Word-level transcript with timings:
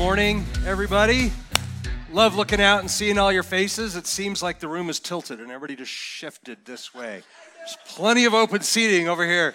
morning, 0.00 0.42
everybody. 0.64 1.30
Love 2.10 2.34
looking 2.34 2.58
out 2.58 2.80
and 2.80 2.90
seeing 2.90 3.18
all 3.18 3.30
your 3.30 3.42
faces. 3.42 3.96
It 3.96 4.06
seems 4.06 4.42
like 4.42 4.58
the 4.58 4.66
room 4.66 4.88
is 4.88 4.98
tilted 4.98 5.40
and 5.40 5.50
everybody 5.50 5.76
just 5.76 5.92
shifted 5.92 6.64
this 6.64 6.94
way. 6.94 7.22
There's 7.58 7.76
plenty 7.84 8.24
of 8.24 8.32
open 8.32 8.62
seating 8.62 9.10
over 9.10 9.26
here. 9.26 9.54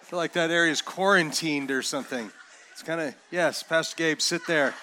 I 0.00 0.04
feel 0.04 0.16
like 0.16 0.32
that 0.34 0.52
area 0.52 0.70
is 0.70 0.80
quarantined 0.80 1.72
or 1.72 1.82
something. 1.82 2.30
It's 2.70 2.84
kind 2.84 3.00
of, 3.00 3.16
yes, 3.32 3.64
Pastor 3.64 3.96
Gabe, 3.96 4.20
sit 4.20 4.46
there. 4.46 4.74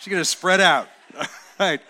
She's 0.00 0.10
going 0.10 0.20
to 0.20 0.26
spread 0.28 0.60
out. 0.60 0.88
All 1.18 1.26
right. 1.58 1.80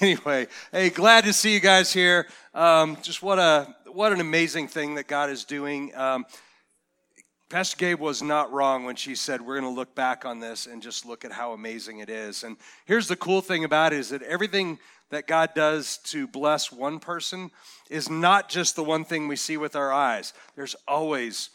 Anyway, 0.00 0.46
hey, 0.70 0.90
glad 0.90 1.24
to 1.24 1.32
see 1.32 1.52
you 1.52 1.60
guys 1.60 1.92
here. 1.92 2.28
Um, 2.54 2.96
just 3.02 3.20
what 3.20 3.40
a 3.40 3.74
what 3.86 4.12
an 4.12 4.20
amazing 4.20 4.68
thing 4.68 4.94
that 4.94 5.08
God 5.08 5.28
is 5.28 5.42
doing. 5.42 5.92
Um, 5.96 6.24
Pastor 7.50 7.78
Gabe 7.78 7.98
was 7.98 8.22
not 8.22 8.52
wrong 8.52 8.84
when 8.84 8.94
she 8.94 9.16
said 9.16 9.40
we're 9.40 9.58
going 9.58 9.74
to 9.74 9.76
look 9.76 9.92
back 9.96 10.24
on 10.24 10.38
this 10.38 10.66
and 10.66 10.80
just 10.80 11.04
look 11.04 11.24
at 11.24 11.32
how 11.32 11.52
amazing 11.52 11.98
it 11.98 12.08
is. 12.08 12.44
And 12.44 12.56
here's 12.84 13.08
the 13.08 13.16
cool 13.16 13.40
thing 13.40 13.64
about 13.64 13.92
it 13.92 13.98
is 13.98 14.10
that 14.10 14.22
everything 14.22 14.78
that 15.10 15.26
God 15.26 15.50
does 15.52 15.98
to 16.04 16.28
bless 16.28 16.70
one 16.70 17.00
person 17.00 17.50
is 17.90 18.08
not 18.08 18.48
just 18.48 18.76
the 18.76 18.84
one 18.84 19.04
thing 19.04 19.26
we 19.26 19.34
see 19.34 19.56
with 19.56 19.74
our 19.74 19.92
eyes. 19.92 20.32
There's 20.54 20.76
always 20.86 21.50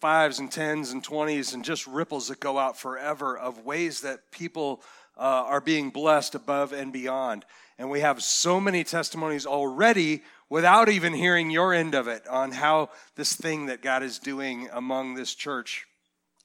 fives 0.00 0.38
and 0.38 0.50
tens 0.50 0.92
and 0.92 1.02
twenties 1.02 1.54
and 1.54 1.64
just 1.64 1.88
ripples 1.88 2.28
that 2.28 2.38
go 2.38 2.56
out 2.56 2.78
forever 2.78 3.36
of 3.36 3.64
ways 3.64 4.02
that 4.02 4.30
people 4.30 4.80
uh, 5.18 5.22
are 5.22 5.60
being 5.60 5.90
blessed 5.90 6.36
above 6.36 6.72
and 6.72 6.92
beyond. 6.92 7.44
And 7.80 7.90
we 7.90 7.98
have 7.98 8.22
so 8.22 8.60
many 8.60 8.84
testimonies 8.84 9.44
already 9.44 10.22
without 10.50 10.88
even 10.88 11.14
hearing 11.14 11.48
your 11.48 11.72
end 11.72 11.94
of 11.94 12.08
it 12.08 12.26
on 12.28 12.50
how 12.50 12.90
this 13.16 13.34
thing 13.34 13.66
that 13.66 13.80
God 13.80 14.02
is 14.02 14.18
doing 14.18 14.68
among 14.72 15.14
this 15.14 15.34
church 15.34 15.86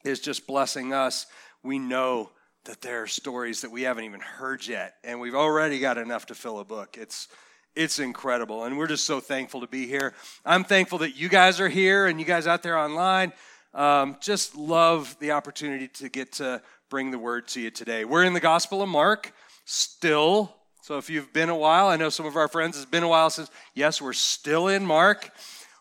is 0.06 0.22
just 0.22 0.48
blessing 0.48 0.94
us. 0.94 1.26
We 1.64 1.80
know 1.80 2.30
that 2.66 2.82
there 2.82 3.04
are 3.04 3.08
stories 3.08 3.62
that 3.62 3.72
we 3.72 3.82
haven't 3.82 4.06
even 4.06 4.22
heard 4.22 4.66
yet, 4.66 4.96
and 5.04 5.20
we've 5.20 5.36
already 5.36 5.80
got 5.80 5.98
enough 5.98 6.28
to 6.28 6.36
fill 6.36 6.60
a 6.60 6.66
book. 6.66 6.98
It's 6.98 7.28
it's 7.76 8.00
incredible, 8.00 8.64
and 8.64 8.78
we're 8.78 8.88
just 8.88 9.04
so 9.04 9.20
thankful 9.20 9.60
to 9.60 9.68
be 9.68 9.86
here. 9.86 10.14
I'm 10.46 10.64
thankful 10.64 11.00
that 11.00 11.18
you 11.18 11.28
guys 11.28 11.60
are 11.60 11.68
here 11.68 12.06
and 12.06 12.22
you 12.22 12.26
guys 12.26 12.48
out 12.48 12.64
there 12.64 12.78
online. 12.78 13.34
Um, 13.74 14.16
just 14.22 14.56
love 14.56 15.18
the 15.20 15.32
opportunity 15.32 15.90
to 15.90 16.08
get 16.08 16.32
to 16.34 16.62
bring 16.90 17.12
the 17.12 17.20
word 17.20 17.50
to 17.50 17.60
you 17.60 17.72
today. 17.72 18.06
We're 18.06 18.24
in 18.24 18.32
the 18.32 18.40
Gospel 18.40 18.82
of 18.82 18.88
Mark, 18.88 19.34
still 19.66 20.56
so 20.86 21.00
if 21.00 21.10
you've 21.10 21.34
been 21.34 21.50
a 21.50 21.58
while, 21.58 21.88
I 21.88 21.96
know 21.96 22.10
some 22.10 22.28
of 22.28 22.36
our 22.36 22.48
friends, 22.48 22.78
it's 22.78 22.86
been 22.86 23.02
a 23.02 23.08
while 23.08 23.32
since, 23.32 23.50
yes, 23.74 24.00
we're 24.00 24.14
still 24.14 24.68
in 24.68 24.86
Mark. 24.86 25.32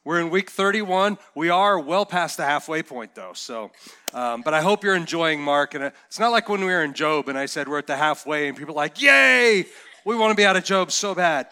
We're 0.02 0.18
in 0.18 0.30
week 0.30 0.48
31. 0.48 1.18
We 1.34 1.50
are 1.50 1.78
well 1.78 2.06
past 2.06 2.38
the 2.38 2.44
halfway 2.46 2.82
point, 2.82 3.14
though. 3.14 3.34
So, 3.34 3.70
um, 4.14 4.40
but 4.40 4.54
I 4.54 4.62
hope 4.62 4.82
you're 4.82 4.94
enjoying 4.94 5.42
Mark. 5.42 5.74
And 5.74 5.92
it's 6.06 6.18
not 6.18 6.32
like 6.32 6.48
when 6.48 6.60
we 6.60 6.68
were 6.68 6.82
in 6.82 6.94
Job 6.94 7.28
and 7.28 7.36
I 7.36 7.44
said 7.44 7.68
we're 7.68 7.76
at 7.76 7.86
the 7.86 7.96
halfway, 7.96 8.48
and 8.48 8.56
people 8.56 8.72
are 8.72 8.76
like, 8.76 9.02
"Yay! 9.02 9.66
We 10.06 10.16
want 10.16 10.30
to 10.30 10.36
be 10.36 10.46
out 10.46 10.56
of 10.56 10.64
Job 10.64 10.90
so 10.90 11.14
bad." 11.14 11.48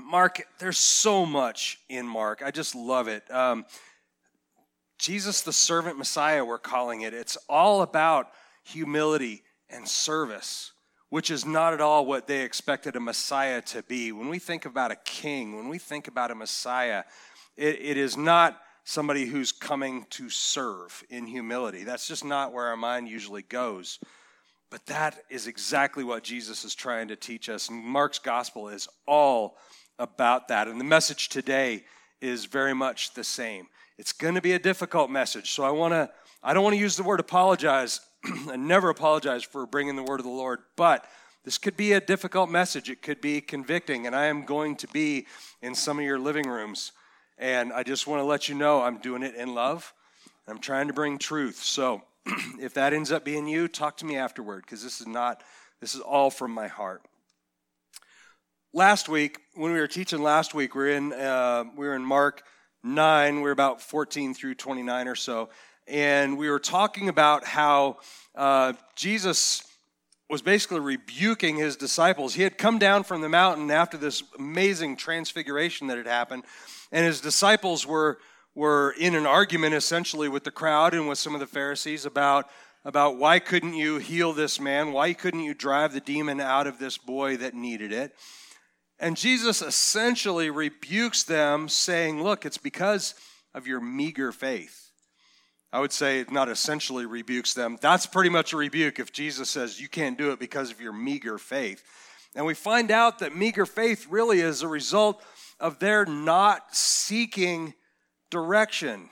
Mark, 0.00 0.46
there's 0.60 0.78
so 0.78 1.26
much 1.26 1.80
in 1.88 2.06
Mark. 2.06 2.40
I 2.40 2.52
just 2.52 2.76
love 2.76 3.08
it. 3.08 3.28
Um, 3.32 3.66
Jesus, 4.96 5.40
the 5.40 5.52
servant 5.52 5.98
Messiah, 5.98 6.44
we're 6.44 6.58
calling 6.58 7.00
it. 7.00 7.14
It's 7.14 7.36
all 7.48 7.82
about 7.82 8.28
humility 8.62 9.42
and 9.68 9.88
service 9.88 10.70
which 11.12 11.30
is 11.30 11.44
not 11.44 11.74
at 11.74 11.80
all 11.82 12.06
what 12.06 12.26
they 12.26 12.40
expected 12.40 12.96
a 12.96 13.00
Messiah 13.00 13.60
to 13.60 13.82
be. 13.82 14.12
When 14.12 14.30
we 14.30 14.38
think 14.38 14.64
about 14.64 14.90
a 14.90 14.96
king, 14.96 15.54
when 15.54 15.68
we 15.68 15.76
think 15.76 16.08
about 16.08 16.30
a 16.30 16.34
Messiah, 16.34 17.04
it, 17.54 17.78
it 17.82 17.96
is 17.98 18.16
not 18.16 18.58
somebody 18.84 19.26
who's 19.26 19.52
coming 19.52 20.06
to 20.08 20.30
serve 20.30 21.04
in 21.10 21.26
humility. 21.26 21.84
That's 21.84 22.08
just 22.08 22.24
not 22.24 22.54
where 22.54 22.68
our 22.68 22.78
mind 22.78 23.10
usually 23.10 23.42
goes. 23.42 23.98
But 24.70 24.86
that 24.86 25.18
is 25.28 25.48
exactly 25.48 26.02
what 26.02 26.24
Jesus 26.24 26.64
is 26.64 26.74
trying 26.74 27.08
to 27.08 27.16
teach 27.16 27.50
us. 27.50 27.68
And 27.68 27.84
Mark's 27.84 28.18
gospel 28.18 28.70
is 28.70 28.88
all 29.06 29.58
about 29.98 30.48
that. 30.48 30.66
And 30.66 30.80
the 30.80 30.84
message 30.84 31.28
today 31.28 31.84
is 32.22 32.46
very 32.46 32.72
much 32.72 33.12
the 33.12 33.22
same. 33.22 33.66
It's 33.98 34.14
going 34.14 34.34
to 34.34 34.40
be 34.40 34.52
a 34.52 34.58
difficult 34.58 35.10
message. 35.10 35.50
So 35.50 35.62
I 35.62 35.72
want 35.72 35.92
to 35.92 36.10
I 36.42 36.54
don't 36.54 36.64
want 36.64 36.74
to 36.74 36.80
use 36.80 36.96
the 36.96 37.02
word 37.02 37.20
apologize 37.20 38.00
and 38.50 38.68
never 38.68 38.88
apologize 38.88 39.42
for 39.42 39.66
bringing 39.66 39.96
the 39.96 40.02
word 40.02 40.20
of 40.20 40.24
the 40.24 40.32
Lord, 40.32 40.60
but 40.76 41.06
this 41.44 41.58
could 41.58 41.76
be 41.76 41.92
a 41.92 42.00
difficult 42.00 42.50
message. 42.50 42.88
It 42.88 43.02
could 43.02 43.20
be 43.20 43.40
convicting, 43.40 44.06
and 44.06 44.14
I 44.14 44.26
am 44.26 44.44
going 44.44 44.76
to 44.76 44.88
be 44.88 45.26
in 45.60 45.74
some 45.74 45.98
of 45.98 46.04
your 46.04 46.18
living 46.18 46.48
rooms. 46.48 46.92
And 47.36 47.72
I 47.72 47.82
just 47.82 48.06
want 48.06 48.20
to 48.20 48.24
let 48.24 48.48
you 48.48 48.54
know 48.54 48.82
I'm 48.82 48.98
doing 48.98 49.24
it 49.24 49.34
in 49.34 49.54
love. 49.54 49.92
I'm 50.46 50.58
trying 50.58 50.86
to 50.86 50.92
bring 50.92 51.18
truth. 51.18 51.56
So 51.56 52.02
if 52.60 52.74
that 52.74 52.92
ends 52.92 53.10
up 53.10 53.24
being 53.24 53.48
you, 53.48 53.66
talk 53.66 53.96
to 53.98 54.06
me 54.06 54.16
afterward 54.16 54.62
because 54.64 54.84
this 54.84 55.00
is 55.00 55.06
not, 55.06 55.42
this 55.80 55.94
is 55.94 56.00
all 56.00 56.30
from 56.30 56.52
my 56.52 56.68
heart. 56.68 57.02
Last 58.72 59.08
week, 59.08 59.38
when 59.54 59.72
we 59.72 59.80
were 59.80 59.88
teaching 59.88 60.22
last 60.22 60.54
week, 60.54 60.74
we 60.74 60.82
are 60.84 60.88
in, 60.88 61.12
uh, 61.12 61.64
we 61.76 61.86
were 61.86 61.96
in 61.96 62.04
Mark 62.04 62.42
9, 62.84 63.36
we 63.36 63.42
we're 63.42 63.50
about 63.50 63.82
14 63.82 64.32
through 64.34 64.54
29 64.54 65.08
or 65.08 65.14
so 65.14 65.50
and 65.86 66.38
we 66.38 66.48
were 66.48 66.58
talking 66.58 67.08
about 67.08 67.44
how 67.44 67.98
uh, 68.34 68.72
Jesus 68.96 69.64
was 70.30 70.42
basically 70.42 70.80
rebuking 70.80 71.56
his 71.56 71.76
disciples. 71.76 72.34
He 72.34 72.42
had 72.42 72.56
come 72.56 72.78
down 72.78 73.04
from 73.04 73.20
the 73.20 73.28
mountain 73.28 73.70
after 73.70 73.96
this 73.96 74.22
amazing 74.38 74.96
transfiguration 74.96 75.88
that 75.88 75.98
had 75.98 76.06
happened, 76.06 76.44
and 76.90 77.04
his 77.04 77.20
disciples 77.20 77.86
were 77.86 78.18
were 78.54 78.94
in 78.98 79.14
an 79.14 79.26
argument 79.26 79.74
essentially 79.74 80.28
with 80.28 80.44
the 80.44 80.50
crowd 80.50 80.92
and 80.92 81.08
with 81.08 81.18
some 81.18 81.34
of 81.34 81.40
the 81.40 81.46
Pharisees 81.46 82.04
about 82.04 82.48
about 82.84 83.16
why 83.16 83.38
couldn't 83.38 83.74
you 83.74 83.98
heal 83.98 84.32
this 84.32 84.58
man? 84.58 84.92
Why 84.92 85.12
couldn't 85.12 85.40
you 85.40 85.54
drive 85.54 85.92
the 85.92 86.00
demon 86.00 86.40
out 86.40 86.66
of 86.66 86.78
this 86.78 86.98
boy 86.98 87.36
that 87.36 87.54
needed 87.54 87.92
it? 87.92 88.12
And 88.98 89.16
Jesus 89.16 89.62
essentially 89.62 90.50
rebukes 90.50 91.24
them, 91.24 91.68
saying, 91.68 92.22
Look, 92.22 92.44
it's 92.44 92.58
because 92.58 93.14
of 93.54 93.66
your 93.66 93.80
meager 93.80 94.32
faith. 94.32 94.81
I 95.72 95.80
would 95.80 95.92
say 95.92 96.20
it 96.20 96.30
not 96.30 96.50
essentially 96.50 97.06
rebukes 97.06 97.54
them. 97.54 97.78
That's 97.80 98.06
pretty 98.06 98.28
much 98.28 98.52
a 98.52 98.58
rebuke 98.58 98.98
if 98.98 99.10
Jesus 99.12 99.48
says 99.48 99.80
you 99.80 99.88
can't 99.88 100.18
do 100.18 100.30
it 100.32 100.38
because 100.38 100.70
of 100.70 100.80
your 100.80 100.92
meager 100.92 101.38
faith. 101.38 101.82
And 102.34 102.44
we 102.44 102.54
find 102.54 102.90
out 102.90 103.20
that 103.20 103.34
meager 103.34 103.64
faith 103.64 104.06
really 104.10 104.40
is 104.40 104.62
a 104.62 104.68
result 104.68 105.22
of 105.58 105.78
their 105.78 106.04
not 106.04 106.74
seeking 106.74 107.74
direction 108.30 109.08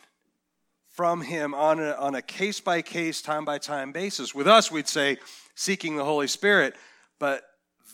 from 0.88 1.22
Him 1.22 1.54
on 1.54 1.81
a, 1.81 1.93
on 1.93 2.15
a 2.15 2.22
case 2.22 2.60
by 2.60 2.82
case, 2.82 3.22
time 3.22 3.44
by 3.44 3.56
time 3.56 3.93
basis. 3.93 4.34
With 4.34 4.47
us, 4.47 4.70
we'd 4.70 4.88
say 4.88 5.19
seeking 5.54 5.97
the 5.97 6.04
Holy 6.04 6.26
Spirit, 6.26 6.75
but 7.19 7.43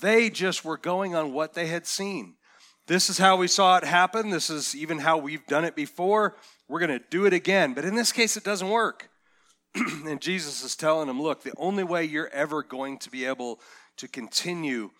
they 0.01 0.29
just 0.29 0.65
were 0.65 0.77
going 0.77 1.15
on 1.15 1.33
what 1.33 1.55
they 1.55 1.67
had 1.67 1.87
seen. 1.87 2.35
This 2.87 3.11
is 3.11 3.19
how 3.19 3.37
we 3.37 3.49
saw 3.49 3.77
it 3.77 3.85
happen. 3.85 4.31
This 4.31 4.49
is 4.49 4.75
even 4.75 4.99
how 4.99 5.19
we've 5.19 5.47
done 5.47 5.65
it 5.65 5.75
before. 5.75 6.37
We're 6.69 6.81
going 6.81 6.99
to 6.99 7.05
do 7.11 7.27
it 7.27 7.33
again. 7.33 7.75
But 7.75 7.85
in 7.85 7.95
this 7.95 8.13
case, 8.13 8.37
it 8.37 8.45
doesn't 8.45 8.69
work. 8.69 9.09
and 9.75 10.21
Jesus 10.21 10.65
is 10.65 10.77
telling 10.77 11.07
them, 11.07 11.23
look, 11.23 11.43
the 11.43 11.53
only 11.57 11.85
way 11.85 12.05
you're 12.05 12.29
ever 12.29 12.63
going 12.63 12.99
to 12.99 13.11
be 13.11 13.25
able 13.25 13.61
to 13.99 14.09
continue 14.09 14.91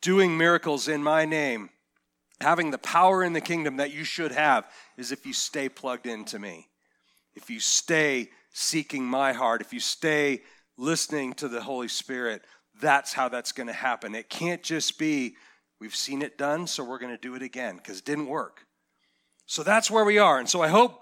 doing 0.00 0.36
miracles 0.36 0.88
in 0.88 1.02
my 1.02 1.24
name, 1.24 1.70
having 2.40 2.70
the 2.70 2.78
power 2.78 3.22
in 3.22 3.32
the 3.32 3.40
kingdom 3.40 3.76
that 3.76 3.92
you 3.92 4.04
should 4.04 4.32
have, 4.32 4.64
is 4.96 5.12
if 5.12 5.26
you 5.26 5.32
stay 5.32 5.68
plugged 5.68 6.06
into 6.06 6.38
me. 6.38 6.68
If 7.34 7.50
you 7.50 7.60
stay 7.60 8.30
seeking 8.52 9.04
my 9.04 9.32
heart, 9.32 9.60
if 9.60 9.72
you 9.72 9.80
stay 9.80 10.42
listening 10.76 11.34
to 11.34 11.48
the 11.48 11.62
Holy 11.62 11.88
Spirit, 11.88 12.42
that's 12.80 13.12
how 13.12 13.28
that's 13.28 13.52
going 13.52 13.66
to 13.66 13.72
happen. 13.72 14.14
It 14.14 14.30
can't 14.30 14.62
just 14.62 14.98
be, 14.98 15.34
we've 15.80 15.94
seen 15.94 16.22
it 16.22 16.38
done, 16.38 16.66
so 16.66 16.82
we're 16.82 16.98
going 16.98 17.14
to 17.14 17.20
do 17.20 17.34
it 17.34 17.42
again, 17.42 17.76
because 17.76 17.98
it 17.98 18.04
didn't 18.04 18.26
work. 18.26 18.66
So 19.46 19.62
that's 19.62 19.90
where 19.90 20.04
we 20.04 20.18
are. 20.18 20.38
And 20.38 20.48
so 20.48 20.62
I 20.62 20.68
hope 20.68 20.99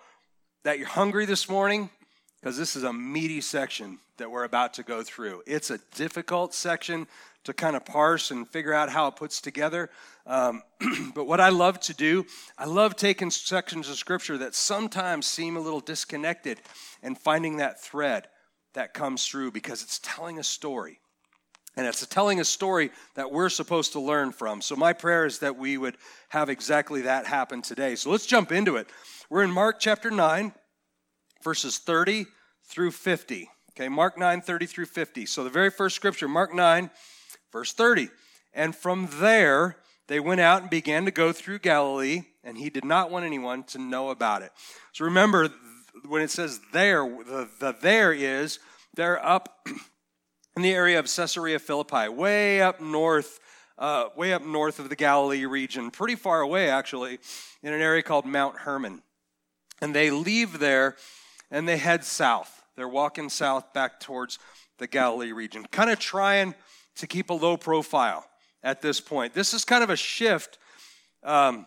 that 0.68 0.78
you're 0.78 0.86
hungry 0.86 1.24
this 1.24 1.48
morning 1.48 1.88
because 2.38 2.58
this 2.58 2.76
is 2.76 2.82
a 2.82 2.92
meaty 2.92 3.40
section 3.40 3.98
that 4.18 4.30
we're 4.30 4.44
about 4.44 4.74
to 4.74 4.82
go 4.82 5.02
through. 5.02 5.42
It's 5.46 5.70
a 5.70 5.78
difficult 5.94 6.52
section 6.52 7.06
to 7.44 7.54
kind 7.54 7.74
of 7.74 7.86
parse 7.86 8.30
and 8.30 8.46
figure 8.46 8.74
out 8.74 8.90
how 8.90 9.06
it 9.06 9.16
puts 9.16 9.40
together. 9.40 9.88
Um, 10.26 10.62
but 11.14 11.26
what 11.26 11.40
I 11.40 11.48
love 11.48 11.80
to 11.80 11.94
do, 11.94 12.26
I 12.58 12.66
love 12.66 12.96
taking 12.96 13.30
sections 13.30 13.88
of 13.88 13.96
scripture 13.96 14.36
that 14.36 14.54
sometimes 14.54 15.26
seem 15.26 15.56
a 15.56 15.60
little 15.60 15.80
disconnected 15.80 16.60
and 17.02 17.16
finding 17.16 17.56
that 17.56 17.80
thread 17.80 18.28
that 18.74 18.92
comes 18.92 19.26
through 19.26 19.52
because 19.52 19.82
it's 19.82 20.00
telling 20.02 20.38
a 20.38 20.44
story. 20.44 21.00
And 21.78 21.86
it's 21.86 22.04
telling 22.08 22.40
a 22.40 22.44
story 22.44 22.90
that 23.14 23.32
we're 23.32 23.48
supposed 23.48 23.92
to 23.92 24.00
learn 24.00 24.32
from. 24.32 24.60
So, 24.60 24.76
my 24.76 24.92
prayer 24.92 25.24
is 25.24 25.38
that 25.38 25.56
we 25.56 25.78
would 25.78 25.96
have 26.28 26.50
exactly 26.50 27.02
that 27.02 27.24
happen 27.24 27.62
today. 27.62 27.94
So, 27.94 28.10
let's 28.10 28.26
jump 28.26 28.50
into 28.50 28.76
it. 28.76 28.88
We're 29.30 29.44
in 29.44 29.52
Mark 29.52 29.78
chapter 29.78 30.10
9, 30.10 30.52
verses 31.42 31.78
30 31.78 32.26
through 32.64 32.90
50. 32.90 33.48
Okay, 33.70 33.88
Mark 33.88 34.18
9, 34.18 34.40
30 34.40 34.66
through 34.66 34.86
50. 34.86 35.26
So, 35.26 35.44
the 35.44 35.50
very 35.50 35.70
first 35.70 35.96
scripture, 35.96 36.28
Mark 36.28 36.52
9, 36.52 36.90
verse 37.52 37.72
30. 37.72 38.08
And 38.52 38.74
from 38.74 39.08
there, 39.20 39.76
they 40.08 40.18
went 40.18 40.40
out 40.40 40.62
and 40.62 40.70
began 40.70 41.04
to 41.04 41.10
go 41.10 41.32
through 41.32 41.60
Galilee, 41.60 42.22
and 42.42 42.58
he 42.58 42.70
did 42.70 42.84
not 42.84 43.10
want 43.10 43.24
anyone 43.24 43.62
to 43.64 43.78
know 43.78 44.10
about 44.10 44.42
it. 44.42 44.50
So, 44.92 45.04
remember, 45.04 45.50
when 46.06 46.22
it 46.22 46.30
says 46.30 46.60
there, 46.72 47.02
the, 47.04 47.48
the 47.60 47.76
there 47.80 48.12
is, 48.12 48.58
they're 48.94 49.24
up 49.24 49.60
in 50.56 50.62
the 50.62 50.72
area 50.72 50.98
of 50.98 51.06
Caesarea 51.06 51.60
Philippi, 51.60 52.08
way 52.08 52.60
up 52.60 52.80
north, 52.80 53.38
uh, 53.78 54.08
way 54.16 54.32
up 54.32 54.42
north 54.44 54.80
of 54.80 54.88
the 54.88 54.96
Galilee 54.96 55.44
region, 55.44 55.92
pretty 55.92 56.16
far 56.16 56.40
away 56.40 56.68
actually, 56.68 57.18
in 57.62 57.72
an 57.72 57.80
area 57.80 58.02
called 58.02 58.26
Mount 58.26 58.56
Hermon. 58.56 59.02
And 59.80 59.94
they 59.94 60.10
leave 60.10 60.58
there 60.58 60.96
and 61.50 61.68
they 61.68 61.76
head 61.76 62.04
south. 62.04 62.62
They're 62.76 62.88
walking 62.88 63.28
south 63.28 63.72
back 63.72 64.00
towards 64.00 64.38
the 64.78 64.86
Galilee 64.86 65.32
region, 65.32 65.66
kind 65.70 65.90
of 65.90 65.98
trying 65.98 66.54
to 66.96 67.06
keep 67.06 67.30
a 67.30 67.34
low 67.34 67.56
profile 67.56 68.24
at 68.62 68.82
this 68.82 69.00
point. 69.00 69.34
This 69.34 69.54
is 69.54 69.64
kind 69.64 69.82
of 69.82 69.90
a 69.90 69.96
shift 69.96 70.58
um, 71.22 71.66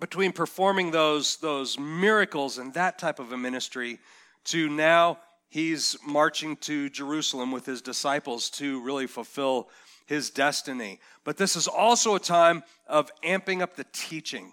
between 0.00 0.32
performing 0.32 0.90
those, 0.90 1.36
those 1.38 1.78
miracles 1.78 2.58
and 2.58 2.72
that 2.74 2.98
type 2.98 3.18
of 3.18 3.32
a 3.32 3.36
ministry 3.36 3.98
to 4.44 4.68
now 4.68 5.18
he's 5.48 5.96
marching 6.06 6.56
to 6.56 6.88
Jerusalem 6.90 7.50
with 7.50 7.66
his 7.66 7.82
disciples 7.82 8.50
to 8.50 8.82
really 8.82 9.06
fulfill 9.06 9.68
his 10.06 10.30
destiny. 10.30 11.00
But 11.24 11.36
this 11.36 11.56
is 11.56 11.66
also 11.68 12.14
a 12.14 12.20
time 12.20 12.62
of 12.86 13.10
amping 13.24 13.60
up 13.60 13.76
the 13.76 13.86
teaching 13.92 14.52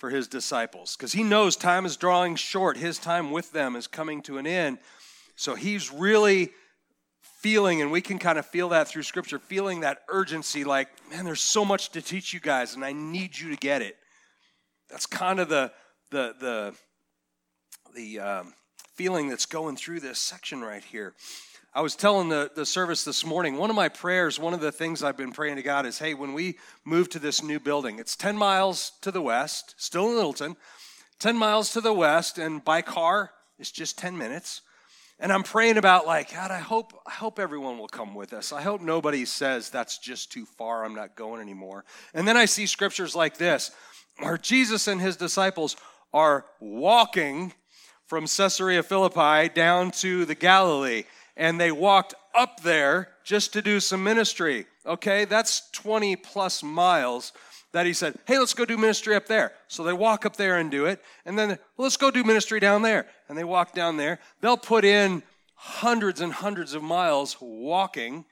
for 0.00 0.08
his 0.08 0.26
disciples 0.26 0.96
because 0.96 1.12
he 1.12 1.22
knows 1.22 1.56
time 1.56 1.84
is 1.84 1.98
drawing 1.98 2.34
short. 2.34 2.78
His 2.78 2.98
time 2.98 3.30
with 3.30 3.52
them 3.52 3.76
is 3.76 3.86
coming 3.86 4.22
to 4.22 4.38
an 4.38 4.46
end. 4.46 4.78
So 5.36 5.54
he's 5.54 5.92
really 5.92 6.52
feeling, 7.20 7.82
and 7.82 7.92
we 7.92 8.00
can 8.00 8.18
kind 8.18 8.38
of 8.38 8.46
feel 8.46 8.70
that 8.70 8.88
through 8.88 9.02
scripture, 9.02 9.38
feeling 9.38 9.80
that 9.80 9.98
urgency 10.08 10.64
like, 10.64 10.88
man, 11.10 11.26
there's 11.26 11.42
so 11.42 11.66
much 11.66 11.90
to 11.90 12.00
teach 12.00 12.32
you 12.32 12.40
guys, 12.40 12.74
and 12.74 12.82
I 12.82 12.92
need 12.92 13.38
you 13.38 13.50
to 13.50 13.56
get 13.56 13.82
it. 13.82 13.98
That's 14.88 15.04
kind 15.04 15.38
of 15.38 15.50
the, 15.50 15.70
the, 16.10 16.34
the, 16.40 16.74
the 17.94 18.20
um, 18.20 18.54
feeling 18.94 19.28
that's 19.28 19.46
going 19.46 19.76
through 19.76 20.00
this 20.00 20.18
section 20.18 20.62
right 20.62 20.82
here. 20.82 21.12
I 21.72 21.82
was 21.82 21.94
telling 21.94 22.28
the, 22.28 22.50
the 22.52 22.66
service 22.66 23.04
this 23.04 23.24
morning, 23.24 23.56
one 23.56 23.70
of 23.70 23.76
my 23.76 23.88
prayers, 23.88 24.40
one 24.40 24.54
of 24.54 24.60
the 24.60 24.72
things 24.72 25.04
I've 25.04 25.16
been 25.16 25.30
praying 25.30 25.54
to 25.54 25.62
God 25.62 25.86
is 25.86 26.00
hey, 26.00 26.14
when 26.14 26.32
we 26.32 26.58
move 26.84 27.08
to 27.10 27.20
this 27.20 27.44
new 27.44 27.60
building, 27.60 28.00
it's 28.00 28.16
10 28.16 28.36
miles 28.36 28.90
to 29.02 29.12
the 29.12 29.22
west, 29.22 29.76
still 29.78 30.08
in 30.08 30.16
Littleton, 30.16 30.56
10 31.20 31.36
miles 31.36 31.72
to 31.74 31.80
the 31.80 31.92
west, 31.92 32.38
and 32.38 32.64
by 32.64 32.82
car, 32.82 33.30
it's 33.56 33.70
just 33.70 33.96
10 33.98 34.18
minutes. 34.18 34.62
And 35.20 35.32
I'm 35.32 35.44
praying 35.44 35.76
about 35.76 36.08
like, 36.08 36.34
God, 36.34 36.50
I 36.50 36.58
hope, 36.58 36.92
I 37.06 37.12
hope 37.12 37.38
everyone 37.38 37.78
will 37.78 37.86
come 37.86 38.16
with 38.16 38.32
us. 38.32 38.52
I 38.52 38.62
hope 38.62 38.80
nobody 38.80 39.24
says 39.24 39.70
that's 39.70 39.98
just 39.98 40.32
too 40.32 40.46
far, 40.46 40.84
I'm 40.84 40.96
not 40.96 41.14
going 41.14 41.40
anymore. 41.40 41.84
And 42.14 42.26
then 42.26 42.36
I 42.36 42.46
see 42.46 42.66
scriptures 42.66 43.14
like 43.14 43.36
this, 43.36 43.70
where 44.18 44.38
Jesus 44.38 44.88
and 44.88 45.00
his 45.00 45.16
disciples 45.16 45.76
are 46.12 46.46
walking 46.58 47.52
from 48.08 48.26
Caesarea 48.26 48.82
Philippi 48.82 49.48
down 49.54 49.92
to 49.92 50.24
the 50.24 50.34
Galilee 50.34 51.04
and 51.40 51.58
they 51.58 51.72
walked 51.72 52.14
up 52.34 52.60
there 52.60 53.08
just 53.24 53.54
to 53.54 53.62
do 53.62 53.80
some 53.80 54.04
ministry. 54.04 54.66
Okay, 54.84 55.24
that's 55.24 55.70
20 55.70 56.14
plus 56.16 56.62
miles 56.62 57.32
that 57.72 57.86
he 57.86 57.94
said, 57.94 58.14
Hey, 58.26 58.38
let's 58.38 58.52
go 58.52 58.66
do 58.66 58.76
ministry 58.76 59.14
up 59.16 59.26
there. 59.26 59.52
So 59.66 59.82
they 59.82 59.94
walk 59.94 60.26
up 60.26 60.36
there 60.36 60.58
and 60.58 60.70
do 60.70 60.84
it. 60.84 61.02
And 61.24 61.38
then, 61.38 61.48
well, 61.48 61.58
let's 61.78 61.96
go 61.96 62.10
do 62.10 62.22
ministry 62.24 62.60
down 62.60 62.82
there. 62.82 63.06
And 63.28 63.38
they 63.38 63.44
walk 63.44 63.72
down 63.72 63.96
there. 63.96 64.18
They'll 64.42 64.58
put 64.58 64.84
in 64.84 65.22
hundreds 65.54 66.20
and 66.20 66.30
hundreds 66.30 66.74
of 66.74 66.82
miles 66.82 67.38
walking 67.40 68.26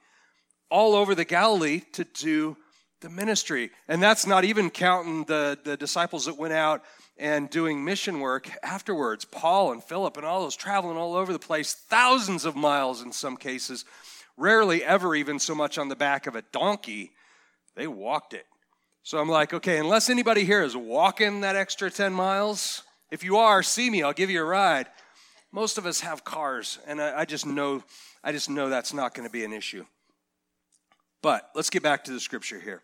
all 0.70 0.94
over 0.94 1.14
the 1.14 1.24
Galilee 1.24 1.80
to 1.92 2.04
do 2.04 2.58
the 3.00 3.08
ministry. 3.08 3.70
And 3.88 4.02
that's 4.02 4.26
not 4.26 4.44
even 4.44 4.68
counting 4.68 5.24
the, 5.24 5.58
the 5.64 5.78
disciples 5.78 6.26
that 6.26 6.36
went 6.36 6.52
out 6.52 6.82
and 7.18 7.50
doing 7.50 7.84
mission 7.84 8.20
work 8.20 8.50
afterwards. 8.62 9.24
Paul 9.24 9.72
and 9.72 9.82
Philip 9.82 10.16
and 10.16 10.24
all 10.24 10.42
those 10.42 10.56
traveling 10.56 10.96
all 10.96 11.14
over 11.14 11.32
the 11.32 11.38
place, 11.38 11.74
thousands 11.74 12.44
of 12.44 12.56
miles 12.56 13.02
in 13.02 13.12
some 13.12 13.36
cases, 13.36 13.84
rarely 14.36 14.84
ever 14.84 15.14
even 15.14 15.38
so 15.38 15.54
much 15.54 15.78
on 15.78 15.88
the 15.88 15.96
back 15.96 16.26
of 16.26 16.36
a 16.36 16.42
donkey. 16.52 17.12
They 17.74 17.86
walked 17.86 18.34
it. 18.34 18.46
So 19.02 19.18
I'm 19.18 19.28
like, 19.28 19.54
okay, 19.54 19.78
unless 19.78 20.10
anybody 20.10 20.44
here 20.44 20.62
is 20.62 20.76
walking 20.76 21.40
that 21.40 21.56
extra 21.56 21.90
10 21.90 22.12
miles, 22.12 22.82
if 23.10 23.24
you 23.24 23.38
are, 23.38 23.62
see 23.62 23.88
me, 23.88 24.02
I'll 24.02 24.12
give 24.12 24.30
you 24.30 24.40
a 24.40 24.44
ride. 24.44 24.86
Most 25.50 25.78
of 25.78 25.86
us 25.86 26.00
have 26.00 26.24
cars, 26.24 26.78
and 26.86 27.00
I, 27.00 27.20
I 27.20 27.24
just 27.24 27.46
know, 27.46 27.82
I 28.22 28.32
just 28.32 28.50
know 28.50 28.68
that's 28.68 28.92
not 28.92 29.14
going 29.14 29.26
to 29.26 29.32
be 29.32 29.44
an 29.44 29.52
issue. 29.52 29.86
But 31.22 31.50
let's 31.54 31.70
get 31.70 31.82
back 31.82 32.04
to 32.04 32.12
the 32.12 32.20
scripture 32.20 32.60
here 32.60 32.82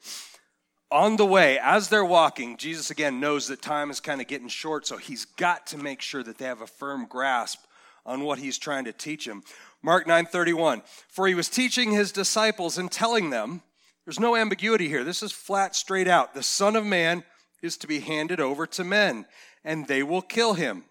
on 0.90 1.16
the 1.16 1.26
way, 1.26 1.58
as 1.58 1.88
they're 1.88 2.04
walking, 2.04 2.56
Jesus 2.56 2.90
again 2.90 3.20
knows 3.20 3.48
that 3.48 3.62
time 3.62 3.90
is 3.90 4.00
kind 4.00 4.20
of 4.20 4.26
getting 4.26 4.48
short, 4.48 4.86
so 4.86 4.96
he's 4.96 5.24
got 5.24 5.66
to 5.68 5.78
make 5.78 6.00
sure 6.00 6.22
that 6.22 6.38
they 6.38 6.44
have 6.44 6.60
a 6.60 6.66
firm 6.66 7.06
grasp 7.06 7.60
on 8.06 8.22
what 8.22 8.38
he's 8.38 8.58
trying 8.58 8.84
to 8.84 8.92
teach 8.92 9.24
them. 9.24 9.42
Mark 9.82 10.06
9:31. 10.06 10.82
For 11.08 11.26
he 11.26 11.34
was 11.34 11.48
teaching 11.48 11.92
his 11.92 12.12
disciples 12.12 12.78
and 12.78 12.90
telling 12.90 13.30
them, 13.30 13.62
there's 14.04 14.20
no 14.20 14.36
ambiguity 14.36 14.88
here. 14.88 15.04
This 15.04 15.22
is 15.22 15.32
flat 15.32 15.74
straight 15.74 16.08
out. 16.08 16.34
The 16.34 16.42
Son 16.42 16.76
of 16.76 16.84
Man 16.84 17.24
is 17.62 17.78
to 17.78 17.86
be 17.86 18.00
handed 18.00 18.38
over 18.38 18.66
to 18.66 18.84
men, 18.84 19.26
and 19.64 19.86
they 19.86 20.02
will 20.02 20.22
kill 20.22 20.54
him. 20.54 20.84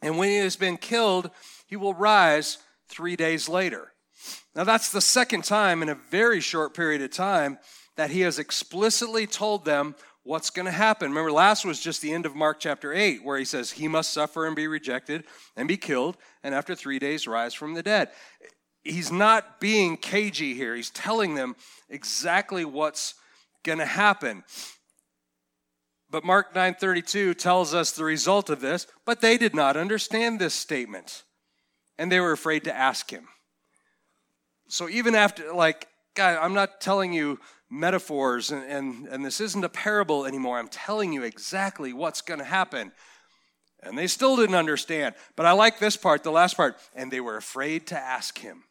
And 0.00 0.16
when 0.16 0.30
he 0.30 0.38
has 0.38 0.56
been 0.56 0.78
killed, 0.78 1.30
he 1.66 1.76
will 1.76 1.92
rise 1.92 2.58
three 2.88 3.14
days 3.14 3.48
later. 3.48 3.92
Now, 4.54 4.64
that's 4.64 4.90
the 4.90 5.02
second 5.02 5.44
time 5.44 5.82
in 5.82 5.90
a 5.90 5.94
very 5.94 6.40
short 6.40 6.74
period 6.74 7.02
of 7.02 7.10
time 7.10 7.58
that 8.00 8.10
he 8.10 8.22
has 8.22 8.38
explicitly 8.38 9.26
told 9.26 9.66
them 9.66 9.94
what's 10.22 10.48
going 10.48 10.64
to 10.64 10.72
happen. 10.72 11.10
Remember, 11.10 11.30
last 11.30 11.66
was 11.66 11.78
just 11.78 12.00
the 12.00 12.14
end 12.14 12.24
of 12.24 12.34
Mark 12.34 12.58
chapter 12.58 12.94
8, 12.94 13.22
where 13.22 13.36
he 13.36 13.44
says, 13.44 13.72
He 13.72 13.88
must 13.88 14.14
suffer 14.14 14.46
and 14.46 14.56
be 14.56 14.66
rejected 14.66 15.24
and 15.54 15.68
be 15.68 15.76
killed, 15.76 16.16
and 16.42 16.54
after 16.54 16.74
three 16.74 16.98
days 16.98 17.26
rise 17.26 17.52
from 17.52 17.74
the 17.74 17.82
dead. 17.82 18.08
He's 18.84 19.12
not 19.12 19.60
being 19.60 19.98
cagey 19.98 20.54
here. 20.54 20.74
He's 20.74 20.88
telling 20.88 21.34
them 21.34 21.56
exactly 21.90 22.64
what's 22.64 23.16
going 23.64 23.80
to 23.80 23.84
happen. 23.84 24.44
But 26.08 26.24
Mark 26.24 26.54
9:32 26.54 27.36
tells 27.36 27.74
us 27.74 27.92
the 27.92 28.04
result 28.04 28.48
of 28.48 28.62
this, 28.62 28.86
but 29.04 29.20
they 29.20 29.36
did 29.36 29.54
not 29.54 29.76
understand 29.76 30.38
this 30.38 30.54
statement. 30.54 31.24
And 31.98 32.10
they 32.10 32.20
were 32.20 32.32
afraid 32.32 32.64
to 32.64 32.74
ask 32.74 33.10
him. 33.10 33.28
So 34.68 34.88
even 34.88 35.14
after 35.14 35.52
like 35.52 35.86
God, 36.14 36.38
I'm 36.40 36.54
not 36.54 36.80
telling 36.80 37.12
you 37.12 37.38
metaphors 37.70 38.50
and, 38.50 38.64
and, 38.64 39.06
and 39.06 39.24
this 39.24 39.40
isn't 39.40 39.64
a 39.64 39.68
parable 39.68 40.26
anymore. 40.26 40.58
I'm 40.58 40.68
telling 40.68 41.12
you 41.12 41.22
exactly 41.22 41.92
what's 41.92 42.20
going 42.20 42.40
to 42.40 42.44
happen. 42.44 42.92
And 43.82 43.96
they 43.96 44.08
still 44.08 44.36
didn't 44.36 44.56
understand. 44.56 45.14
But 45.36 45.46
I 45.46 45.52
like 45.52 45.78
this 45.78 45.96
part, 45.96 46.22
the 46.22 46.30
last 46.30 46.56
part. 46.56 46.76
And 46.94 47.10
they 47.10 47.20
were 47.20 47.36
afraid 47.36 47.86
to 47.88 47.98
ask 47.98 48.38
him. 48.38 48.64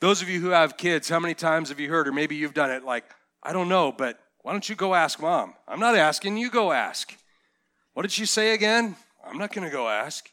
Those 0.00 0.22
of 0.22 0.28
you 0.28 0.40
who 0.40 0.48
have 0.48 0.78
kids, 0.78 1.08
how 1.08 1.20
many 1.20 1.34
times 1.34 1.68
have 1.68 1.78
you 1.78 1.90
heard, 1.90 2.08
or 2.08 2.12
maybe 2.12 2.34
you've 2.34 2.54
done 2.54 2.70
it, 2.70 2.84
like, 2.84 3.04
I 3.42 3.52
don't 3.52 3.68
know, 3.68 3.92
but 3.92 4.18
why 4.42 4.52
don't 4.52 4.66
you 4.66 4.74
go 4.74 4.94
ask 4.94 5.20
mom? 5.20 5.54
I'm 5.68 5.78
not 5.78 5.94
asking, 5.94 6.38
you 6.38 6.50
go 6.50 6.72
ask. 6.72 7.14
What 7.92 8.02
did 8.02 8.12
she 8.12 8.24
say 8.24 8.54
again? 8.54 8.96
I'm 9.24 9.36
not 9.36 9.52
going 9.52 9.68
to 9.68 9.72
go 9.72 9.88
ask. 9.88 10.28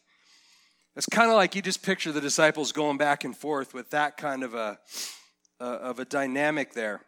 It's 0.95 1.05
kind 1.05 1.29
of 1.29 1.35
like 1.35 1.53
you 1.53 1.61
just 1.61 1.83
picture 1.83 2.11
the 2.11 2.21
disciples 2.21 2.71
going 2.71 2.97
back 2.97 3.25
and 3.25 3.35
forth 3.35 3.73
with 3.73 3.89
that 3.91 4.15
kind 4.15 4.41
of 4.43 4.55
a, 4.55 4.79
uh, 5.59 5.63
of 5.63 5.99
a 5.99 6.05
dynamic 6.05 6.73
there. 6.73 7.01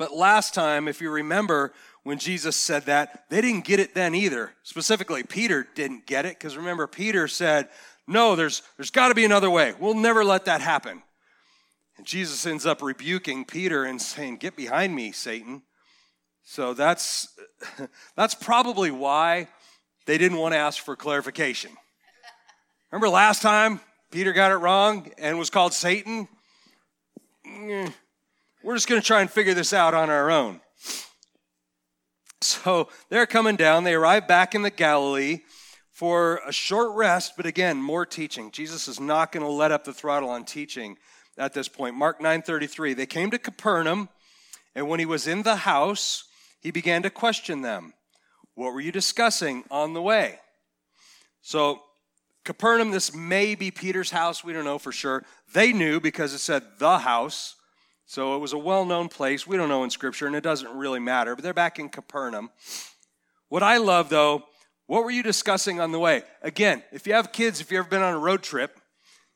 But 0.00 0.16
last 0.16 0.54
time, 0.54 0.88
if 0.88 1.02
you 1.02 1.10
remember, 1.10 1.74
when 2.04 2.18
Jesus 2.18 2.56
said 2.56 2.86
that, 2.86 3.26
they 3.28 3.42
didn't 3.42 3.66
get 3.66 3.80
it 3.80 3.94
then 3.94 4.14
either. 4.14 4.54
Specifically, 4.62 5.22
Peter 5.22 5.68
didn't 5.74 6.06
get 6.06 6.24
it 6.24 6.38
because 6.38 6.56
remember, 6.56 6.86
Peter 6.86 7.28
said, 7.28 7.68
No, 8.08 8.34
there's, 8.34 8.62
there's 8.78 8.90
got 8.90 9.08
to 9.08 9.14
be 9.14 9.26
another 9.26 9.50
way. 9.50 9.74
We'll 9.78 9.92
never 9.92 10.24
let 10.24 10.46
that 10.46 10.62
happen. 10.62 11.02
And 11.98 12.06
Jesus 12.06 12.46
ends 12.46 12.64
up 12.64 12.80
rebuking 12.80 13.44
Peter 13.44 13.84
and 13.84 14.00
saying, 14.00 14.38
Get 14.38 14.56
behind 14.56 14.94
me, 14.94 15.12
Satan. 15.12 15.64
So 16.44 16.72
that's, 16.72 17.38
that's 18.16 18.34
probably 18.34 18.90
why 18.90 19.48
they 20.06 20.16
didn't 20.16 20.38
want 20.38 20.54
to 20.54 20.58
ask 20.58 20.82
for 20.82 20.96
clarification. 20.96 21.72
Remember 22.90 23.10
last 23.10 23.42
time 23.42 23.80
Peter 24.10 24.32
got 24.32 24.50
it 24.50 24.56
wrong 24.56 25.12
and 25.18 25.38
was 25.38 25.50
called 25.50 25.74
Satan? 25.74 26.26
Mm. 27.46 27.92
We're 28.62 28.74
just 28.74 28.88
going 28.88 29.00
to 29.00 29.06
try 29.06 29.20
and 29.20 29.30
figure 29.30 29.54
this 29.54 29.72
out 29.72 29.94
on 29.94 30.10
our 30.10 30.30
own. 30.30 30.60
So 32.42 32.88
they're 33.08 33.26
coming 33.26 33.56
down. 33.56 33.84
They 33.84 33.94
arrive 33.94 34.26
back 34.26 34.54
in 34.54 34.62
the 34.62 34.70
Galilee 34.70 35.40
for 35.90 36.40
a 36.46 36.52
short 36.52 36.96
rest, 36.96 37.34
but 37.36 37.46
again, 37.46 37.76
more 37.80 38.06
teaching. 38.06 38.50
Jesus 38.50 38.88
is 38.88 38.98
not 38.98 39.32
going 39.32 39.44
to 39.44 39.50
let 39.50 39.72
up 39.72 39.84
the 39.84 39.92
throttle 39.92 40.30
on 40.30 40.44
teaching 40.44 40.96
at 41.36 41.52
this 41.52 41.68
point. 41.68 41.96
Mark 41.96 42.20
9:33. 42.20 42.94
They 42.94 43.06
came 43.06 43.30
to 43.30 43.38
Capernaum, 43.38 44.08
and 44.74 44.88
when 44.88 45.00
he 45.00 45.06
was 45.06 45.26
in 45.26 45.42
the 45.42 45.56
house, 45.56 46.24
he 46.60 46.70
began 46.70 47.02
to 47.02 47.10
question 47.10 47.62
them. 47.62 47.94
What 48.54 48.72
were 48.72 48.80
you 48.80 48.92
discussing 48.92 49.64
on 49.70 49.92
the 49.92 50.02
way? 50.02 50.38
So, 51.42 51.82
Capernaum, 52.44 52.90
this 52.90 53.14
may 53.14 53.54
be 53.54 53.70
Peter's 53.70 54.10
house. 54.10 54.44
We 54.44 54.52
don't 54.52 54.64
know 54.64 54.78
for 54.78 54.92
sure. 54.92 55.24
They 55.52 55.72
knew 55.72 56.00
because 56.00 56.34
it 56.34 56.38
said 56.38 56.62
the 56.78 56.98
house. 56.98 57.56
So 58.10 58.34
it 58.34 58.38
was 58.38 58.52
a 58.52 58.58
well 58.58 58.84
known 58.84 59.08
place. 59.08 59.46
We 59.46 59.56
don't 59.56 59.68
know 59.68 59.84
in 59.84 59.90
Scripture, 59.90 60.26
and 60.26 60.34
it 60.34 60.42
doesn't 60.42 60.76
really 60.76 60.98
matter, 60.98 61.36
but 61.36 61.44
they're 61.44 61.54
back 61.54 61.78
in 61.78 61.88
Capernaum. 61.88 62.50
What 63.50 63.62
I 63.62 63.76
love, 63.76 64.08
though, 64.08 64.46
What 64.88 65.04
were 65.04 65.12
you 65.12 65.22
discussing 65.22 65.78
on 65.78 65.92
the 65.92 66.00
way? 66.00 66.24
Again, 66.42 66.82
if 66.90 67.06
you 67.06 67.12
have 67.12 67.30
kids, 67.30 67.60
if 67.60 67.70
you've 67.70 67.78
ever 67.78 67.88
been 67.88 68.02
on 68.02 68.14
a 68.14 68.18
road 68.18 68.42
trip, 68.42 68.76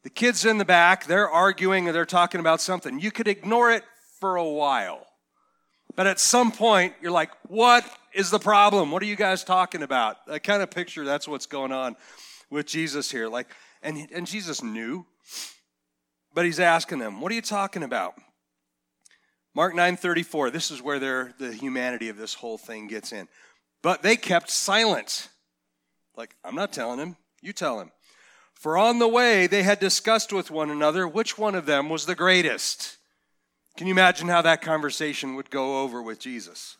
the 0.02 0.10
kids 0.10 0.44
in 0.44 0.58
the 0.58 0.64
back, 0.64 1.06
they're 1.06 1.30
arguing 1.30 1.86
or 1.88 1.92
they're 1.92 2.04
talking 2.04 2.40
about 2.40 2.60
something. 2.60 2.98
You 2.98 3.12
could 3.12 3.28
ignore 3.28 3.70
it 3.70 3.84
for 4.18 4.34
a 4.34 4.44
while. 4.44 5.06
But 5.94 6.08
at 6.08 6.18
some 6.18 6.50
point, 6.50 6.94
you're 7.00 7.12
like, 7.12 7.30
what 7.44 7.88
is 8.12 8.30
the 8.30 8.40
problem? 8.40 8.90
What 8.90 9.00
are 9.04 9.06
you 9.06 9.14
guys 9.14 9.44
talking 9.44 9.84
about? 9.84 10.16
I 10.28 10.40
kind 10.40 10.60
of 10.60 10.72
picture 10.72 11.04
that's 11.04 11.28
what's 11.28 11.46
going 11.46 11.70
on 11.70 11.94
with 12.50 12.66
Jesus 12.66 13.08
here. 13.08 13.28
Like, 13.28 13.46
and, 13.84 14.08
and 14.12 14.26
Jesus 14.26 14.64
knew, 14.64 15.06
but 16.34 16.44
he's 16.44 16.58
asking 16.58 16.98
them, 16.98 17.20
what 17.20 17.30
are 17.30 17.36
you 17.36 17.42
talking 17.42 17.84
about? 17.84 18.14
Mark 19.54 19.75
9:34, 19.75 20.50
this 20.50 20.70
is 20.70 20.82
where 20.82 20.99
the 20.99 21.52
humanity 21.52 22.08
of 22.08 22.16
this 22.16 22.34
whole 22.34 22.58
thing 22.58 22.88
gets 22.88 23.12
in. 23.12 23.28
But 23.82 24.02
they 24.02 24.16
kept 24.16 24.50
silent. 24.50 25.28
Like, 26.16 26.34
I'm 26.44 26.54
not 26.54 26.73
telling 26.73 26.99
him, 26.99 27.16
you 27.40 27.52
tell 27.52 27.80
him. 27.80 27.92
For 28.54 28.78
on 28.78 28.99
the 28.99 29.08
way 29.08 29.46
they 29.46 29.62
had 29.62 29.78
discussed 29.78 30.32
with 30.32 30.50
one 30.50 30.70
another 30.70 31.06
which 31.06 31.37
one 31.37 31.54
of 31.54 31.66
them 31.66 31.88
was 31.88 32.06
the 32.06 32.14
greatest. 32.14 32.96
Can 33.76 33.87
you 33.87 33.92
imagine 33.92 34.28
how 34.28 34.42
that 34.42 34.62
conversation 34.62 35.34
would 35.34 35.50
go 35.50 35.82
over 35.82 36.00
with 36.00 36.18
Jesus? 36.20 36.76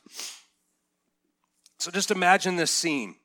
So 1.79 1.91
just 1.91 2.11
imagine 2.11 2.57
this 2.57 2.71
scene. 2.71 3.17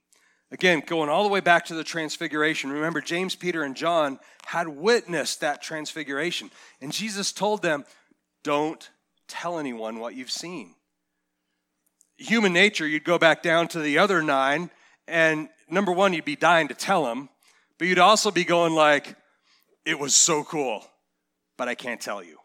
Again, 0.52 0.82
going 0.86 1.10
all 1.10 1.24
the 1.24 1.30
way 1.30 1.40
back 1.40 1.66
to 1.66 1.76
the 1.76 1.84
transfiguration. 1.84 2.72
Remember, 2.72 3.02
James, 3.02 3.36
Peter, 3.36 3.64
and 3.64 3.76
John 3.76 4.20
had 4.48 4.68
witnessed 4.68 5.42
that 5.42 5.62
transfiguration. 5.62 6.50
And 6.82 6.92
Jesus 6.92 7.32
told 7.32 7.62
them, 7.62 7.86
Don't 8.44 8.90
tell 9.30 9.60
anyone 9.60 10.00
what 10.00 10.16
you've 10.16 10.32
seen. 10.32 10.76
Human 12.18 12.52
nature, 12.52 12.86
you'd 12.86 13.06
go 13.06 13.18
back 13.18 13.42
down 13.42 13.70
to 13.70 13.80
the 13.80 13.98
other 13.98 14.22
nine, 14.22 14.70
and 15.08 15.48
number 15.70 15.92
one, 15.92 16.14
you'd 16.14 16.26
be 16.26 16.36
dying 16.36 16.68
to 16.68 16.74
tell 16.74 17.06
them, 17.06 17.30
but 17.78 17.88
you'd 17.88 18.00
also 18.00 18.32
be 18.32 18.44
going 18.44 18.74
like, 18.74 19.16
It 19.86 19.98
was 19.98 20.14
so 20.14 20.44
cool, 20.44 20.84
but 21.58 21.70
I 21.70 21.76
can't 21.76 22.02
tell 22.02 22.22
you. 22.22 22.38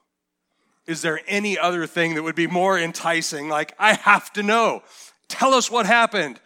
Is 0.86 1.02
there 1.02 1.20
any 1.26 1.58
other 1.58 1.86
thing 1.86 2.14
that 2.14 2.22
would 2.22 2.34
be 2.36 2.46
more 2.46 2.78
enticing? 2.78 3.48
Like, 3.48 3.74
I 3.78 3.94
have 3.94 4.32
to 4.34 4.42
know. 4.42 4.82
Tell 5.28 5.54
us 5.54 5.70
what 5.70 5.86
happened. 5.86 6.38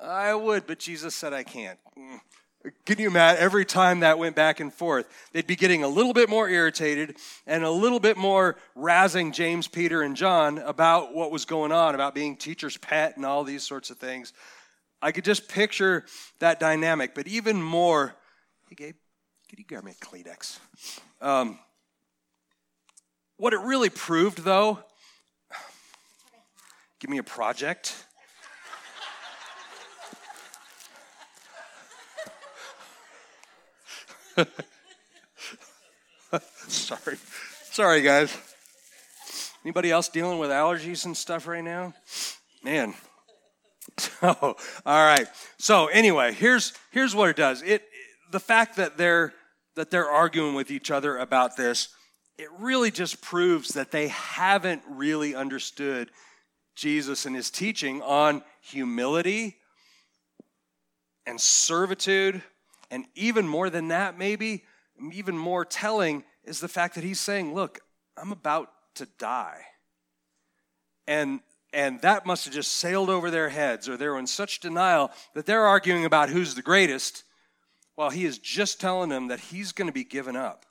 I 0.00 0.34
would, 0.34 0.66
but 0.66 0.80
Jesus 0.80 1.14
said 1.14 1.32
I 1.32 1.44
can't. 1.44 1.78
Mm. 1.96 2.20
Can 2.86 2.98
you 2.98 3.08
imagine? 3.08 3.42
Every 3.42 3.66
time 3.66 4.00
that 4.00 4.18
went 4.18 4.34
back 4.34 4.58
and 4.58 4.72
forth, 4.72 5.06
they'd 5.32 5.46
be 5.46 5.56
getting 5.56 5.82
a 5.82 5.88
little 5.88 6.14
bit 6.14 6.30
more 6.30 6.48
irritated 6.48 7.16
and 7.46 7.62
a 7.62 7.70
little 7.70 8.00
bit 8.00 8.16
more 8.16 8.56
razzing 8.74 9.34
James, 9.34 9.68
Peter, 9.68 10.00
and 10.00 10.16
John 10.16 10.58
about 10.58 11.14
what 11.14 11.30
was 11.30 11.44
going 11.44 11.72
on, 11.72 11.94
about 11.94 12.14
being 12.14 12.36
teacher's 12.36 12.78
pet 12.78 13.16
and 13.16 13.26
all 13.26 13.44
these 13.44 13.64
sorts 13.64 13.90
of 13.90 13.98
things. 13.98 14.32
I 15.02 15.12
could 15.12 15.24
just 15.24 15.46
picture 15.46 16.06
that 16.38 16.58
dynamic, 16.58 17.14
but 17.14 17.26
even 17.26 17.62
more. 17.62 18.14
Hey, 18.70 18.76
Gabe, 18.76 18.94
could 19.50 19.58
you 19.58 19.66
grab 19.66 19.84
me 19.84 19.92
a 19.92 20.04
Kleenex? 20.04 20.58
Um, 21.20 21.58
what 23.36 23.52
it 23.52 23.60
really 23.60 23.90
proved, 23.90 24.38
though, 24.38 24.78
give 26.98 27.10
me 27.10 27.18
a 27.18 27.22
project. 27.22 27.94
Sorry. 36.68 37.16
Sorry, 37.70 38.02
guys. 38.02 38.36
Anybody 39.64 39.90
else 39.90 40.08
dealing 40.08 40.38
with 40.38 40.50
allergies 40.50 41.04
and 41.06 41.16
stuff 41.16 41.46
right 41.46 41.64
now? 41.64 41.94
Man. 42.62 42.94
So, 43.98 44.56
all 44.86 45.06
right. 45.06 45.28
So, 45.58 45.86
anyway, 45.86 46.32
here's 46.32 46.72
here's 46.90 47.14
what 47.14 47.28
it 47.28 47.36
does. 47.36 47.62
It 47.62 47.82
the 48.32 48.40
fact 48.40 48.76
that 48.76 48.96
they're 48.96 49.34
that 49.76 49.90
they're 49.90 50.08
arguing 50.08 50.54
with 50.54 50.70
each 50.70 50.90
other 50.90 51.18
about 51.18 51.56
this 51.56 51.88
it 52.38 52.48
really 52.58 52.90
just 52.90 53.22
proves 53.22 53.70
that 53.70 53.90
they 53.90 54.08
haven't 54.08 54.82
really 54.88 55.34
understood 55.34 56.10
Jesus 56.74 57.26
and 57.26 57.36
his 57.36 57.50
teaching 57.50 58.02
on 58.02 58.42
humility 58.60 59.56
and 61.26 61.40
servitude. 61.40 62.42
And 62.94 63.06
even 63.16 63.48
more 63.48 63.70
than 63.70 63.88
that, 63.88 64.16
maybe, 64.16 64.62
even 65.10 65.36
more 65.36 65.64
telling, 65.64 66.22
is 66.44 66.60
the 66.60 66.68
fact 66.68 66.94
that 66.94 67.02
he's 67.02 67.18
saying, 67.18 67.52
Look, 67.52 67.80
I'm 68.16 68.30
about 68.30 68.70
to 68.94 69.08
die. 69.18 69.62
And 71.08 71.40
and 71.72 72.00
that 72.02 72.24
must 72.24 72.44
have 72.44 72.54
just 72.54 72.70
sailed 72.70 73.10
over 73.10 73.32
their 73.32 73.48
heads, 73.48 73.88
or 73.88 73.96
they're 73.96 74.16
in 74.16 74.28
such 74.28 74.60
denial 74.60 75.10
that 75.34 75.44
they're 75.44 75.66
arguing 75.66 76.04
about 76.04 76.28
who's 76.28 76.54
the 76.54 76.62
greatest, 76.62 77.24
while 77.96 78.10
he 78.10 78.24
is 78.24 78.38
just 78.38 78.80
telling 78.80 79.08
them 79.08 79.26
that 79.26 79.40
he's 79.40 79.72
going 79.72 79.88
to 79.88 79.92
be 79.92 80.04
given 80.04 80.36
up. 80.36 80.64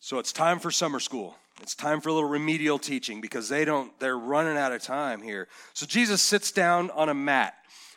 So 0.00 0.18
it's 0.18 0.32
time 0.32 0.58
for 0.58 0.70
summer 0.70 1.00
school. 1.00 1.34
It's 1.62 1.74
time 1.74 2.02
for 2.02 2.10
a 2.10 2.12
little 2.12 2.28
remedial 2.28 2.78
teaching 2.78 3.22
because 3.22 3.48
they 3.48 3.64
don't, 3.64 3.98
they're 4.00 4.18
running 4.18 4.58
out 4.58 4.72
of 4.72 4.82
time 4.82 5.22
here. 5.22 5.48
So 5.72 5.86
Jesus 5.86 6.20
sits 6.20 6.52
down 6.52 6.90
on 6.90 7.08
a 7.08 7.14
mat, 7.14 7.54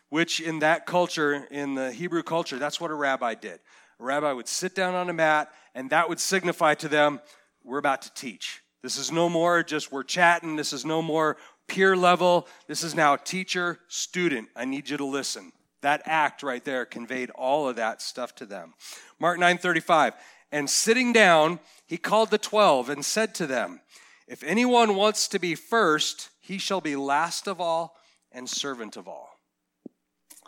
which 0.10 0.40
in 0.40 0.60
that 0.60 0.86
culture, 0.86 1.48
in 1.52 1.76
the 1.76 1.92
Hebrew 1.92 2.24
culture, 2.24 2.58
that's 2.58 2.80
what 2.80 2.92
a 2.92 2.96
rabbi 2.96 3.34
did. 3.34 3.60
A 4.00 4.04
rabbi 4.04 4.32
would 4.32 4.48
sit 4.48 4.76
down 4.76 4.96
on 4.96 5.10
a 5.10 5.14
mat, 5.14 5.52
and 5.74 5.90
that 5.90 6.08
would 6.10 6.20
signify 6.20 6.76
to 6.76 6.88
them, 6.88 7.20
we're 7.64 7.80
about 7.80 8.02
to 8.04 8.14
teach. 8.14 8.62
This 8.84 8.98
is 8.98 9.12
no 9.12 9.28
more 9.28 9.64
just 9.64 9.92
we're 9.92 10.04
chatting. 10.04 10.56
This 10.56 10.72
is 10.72 10.86
no 10.86 11.02
more 11.02 11.38
peer 11.68 11.96
level. 11.96 12.48
This 12.68 12.84
is 12.84 12.96
now 12.96 13.16
teacher, 13.16 13.80
student. 13.88 14.48
I 14.56 14.66
need 14.66 14.90
you 14.90 14.98
to 14.98 15.06
listen. 15.06 15.52
That 15.82 16.02
act 16.06 16.44
right 16.44 16.64
there 16.64 16.86
conveyed 16.86 17.30
all 17.32 17.68
of 17.68 17.76
that 17.76 18.02
stuff 18.02 18.34
to 18.36 18.46
them. 18.46 18.74
Mark 19.20 19.40
9:35. 19.40 20.14
And 20.52 20.70
sitting 20.70 21.12
down, 21.12 21.60
he 21.86 21.98
called 21.98 22.32
the 22.32 22.38
twelve 22.38 22.90
and 22.90 23.04
said 23.04 23.36
to 23.36 23.48
them, 23.48 23.82
If 24.28 24.44
anyone 24.44 24.96
wants 24.96 25.28
to 25.30 25.40
be 25.40 25.56
first, 25.56 26.30
he 26.40 26.58
shall 26.58 26.82
be 26.82 26.96
last 26.96 27.48
of 27.48 27.60
all 27.60 27.98
and 28.32 28.50
servant 28.50 28.96
of 28.96 29.08
all. 29.08 29.37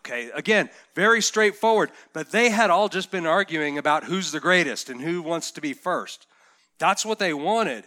Okay, 0.09 0.31
again, 0.33 0.71
very 0.95 1.21
straightforward, 1.21 1.91
but 2.13 2.31
they 2.31 2.49
had 2.49 2.71
all 2.71 2.89
just 2.89 3.11
been 3.11 3.27
arguing 3.27 3.77
about 3.77 4.05
who's 4.05 4.31
the 4.31 4.39
greatest 4.39 4.89
and 4.89 4.99
who 4.99 5.21
wants 5.21 5.51
to 5.51 5.61
be 5.61 5.73
first. 5.73 6.25
That's 6.79 7.05
what 7.05 7.19
they 7.19 7.31
wanted. 7.31 7.83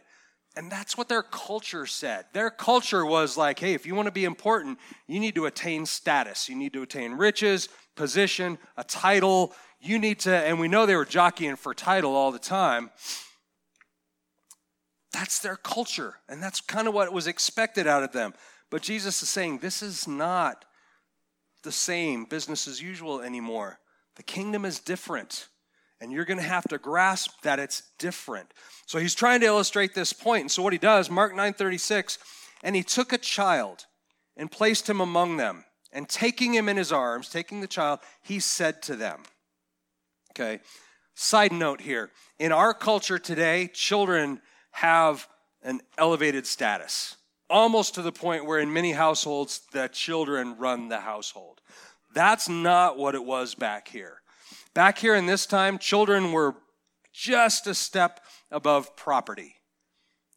And 0.54 0.70
that's 0.70 0.96
what 0.96 1.08
their 1.08 1.24
culture 1.24 1.84
said. 1.84 2.26
Their 2.32 2.50
culture 2.50 3.04
was 3.04 3.36
like, 3.36 3.58
hey, 3.58 3.74
if 3.74 3.86
you 3.86 3.96
want 3.96 4.06
to 4.06 4.12
be 4.12 4.24
important, 4.24 4.78
you 5.08 5.18
need 5.18 5.34
to 5.34 5.46
attain 5.46 5.84
status. 5.84 6.48
You 6.48 6.54
need 6.54 6.74
to 6.74 6.82
attain 6.82 7.14
riches, 7.14 7.68
position, 7.96 8.56
a 8.76 8.84
title. 8.84 9.52
You 9.80 9.98
need 9.98 10.20
to, 10.20 10.32
and 10.32 10.60
we 10.60 10.68
know 10.68 10.86
they 10.86 10.94
were 10.94 11.04
jockeying 11.04 11.56
for 11.56 11.74
title 11.74 12.14
all 12.14 12.30
the 12.30 12.38
time. 12.38 12.90
That's 15.12 15.40
their 15.40 15.56
culture, 15.56 16.18
and 16.28 16.40
that's 16.40 16.60
kind 16.60 16.86
of 16.86 16.94
what 16.94 17.12
was 17.12 17.26
expected 17.26 17.88
out 17.88 18.04
of 18.04 18.12
them. 18.12 18.32
But 18.70 18.82
Jesus 18.82 19.22
is 19.22 19.28
saying 19.28 19.58
this 19.58 19.82
is 19.82 20.06
not 20.06 20.64
the 21.62 21.72
same 21.72 22.24
business 22.24 22.66
as 22.68 22.80
usual 22.82 23.20
anymore. 23.20 23.78
The 24.16 24.22
kingdom 24.22 24.64
is 24.64 24.78
different, 24.78 25.48
and 26.00 26.12
you're 26.12 26.24
going 26.24 26.38
to 26.38 26.44
have 26.44 26.64
to 26.68 26.78
grasp 26.78 27.42
that 27.42 27.58
it's 27.58 27.82
different. 27.98 28.52
So 28.86 28.98
he's 28.98 29.14
trying 29.14 29.40
to 29.40 29.46
illustrate 29.46 29.94
this 29.94 30.12
point. 30.12 30.42
And 30.42 30.50
so 30.50 30.62
what 30.62 30.72
he 30.72 30.78
does, 30.78 31.10
Mark 31.10 31.34
9:36, 31.34 32.18
and 32.62 32.76
he 32.76 32.82
took 32.82 33.12
a 33.12 33.18
child 33.18 33.86
and 34.36 34.50
placed 34.50 34.88
him 34.88 35.00
among 35.00 35.36
them, 35.36 35.64
and 35.92 36.08
taking 36.08 36.54
him 36.54 36.68
in 36.68 36.76
his 36.76 36.92
arms, 36.92 37.28
taking 37.28 37.60
the 37.60 37.66
child, 37.66 38.00
he 38.22 38.40
said 38.40 38.82
to 38.82 38.96
them, 38.96 39.22
Okay. 40.32 40.60
Side 41.14 41.52
note 41.52 41.82
here. 41.82 42.10
In 42.38 42.52
our 42.52 42.72
culture 42.72 43.18
today, 43.18 43.68
children 43.72 44.40
have 44.70 45.28
an 45.62 45.82
elevated 45.98 46.46
status, 46.46 47.16
almost 47.52 47.94
to 47.94 48.02
the 48.02 48.10
point 48.10 48.46
where 48.46 48.58
in 48.58 48.72
many 48.72 48.92
households 48.92 49.60
the 49.72 49.88
children 49.88 50.56
run 50.58 50.88
the 50.88 51.00
household. 51.00 51.60
That's 52.14 52.48
not 52.48 52.98
what 52.98 53.14
it 53.14 53.24
was 53.24 53.54
back 53.54 53.88
here. 53.88 54.22
Back 54.74 54.98
here 54.98 55.14
in 55.14 55.26
this 55.26 55.44
time, 55.44 55.78
children 55.78 56.32
were 56.32 56.54
just 57.12 57.66
a 57.66 57.74
step 57.74 58.20
above 58.50 58.96
property. 58.96 59.56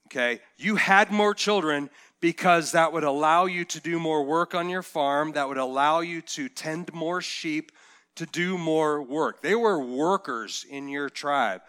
Okay? 0.08 0.42
You 0.58 0.76
had 0.76 1.10
more 1.10 1.34
children 1.34 1.90
because 2.20 2.74
that 2.74 2.92
would 2.92 3.04
allow 3.04 3.46
you 3.46 3.64
to 3.66 3.80
do 3.80 3.98
more 3.98 4.26
work 4.26 4.54
on 4.54 4.70
your 4.70 4.82
farm, 4.82 5.32
that 5.34 5.48
would 5.48 5.58
allow 5.58 6.02
you 6.02 6.22
to 6.22 6.50
tend 6.50 6.94
more 6.94 7.22
sheep, 7.22 7.72
to 8.16 8.26
do 8.26 8.58
more 8.58 9.02
work. 9.02 9.42
They 9.42 9.56
were 9.56 9.80
workers 9.80 10.66
in 10.70 10.88
your 10.90 11.10
tribe. 11.10 11.62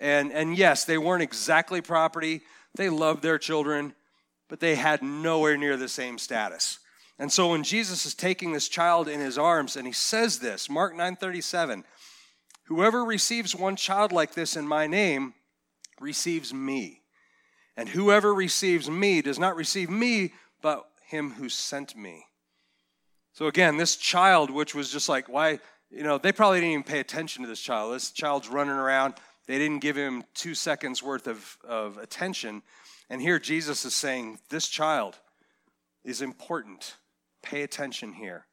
And, 0.00 0.32
and 0.32 0.56
yes, 0.56 0.84
they 0.84 0.98
weren't 0.98 1.22
exactly 1.22 1.80
property. 1.80 2.42
They 2.74 2.88
loved 2.88 3.22
their 3.22 3.38
children, 3.38 3.94
but 4.48 4.60
they 4.60 4.74
had 4.74 5.02
nowhere 5.02 5.56
near 5.56 5.76
the 5.76 5.88
same 5.88 6.18
status. 6.18 6.78
And 7.18 7.32
so 7.32 7.50
when 7.50 7.62
Jesus 7.62 8.06
is 8.06 8.14
taking 8.14 8.52
this 8.52 8.68
child 8.68 9.08
in 9.08 9.20
his 9.20 9.38
arms 9.38 9.76
and 9.76 9.86
he 9.86 9.92
says 9.92 10.40
this, 10.40 10.68
Mark 10.68 10.94
9:37, 10.94 11.84
whoever 12.64 13.04
receives 13.04 13.54
one 13.54 13.76
child 13.76 14.12
like 14.12 14.34
this 14.34 14.56
in 14.56 14.66
my 14.66 14.86
name 14.86 15.34
receives 16.00 16.52
me. 16.52 17.02
And 17.76 17.88
whoever 17.88 18.32
receives 18.32 18.88
me 18.88 19.22
does 19.22 19.38
not 19.38 19.56
receive 19.56 19.90
me, 19.90 20.32
but 20.62 20.84
him 21.06 21.32
who 21.32 21.48
sent 21.48 21.96
me. 21.96 22.26
So 23.32 23.46
again, 23.46 23.76
this 23.76 23.96
child, 23.96 24.50
which 24.50 24.74
was 24.74 24.90
just 24.90 25.08
like, 25.08 25.28
why, 25.28 25.58
you 25.90 26.04
know, 26.04 26.18
they 26.18 26.32
probably 26.32 26.60
didn't 26.60 26.72
even 26.72 26.84
pay 26.84 27.00
attention 27.00 27.42
to 27.42 27.48
this 27.48 27.60
child. 27.60 27.94
This 27.94 28.10
child's 28.12 28.48
running 28.48 28.74
around. 28.74 29.14
They 29.46 29.58
didn't 29.58 29.80
give 29.80 29.96
him 29.96 30.24
two 30.34 30.54
seconds 30.54 31.02
worth 31.02 31.26
of, 31.26 31.58
of 31.66 31.98
attention. 31.98 32.62
And 33.10 33.20
here 33.20 33.38
Jesus 33.38 33.84
is 33.84 33.94
saying, 33.94 34.38
this 34.48 34.68
child 34.68 35.18
is 36.04 36.22
important. 36.22 36.96
Pay 37.42 37.62
attention 37.62 38.12
here. 38.12 38.46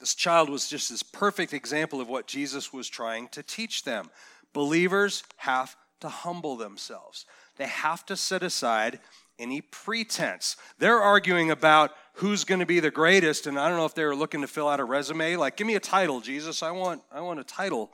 This 0.00 0.14
child 0.14 0.50
was 0.50 0.68
just 0.68 0.90
this 0.90 1.02
perfect 1.02 1.52
example 1.52 2.00
of 2.00 2.08
what 2.08 2.26
Jesus 2.26 2.72
was 2.72 2.88
trying 2.88 3.28
to 3.28 3.42
teach 3.42 3.84
them. 3.84 4.10
Believers 4.52 5.22
have 5.36 5.76
to 6.00 6.08
humble 6.08 6.56
themselves, 6.56 7.24
they 7.56 7.66
have 7.66 8.04
to 8.06 8.16
set 8.16 8.42
aside 8.42 8.98
any 9.38 9.60
pretense. 9.60 10.56
They're 10.78 11.00
arguing 11.00 11.50
about 11.50 11.92
who's 12.14 12.44
going 12.44 12.60
to 12.60 12.66
be 12.66 12.80
the 12.80 12.90
greatest, 12.90 13.46
and 13.46 13.58
I 13.58 13.68
don't 13.68 13.78
know 13.78 13.86
if 13.86 13.94
they 13.94 14.04
were 14.04 14.14
looking 14.14 14.42
to 14.42 14.46
fill 14.46 14.68
out 14.68 14.80
a 14.80 14.84
resume. 14.84 15.36
Like, 15.36 15.56
give 15.56 15.66
me 15.66 15.74
a 15.74 15.80
title, 15.80 16.20
Jesus. 16.20 16.62
I 16.62 16.70
want, 16.70 17.02
I 17.10 17.20
want 17.20 17.40
a 17.40 17.44
title. 17.44 17.90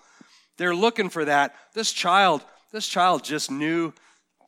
They're 0.57 0.75
looking 0.75 1.09
for 1.09 1.25
that. 1.25 1.55
This 1.75 1.93
child, 1.93 2.45
this 2.73 2.89
child 2.89 3.25
just 3.25 3.51
knew 3.51 3.93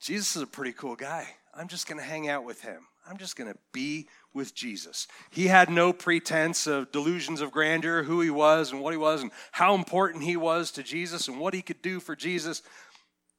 Jesus 0.01 0.37
is 0.37 0.43
a 0.43 0.47
pretty 0.47 0.73
cool 0.73 0.97
guy. 0.97 1.29
I'm 1.55 1.69
just 1.69 1.87
going 1.87 1.99
to 1.99 2.07
hang 2.07 2.29
out 2.29 2.45
with 2.45 2.63
him. 2.63 2.87
I'm 3.09 3.19
just 3.19 3.37
going 3.37 3.53
to 3.53 3.59
be 3.73 4.09
with 4.33 4.55
Jesus. 4.55 5.09
He 5.31 5.49
had 5.49 5.69
no 5.69 5.93
pretense 5.93 6.67
of 6.67 6.93
delusions 6.93 7.41
of 7.41 7.51
grandeur, 7.51 8.03
who 8.03 8.21
he 8.21 8.31
was 8.31 8.73
and 8.73 8.81
what 8.81 8.93
he 8.93 8.99
was, 8.99 9.23
and 9.23 9.31
how 9.53 9.75
important 9.75 10.25
he 10.25 10.37
was 10.37 10.71
to 10.73 10.83
Jesus 10.83 11.29
and 11.29 11.39
what 11.41 11.55
he 11.55 11.63
could 11.63 11.83
do 11.83 11.99
for 12.01 12.15
Jesus. 12.15 12.63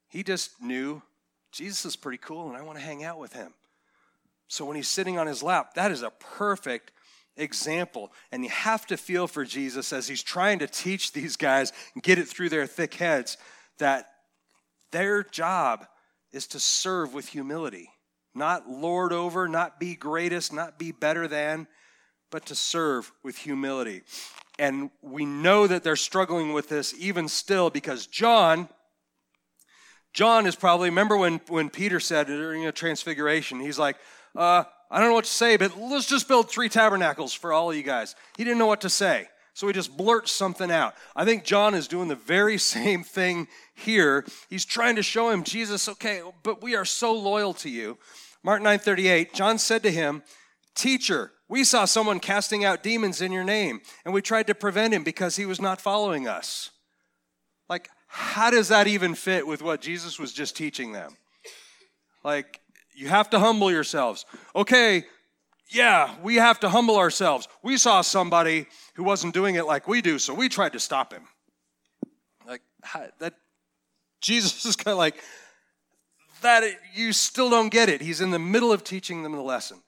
He 0.08 0.22
just 0.22 0.60
knew 0.60 1.02
Jesus 1.52 1.84
is 1.84 1.96
pretty 1.96 2.18
cool 2.18 2.48
and 2.48 2.56
I 2.56 2.62
want 2.62 2.78
to 2.78 2.84
hang 2.84 3.02
out 3.02 3.18
with 3.18 3.32
him. 3.32 3.54
So 4.48 4.64
when 4.66 4.76
he's 4.76 4.88
sitting 4.88 5.18
on 5.18 5.26
his 5.26 5.42
lap, 5.42 5.74
that 5.74 5.90
is 5.90 6.02
a 6.02 6.10
perfect 6.10 6.92
example. 7.36 8.12
And 8.30 8.44
you 8.44 8.50
have 8.50 8.86
to 8.88 8.96
feel 8.96 9.26
for 9.26 9.44
Jesus 9.44 9.92
as 9.92 10.06
he's 10.06 10.22
trying 10.22 10.58
to 10.58 10.66
teach 10.66 11.12
these 11.12 11.36
guys 11.36 11.72
and 11.94 12.02
get 12.02 12.18
it 12.18 12.28
through 12.28 12.50
their 12.50 12.66
thick 12.66 12.94
heads 12.94 13.38
that 13.78 14.10
their 14.90 15.22
job 15.22 15.86
is 16.32 16.46
to 16.48 16.60
serve 16.60 17.14
with 17.14 17.28
humility, 17.28 17.90
not 18.34 18.68
lord 18.68 19.12
over, 19.12 19.48
not 19.48 19.78
be 19.78 19.94
greatest, 19.94 20.52
not 20.52 20.78
be 20.78 20.92
better 20.92 21.28
than, 21.28 21.66
but 22.30 22.46
to 22.46 22.54
serve 22.54 23.12
with 23.22 23.36
humility. 23.36 24.02
And 24.58 24.90
we 25.02 25.24
know 25.24 25.66
that 25.66 25.82
they're 25.82 25.96
struggling 25.96 26.52
with 26.52 26.68
this 26.68 26.94
even 26.98 27.28
still 27.28 27.70
because 27.70 28.06
John 28.06 28.68
John 30.12 30.46
is 30.46 30.56
probably, 30.56 30.90
remember 30.90 31.16
when, 31.16 31.40
when 31.48 31.70
Peter 31.70 31.98
said 31.98 32.26
during 32.26 32.66
a 32.66 32.72
transfiguration, 32.72 33.60
he's 33.60 33.78
like, 33.78 33.96
uh, 34.36 34.64
I 34.90 35.00
don't 35.00 35.08
know 35.08 35.14
what 35.14 35.24
to 35.24 35.30
say, 35.30 35.56
but 35.56 35.78
let's 35.78 36.06
just 36.06 36.28
build 36.28 36.50
three 36.50 36.68
tabernacles 36.68 37.32
for 37.32 37.52
all 37.52 37.70
of 37.70 37.76
you 37.76 37.82
guys. 37.82 38.14
He 38.36 38.44
didn't 38.44 38.58
know 38.58 38.66
what 38.66 38.82
to 38.82 38.90
say. 38.90 39.28
So 39.54 39.66
he 39.66 39.72
just 39.72 39.96
blurts 39.96 40.32
something 40.32 40.70
out. 40.70 40.94
I 41.14 41.24
think 41.24 41.44
John 41.44 41.74
is 41.74 41.88
doing 41.88 42.08
the 42.08 42.14
very 42.16 42.58
same 42.76 43.02
thing 43.02 43.48
here. 43.74 44.24
He's 44.48 44.64
trying 44.64 44.96
to 44.96 45.02
show 45.02 45.30
him, 45.30 45.44
Jesus, 45.44 45.88
okay, 45.88 46.22
but 46.42 46.62
we 46.62 46.74
are 46.74 46.84
so 46.84 47.12
loyal 47.12 47.54
to 47.54 47.68
you. 47.68 47.98
Mark 48.42 48.62
9:38, 48.62 49.32
John 49.34 49.58
said 49.58 49.82
to 49.84 49.90
him, 49.90 50.22
Teacher, 50.74 51.32
we 51.48 51.64
saw 51.64 51.84
someone 51.84 52.18
casting 52.18 52.64
out 52.64 52.82
demons 52.82 53.20
in 53.20 53.30
your 53.30 53.44
name, 53.44 53.82
and 54.04 54.14
we 54.14 54.22
tried 54.22 54.46
to 54.46 54.54
prevent 54.54 54.94
him 54.94 55.04
because 55.04 55.36
he 55.36 55.44
was 55.44 55.60
not 55.60 55.80
following 55.80 56.26
us. 56.26 56.70
Like, 57.68 57.90
how 58.06 58.50
does 58.50 58.68
that 58.68 58.86
even 58.86 59.14
fit 59.14 59.46
with 59.46 59.62
what 59.62 59.80
Jesus 59.80 60.18
was 60.18 60.32
just 60.32 60.56
teaching 60.56 60.92
them? 60.92 61.16
Like, 62.24 62.60
you 62.94 63.08
have 63.08 63.30
to 63.30 63.38
humble 63.38 63.70
yourselves. 63.70 64.24
Okay, 64.56 65.04
yeah, 65.74 66.14
we 66.22 66.36
have 66.36 66.60
to 66.60 66.68
humble 66.68 66.96
ourselves. 66.96 67.48
We 67.62 67.76
saw 67.76 68.00
somebody 68.00 68.66
who 68.94 69.04
wasn't 69.04 69.34
doing 69.34 69.54
it 69.54 69.66
like 69.66 69.88
we 69.88 70.02
do, 70.02 70.18
so 70.18 70.34
we 70.34 70.48
tried 70.48 70.72
to 70.74 70.80
stop 70.80 71.12
him. 71.12 71.22
Like, 72.46 72.62
that, 73.20 73.34
Jesus 74.20 74.64
is 74.64 74.76
kind 74.76 74.92
of 74.92 74.98
like, 74.98 75.22
that 76.42 76.64
you 76.94 77.12
still 77.12 77.50
don't 77.50 77.70
get 77.70 77.88
it. 77.88 78.00
He's 78.00 78.20
in 78.20 78.30
the 78.30 78.38
middle 78.38 78.72
of 78.72 78.84
teaching 78.84 79.22
them 79.22 79.32
the 79.32 79.42
lesson, 79.42 79.82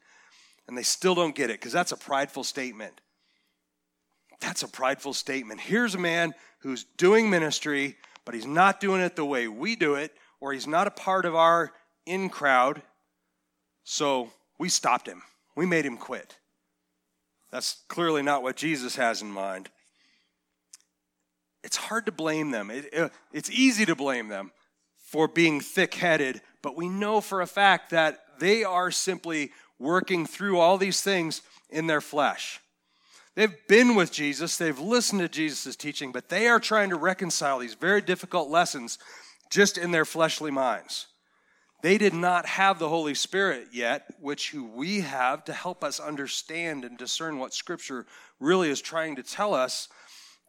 and 0.69 0.79
they 0.79 0.83
still 0.83 1.15
don't 1.15 1.35
get 1.35 1.51
it 1.51 1.61
because 1.61 1.73
that's 1.73 1.93
a 1.93 1.97
prideful 1.97 2.45
statement. 2.45 3.01
That's 4.41 4.63
a 4.63 4.69
prideful 4.69 5.15
statement. 5.15 5.61
Here's 5.61 5.95
a 5.95 5.99
man 5.99 6.35
who's 6.61 6.85
doing 6.97 7.31
ministry 7.31 7.97
but 8.25 8.35
he's 8.35 8.47
not 8.47 8.81
doing 8.81 9.01
it 9.01 9.17
the 9.17 9.25
way 9.25 9.49
we 9.49 9.77
do 9.77 9.95
it, 9.95 10.13
or 10.41 10.53
he's 10.53 10.67
not 10.67 10.87
a 10.87 10.91
part 10.91 11.25
of 11.25 11.35
our 11.35 11.73
in 12.07 12.29
crowd. 12.29 12.83
So 13.85 14.31
we 14.59 14.69
stopped 14.69 15.07
him. 15.07 15.23
We 15.55 15.67
made 15.67 15.87
him 15.87 15.97
quit. 15.97 16.37
That's 17.51 17.83
clearly 17.89 18.23
not 18.23 18.43
what 18.43 18.57
Jesus 18.57 18.97
has 18.97 19.23
in 19.23 19.31
mind. 19.31 19.69
It's 21.63 21.77
hard 21.77 22.07
to 22.07 22.13
blame 22.13 22.51
them. 22.51 22.71
It, 22.71 22.87
it, 22.93 23.13
it's 23.33 23.51
easy 23.51 23.87
to 23.87 23.95
blame 23.95 24.29
them 24.29 24.51
for 24.99 25.29
being 25.29 25.61
thick 25.61 25.95
headed, 25.95 26.43
but 26.63 26.77
we 26.77 26.89
know 26.89 27.21
for 27.21 27.41
a 27.41 27.47
fact 27.47 27.91
that 27.91 28.21
they 28.41 28.65
are 28.65 28.91
simply 28.91 29.53
working 29.79 30.27
through 30.27 30.59
all 30.59 30.77
these 30.77 31.01
things 31.01 31.43
in 31.71 31.87
their 31.87 32.01
flesh. 32.01 32.61
They've 33.35 33.55
been 33.69 33.95
with 33.95 34.13
Jesus, 34.13 34.57
they've 34.57 34.79
listened 34.79 35.21
to 35.21 35.29
Jesus' 35.29 35.77
teaching, 35.77 36.13
but 36.13 36.29
they 36.29 36.49
are 36.49 36.61
trying 36.61 36.91
to 36.91 36.97
reconcile 36.97 37.59
these 37.59 37.75
very 37.75 38.01
difficult 38.01 38.49
lessons 38.49 38.99
just 39.51 39.79
in 39.79 39.91
their 39.91 40.05
fleshly 40.05 40.51
minds. 40.51 41.07
They 41.85 41.99
did 41.99 42.15
not 42.15 42.47
have 42.47 42.79
the 42.79 42.89
Holy 42.89 43.13
Spirit 43.13 43.69
yet, 43.71 44.07
which 44.19 44.55
we 44.55 45.03
have 45.03 45.45
to 45.45 45.53
help 45.53 45.85
us 45.85 46.01
understand 46.01 46.83
and 46.83 46.97
discern 46.97 47.39
what 47.39 47.53
Scripture 47.53 48.07
really 48.41 48.71
is 48.71 48.81
trying 48.81 49.17
to 49.17 49.23
tell 49.23 49.53
us. 49.53 49.91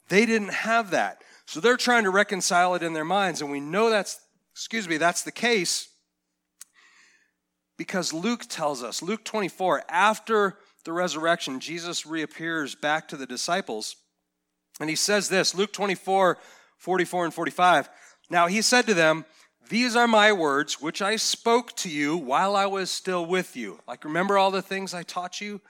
They 0.08 0.26
didn't 0.26 0.54
have 0.54 0.92
that. 0.92 1.26
So 1.46 1.60
they're 1.60 1.76
trying 1.76 2.06
to 2.06 2.10
reconcile 2.10 2.74
it 2.76 2.84
in 2.84 2.94
their 2.94 3.04
minds, 3.04 3.42
and 3.42 3.52
we 3.52 3.60
know 3.60 3.90
that's, 3.90 4.18
excuse 4.54 4.88
me, 4.88 4.96
that's 4.96 5.24
the 5.24 5.32
case 5.34 5.90
because 7.76 8.14
Luke 8.14 8.46
tells 8.48 8.82
us, 8.82 9.02
Luke 9.02 9.26
24, 9.26 9.84
after 9.90 10.58
the 10.86 10.94
resurrection, 10.94 11.60
Jesus 11.60 12.06
reappears 12.06 12.76
back 12.76 13.10
to 13.10 13.18
the 13.18 13.26
disciples. 13.26 13.98
And 14.80 14.90
he 14.90 14.96
says 14.96 15.28
this 15.28 15.54
Luke 15.54 15.74
24, 15.74 16.38
44 16.78 17.26
and 17.26 17.34
45. 17.34 17.90
Now 18.30 18.48
he 18.48 18.62
said 18.62 18.86
to 18.86 18.94
them, 18.94 19.26
These 19.70 19.96
are 19.96 20.08
my 20.08 20.32
words, 20.32 20.80
which 20.80 21.02
I 21.02 21.16
spoke 21.16 21.76
to 21.78 21.90
you 21.90 22.16
while 22.16 22.56
I 22.56 22.68
was 22.68 22.92
still 22.92 23.26
with 23.26 23.56
you. 23.56 23.80
Like, 23.88 24.04
remember 24.04 24.38
all 24.38 24.52
the 24.52 24.62
things 24.62 24.94
I 24.94 25.04
taught 25.04 25.42
you? 25.42 25.62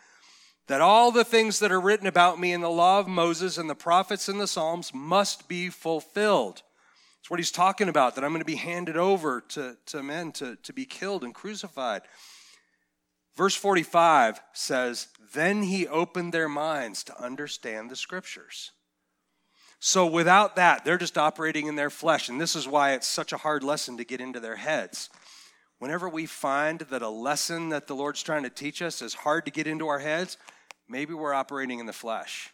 That 0.68 0.82
all 0.82 1.12
the 1.12 1.24
things 1.24 1.60
that 1.60 1.72
are 1.72 1.80
written 1.80 2.08
about 2.08 2.40
me 2.40 2.52
in 2.52 2.62
the 2.62 2.70
law 2.70 3.00
of 3.00 3.08
Moses 3.08 3.58
and 3.58 3.70
the 3.70 3.76
prophets 3.76 4.28
and 4.28 4.40
the 4.40 4.48
Psalms 4.48 4.94
must 4.94 5.48
be 5.48 5.70
fulfilled. 5.70 6.64
It's 7.20 7.30
what 7.30 7.40
he's 7.40 7.52
talking 7.52 7.88
about, 7.88 8.16
that 8.16 8.24
I'm 8.24 8.32
going 8.32 8.42
to 8.42 8.46
be 8.46 8.56
handed 8.56 8.98
over 8.98 9.42
to, 9.50 9.78
to 9.88 10.04
men 10.04 10.32
to, 10.34 10.58
to 10.58 10.74
be 10.74 10.86
killed 10.86 11.24
and 11.24 11.34
crucified. 11.34 12.02
Verse 13.36 13.56
45 13.56 14.42
says, 14.54 15.08
Then 15.34 15.64
he 15.64 15.88
opened 15.88 16.34
their 16.34 16.50
minds 16.50 17.04
to 17.06 17.22
understand 17.22 17.90
the 17.90 17.96
scriptures. 17.96 18.72
So 19.80 20.06
without 20.06 20.56
that, 20.56 20.84
they're 20.84 20.98
just 20.98 21.18
operating 21.18 21.68
in 21.68 21.76
their 21.76 21.90
flesh. 21.90 22.30
And 22.30 22.40
this 22.40 22.56
is 22.56 22.68
why 22.68 22.94
it's 22.94 23.08
such 23.08 23.34
a 23.34 23.38
hard 23.38 23.64
lesson 23.64 23.98
to 23.98 24.04
get 24.04 24.22
into 24.22 24.40
their 24.40 24.56
heads. 24.56 25.10
Whenever 25.80 26.08
we 26.08 26.26
find 26.26 26.80
that 26.80 27.02
a 27.02 27.10
lesson 27.10 27.70
that 27.70 27.88
the 27.88 27.96
Lord's 27.96 28.24
trying 28.24 28.44
to 28.44 28.50
teach 28.50 28.82
us 28.82 29.02
is 29.02 29.14
hard 29.14 29.46
to 29.46 29.52
get 29.52 29.68
into 29.68 29.88
our 29.88 30.00
heads, 30.00 30.38
maybe 30.88 31.14
we're 31.14 31.34
operating 31.34 31.80
in 31.80 31.86
the 31.86 31.94
flesh 31.94 32.50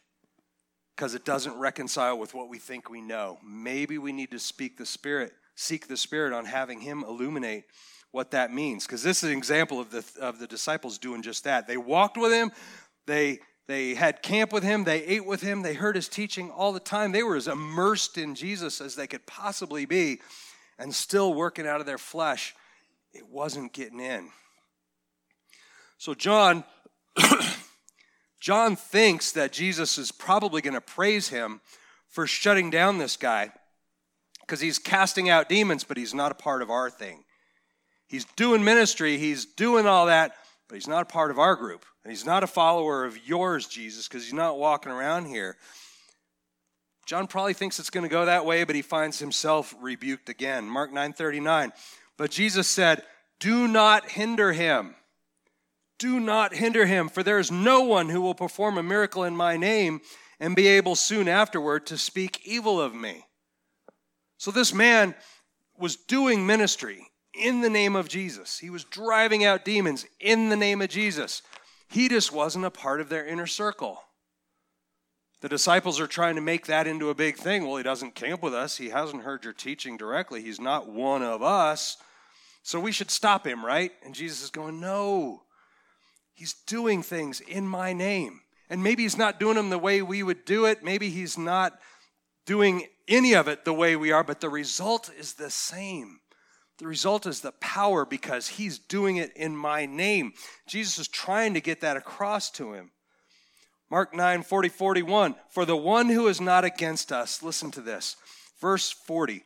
because 0.96 1.14
it 1.16 1.24
doesn't 1.24 1.58
reconcile 1.58 2.18
with 2.18 2.34
what 2.34 2.50
we 2.50 2.58
think 2.58 2.90
we 2.90 3.02
know. 3.02 3.38
Maybe 3.44 3.98
we 3.98 4.12
need 4.12 4.32
to 4.32 4.40
speak 4.40 4.78
the 4.78 4.86
Spirit, 4.86 5.34
seek 5.56 5.88
the 5.88 5.98
Spirit 5.98 6.34
on 6.34 6.46
having 6.46 6.82
Him 6.82 7.04
illuminate 7.08 7.66
what 8.12 8.32
that 8.32 8.54
means 8.54 8.86
because 8.86 9.04
this 9.04 9.24
is 9.24 9.30
an 9.30 9.38
example 9.38 9.80
of 9.80 9.90
the 9.90 10.06
of 10.20 10.40
the 10.40 10.48
disciples 10.48 10.98
doing 10.98 11.22
just 11.22 11.46
that 11.46 11.66
they 11.66 11.78
walked 11.78 12.18
with 12.18 12.32
him 12.32 12.52
they 13.08 13.40
they 13.68 13.94
had 13.94 14.22
camp 14.22 14.52
with 14.52 14.64
him. 14.64 14.84
They 14.84 15.04
ate 15.04 15.26
with 15.26 15.42
him. 15.42 15.62
They 15.62 15.74
heard 15.74 15.96
his 15.96 16.10
teaching 16.10 16.50
all 16.52 16.74
the 16.74 16.80
time. 16.80 17.12
They 17.12 17.24
were 17.24 17.36
as 17.36 17.48
immersed 17.48 18.18
in 18.18 18.36
jesus 18.36 18.82
as 18.82 18.96
they 18.96 19.08
could 19.08 19.26
possibly 19.26 19.86
be 19.86 20.20
and 20.78 20.94
still 20.94 21.34
working 21.34 21.68
out 21.68 21.80
of 21.80 21.86
their 21.86 21.98
flesh. 21.98 22.56
It 23.14 23.28
wasn't 23.28 23.74
getting 23.74 24.00
in. 24.00 24.30
So 25.98 26.14
john 26.14 26.64
john 28.40 28.76
thinks 28.76 29.34
that 29.34 29.52
jesus 29.52 29.98
is 29.98 30.12
probably 30.12 30.62
going 30.62 30.74
to 30.74 30.82
praise 30.82 31.28
him 31.28 31.62
for 32.10 32.26
shutting 32.26 32.72
down 32.72 32.98
this 32.98 33.16
guy 33.16 33.52
because 34.42 34.60
he's 34.60 34.80
casting 34.80 35.30
out 35.30 35.48
demons 35.48 35.84
but 35.84 35.98
he's 35.98 36.14
not 36.14 36.32
a 36.32 36.36
part 36.36 36.62
of 36.62 36.70
our 36.70 36.90
thing. 36.90 37.24
He's 38.08 38.26
doing 38.36 38.64
ministry, 38.64 39.18
he's 39.18 39.46
doing 39.46 39.86
all 39.86 40.08
that, 40.08 40.34
but 40.68 40.76
he's 40.76 40.88
not 40.88 41.04
a 41.04 41.06
part 41.06 41.32
of 41.32 41.40
our 41.40 41.56
group. 41.56 41.86
And 42.04 42.12
he's 42.12 42.26
not 42.26 42.44
a 42.44 42.48
follower 42.48 43.06
of 43.06 43.28
yours, 43.28 43.68
Jesus, 43.68 44.08
because 44.08 44.24
he's 44.24 44.34
not 44.34 44.58
walking 44.58 44.92
around 44.92 45.26
here. 45.26 45.58
John 47.06 47.28
probably 47.28 47.54
thinks 47.54 47.80
it's 47.80 47.90
going 47.90 48.04
to 48.04 48.10
go 48.10 48.26
that 48.26 48.46
way, 48.46 48.64
but 48.64 48.76
he 48.76 48.82
finds 48.82 49.20
himself 49.20 49.76
rebuked 49.80 50.30
again. 50.30 50.66
Mark 50.70 50.92
9:39. 50.92 51.72
But 52.18 52.32
Jesus 52.32 52.68
said, 52.68 53.06
"Do 53.40 53.68
not 53.68 54.12
hinder 54.12 54.54
him. 54.54 54.96
do 56.02 56.20
not 56.20 56.56
hinder 56.56 56.88
him, 56.88 57.08
for 57.08 57.22
there 57.22 57.38
is 57.38 57.52
no 57.52 57.82
one 57.82 58.10
who 58.10 58.22
will 58.22 58.34
perform 58.34 58.76
a 58.76 58.82
miracle 58.82 59.24
in 59.24 59.36
my 59.36 59.56
name 59.56 60.02
and 60.40 60.56
be 60.56 60.68
able 60.68 60.96
soon 60.96 61.28
afterward 61.28 61.86
to 61.86 61.96
speak 61.96 62.42
evil 62.44 62.82
of 62.82 62.96
me. 62.96 63.24
So 64.38 64.50
this 64.50 64.74
man 64.74 65.14
was 65.78 65.96
doing 65.96 66.48
ministry 66.48 67.08
in 67.36 67.62
the 67.62 67.70
name 67.70 67.96
of 67.96 68.10
Jesus. 68.10 68.58
He 68.58 68.72
was 68.72 68.84
driving 68.84 69.46
out 69.46 69.64
demons 69.64 70.08
in 70.20 70.50
the 70.50 70.56
name 70.56 70.82
of 70.82 70.90
Jesus. 70.90 71.44
He 71.92 72.08
just 72.08 72.32
wasn't 72.32 72.64
a 72.64 72.72
part 72.72 73.02
of 73.02 73.10
their 73.10 73.28
inner 73.28 73.46
circle. 73.46 74.02
The 75.42 75.50
disciples 75.50 76.00
are 76.00 76.08
trying 76.08 76.36
to 76.36 76.42
make 76.42 76.68
that 76.68 76.88
into 76.88 77.10
a 77.10 77.16
big 77.16 77.36
thing. 77.36 77.68
Well, 77.68 77.76
he 77.76 77.84
doesn't 77.84 78.16
camp 78.16 78.42
with 78.42 78.54
us. 78.54 78.78
He 78.78 78.90
hasn't 78.90 79.24
heard 79.24 79.44
your 79.44 79.52
teaching 79.52 79.98
directly. 79.98 80.42
He's 80.42 80.62
not 80.62 80.90
one 80.90 81.22
of 81.22 81.44
us. 81.44 81.98
So 82.64 82.80
we 82.80 82.94
should 82.94 83.12
stop 83.12 83.46
him, 83.46 83.66
right? 83.66 83.92
And 84.06 84.16
Jesus 84.16 84.42
is 84.42 84.52
going, 84.52 84.80
No. 84.80 85.44
He's 86.34 86.54
doing 86.54 87.04
things 87.04 87.42
in 87.42 87.68
my 87.68 87.92
name. 87.92 88.40
And 88.70 88.82
maybe 88.82 89.04
he's 89.04 89.18
not 89.18 89.38
doing 89.38 89.56
them 89.56 89.70
the 89.70 89.78
way 89.78 90.02
we 90.02 90.24
would 90.24 90.46
do 90.46 90.66
it. 90.66 90.84
Maybe 90.84 91.10
he's 91.10 91.38
not 91.38 91.78
doing 92.46 92.88
any 93.10 93.34
of 93.34 93.50
it 93.50 93.66
the 93.66 93.74
way 93.74 93.98
we 93.98 94.14
are, 94.14 94.24
but 94.24 94.40
the 94.40 94.50
result 94.50 95.12
is 95.20 95.34
the 95.34 95.50
same. 95.50 96.21
The 96.82 96.88
result 96.88 97.28
is 97.28 97.42
the 97.42 97.52
power 97.52 98.08
because 98.08 98.48
he's 98.48 98.80
doing 98.80 99.18
it 99.18 99.38
in 99.38 99.56
my 99.56 99.86
name. 99.86 100.34
Jesus 100.66 100.98
is 100.98 101.08
trying 101.08 101.54
to 101.54 101.62
get 101.62 101.82
that 101.82 101.96
across 101.96 102.50
to 102.54 102.74
him. 102.74 102.90
Mark 103.92 104.16
9, 104.16 104.42
40, 104.42 104.70
41. 104.70 105.36
For 105.52 105.64
the 105.64 105.78
one 105.78 106.10
who 106.10 106.28
is 106.28 106.42
not 106.42 106.66
against 106.66 107.12
us, 107.12 107.44
listen 107.44 107.70
to 107.72 107.82
this. 107.82 108.16
Verse 108.60 108.90
40. 108.90 109.44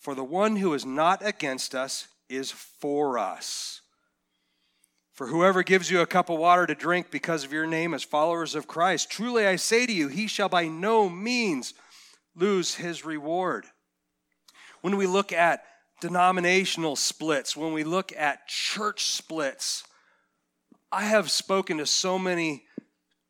For 0.00 0.14
the 0.14 0.24
one 0.24 0.56
who 0.56 0.72
is 0.72 0.86
not 0.86 1.20
against 1.22 1.74
us 1.74 2.08
is 2.30 2.50
for 2.52 3.18
us. 3.18 3.82
For 5.12 5.26
whoever 5.26 5.62
gives 5.62 5.90
you 5.90 6.00
a 6.00 6.06
cup 6.06 6.30
of 6.30 6.38
water 6.38 6.66
to 6.66 6.74
drink 6.74 7.10
because 7.10 7.44
of 7.44 7.52
your 7.52 7.66
name 7.66 7.92
as 7.92 8.02
followers 8.02 8.54
of 8.54 8.66
Christ, 8.66 9.10
truly 9.10 9.46
I 9.46 9.56
say 9.56 9.84
to 9.84 9.92
you, 9.92 10.08
he 10.08 10.26
shall 10.26 10.48
by 10.48 10.68
no 10.68 11.10
means 11.10 11.74
lose 12.34 12.76
his 12.76 13.04
reward. 13.04 13.66
When 14.80 14.96
we 14.96 15.06
look 15.06 15.34
at 15.34 15.64
denominational 16.00 16.96
splits, 16.96 17.56
when 17.56 17.72
we 17.72 17.84
look 17.84 18.12
at 18.16 18.46
church 18.46 19.04
splits, 19.04 19.84
I 20.90 21.02
have 21.02 21.30
spoken 21.30 21.78
to 21.78 21.86
so 21.86 22.18
many 22.18 22.64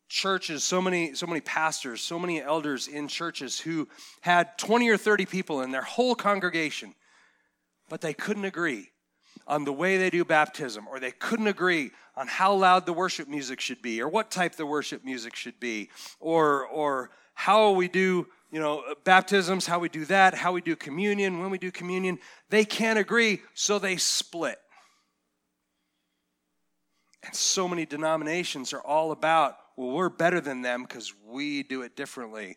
churches, 0.07 0.63
so 0.63 0.81
many, 0.81 1.13
so 1.13 1.27
many 1.27 1.41
pastors, 1.41 2.01
so 2.01 2.17
many 2.17 2.41
elders 2.41 2.87
in 2.87 3.07
churches 3.07 3.59
who 3.59 3.87
had 4.21 4.57
20 4.57 4.89
or 4.89 4.97
30 4.97 5.25
people 5.25 5.61
in 5.61 5.71
their 5.71 5.83
whole 5.83 6.15
congregation, 6.15 6.95
but 7.89 8.01
they 8.01 8.13
couldn't 8.13 8.45
agree 8.45 8.89
on 9.47 9.65
the 9.65 9.73
way 9.73 9.97
they 9.97 10.09
do 10.09 10.23
baptism, 10.23 10.87
or 10.87 10.99
they 10.99 11.11
couldn't 11.11 11.47
agree 11.47 11.91
on 12.15 12.27
how 12.27 12.53
loud 12.53 12.85
the 12.85 12.93
worship 12.93 13.27
music 13.27 13.59
should 13.59 13.81
be, 13.81 14.01
or 14.01 14.07
what 14.07 14.29
type 14.29 14.55
the 14.55 14.65
worship 14.65 15.03
music 15.03 15.35
should 15.35 15.59
be, 15.59 15.89
or, 16.19 16.65
or 16.67 17.11
how 17.33 17.71
we 17.71 17.87
do 17.87 18.27
you 18.51 18.59
know 18.59 18.83
baptisms 19.03 19.65
how 19.65 19.79
we 19.79 19.89
do 19.89 20.05
that 20.05 20.33
how 20.33 20.51
we 20.51 20.61
do 20.61 20.75
communion 20.75 21.39
when 21.39 21.49
we 21.49 21.57
do 21.57 21.71
communion 21.71 22.17
they 22.49 22.65
can't 22.65 22.99
agree 22.99 23.41
so 23.53 23.79
they 23.79 23.97
split 23.97 24.59
and 27.23 27.35
so 27.35 27.67
many 27.67 27.85
denominations 27.85 28.73
are 28.73 28.81
all 28.81 29.11
about 29.11 29.57
well 29.77 29.91
we're 29.91 30.09
better 30.09 30.41
than 30.41 30.61
them 30.61 30.83
because 30.83 31.13
we 31.25 31.63
do 31.63 31.81
it 31.81 31.95
differently 31.95 32.55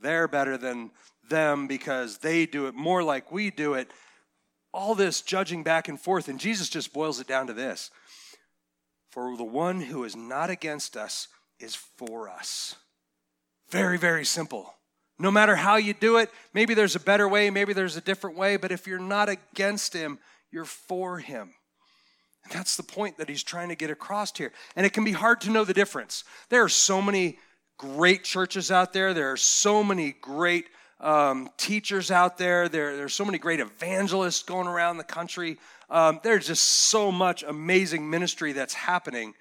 they're 0.00 0.28
better 0.28 0.56
than 0.56 0.90
them 1.28 1.66
because 1.66 2.18
they 2.18 2.46
do 2.46 2.66
it 2.66 2.74
more 2.74 3.02
like 3.02 3.32
we 3.32 3.50
do 3.50 3.74
it 3.74 3.90
all 4.76 4.94
this 4.94 5.22
judging 5.22 5.62
back 5.62 5.88
and 5.88 5.98
forth. 5.98 6.28
And 6.28 6.38
Jesus 6.38 6.68
just 6.68 6.92
boils 6.92 7.18
it 7.18 7.26
down 7.26 7.46
to 7.46 7.54
this 7.54 7.90
For 9.10 9.36
the 9.36 9.44
one 9.44 9.80
who 9.80 10.04
is 10.04 10.14
not 10.14 10.50
against 10.50 10.96
us 10.96 11.28
is 11.58 11.74
for 11.74 12.28
us. 12.28 12.76
Very, 13.70 13.96
very 13.96 14.24
simple. 14.24 14.74
No 15.18 15.30
matter 15.30 15.56
how 15.56 15.76
you 15.76 15.94
do 15.94 16.18
it, 16.18 16.30
maybe 16.52 16.74
there's 16.74 16.96
a 16.96 17.00
better 17.00 17.28
way, 17.28 17.50
maybe 17.50 17.72
there's 17.72 17.96
a 17.96 18.00
different 18.00 18.36
way, 18.36 18.56
but 18.56 18.70
if 18.70 18.86
you're 18.86 18.98
not 18.98 19.28
against 19.28 19.92
him, 19.92 20.18
you're 20.50 20.64
for 20.64 21.18
him. 21.18 21.54
And 22.44 22.52
that's 22.52 22.76
the 22.76 22.82
point 22.82 23.16
that 23.18 23.28
he's 23.28 23.42
trying 23.42 23.70
to 23.70 23.74
get 23.74 23.90
across 23.90 24.36
here. 24.36 24.52
And 24.76 24.84
it 24.84 24.92
can 24.92 25.04
be 25.04 25.12
hard 25.12 25.40
to 25.42 25.50
know 25.50 25.64
the 25.64 25.74
difference. 25.74 26.24
There 26.50 26.62
are 26.62 26.68
so 26.68 27.00
many 27.00 27.38
great 27.78 28.24
churches 28.24 28.70
out 28.70 28.92
there, 28.92 29.14
there 29.14 29.32
are 29.32 29.36
so 29.36 29.82
many 29.82 30.14
great 30.20 30.66
um, 31.00 31.50
teachers 31.56 32.10
out 32.10 32.38
there. 32.38 32.68
there. 32.68 32.96
There's 32.96 33.14
so 33.14 33.24
many 33.24 33.38
great 33.38 33.60
evangelists 33.60 34.42
going 34.42 34.66
around 34.66 34.96
the 34.96 35.04
country. 35.04 35.58
Um, 35.90 36.20
there's 36.22 36.46
just 36.46 36.64
so 36.64 37.12
much 37.12 37.42
amazing 37.42 38.08
ministry 38.08 38.52
that's 38.52 38.74
happening. 38.74 39.34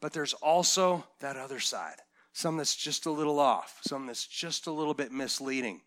But 0.00 0.12
there's 0.12 0.34
also 0.34 1.04
that 1.20 1.36
other 1.36 1.58
side, 1.58 1.96
some 2.38 2.56
that's 2.56 2.76
just 2.76 3.04
a 3.06 3.10
little 3.10 3.40
off, 3.40 3.80
some 3.82 4.06
that's 4.06 4.24
just 4.24 4.68
a 4.68 4.70
little 4.70 4.94
bit 4.94 5.10
misleading. 5.10 5.80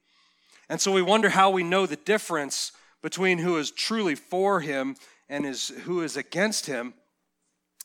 And 0.68 0.82
so 0.82 0.92
we 0.92 1.02
wonder 1.02 1.30
how 1.30 1.50
we 1.50 1.64
know 1.64 1.86
the 1.86 1.96
difference 1.96 2.74
between 3.02 3.38
who 3.38 3.58
is 3.58 3.72
truly 3.72 4.16
for 4.16 4.60
him 4.60 4.98
and 5.30 5.46
is 5.46 5.70
who 5.86 6.02
is 6.02 6.18
against 6.18 6.66
him. 6.66 6.94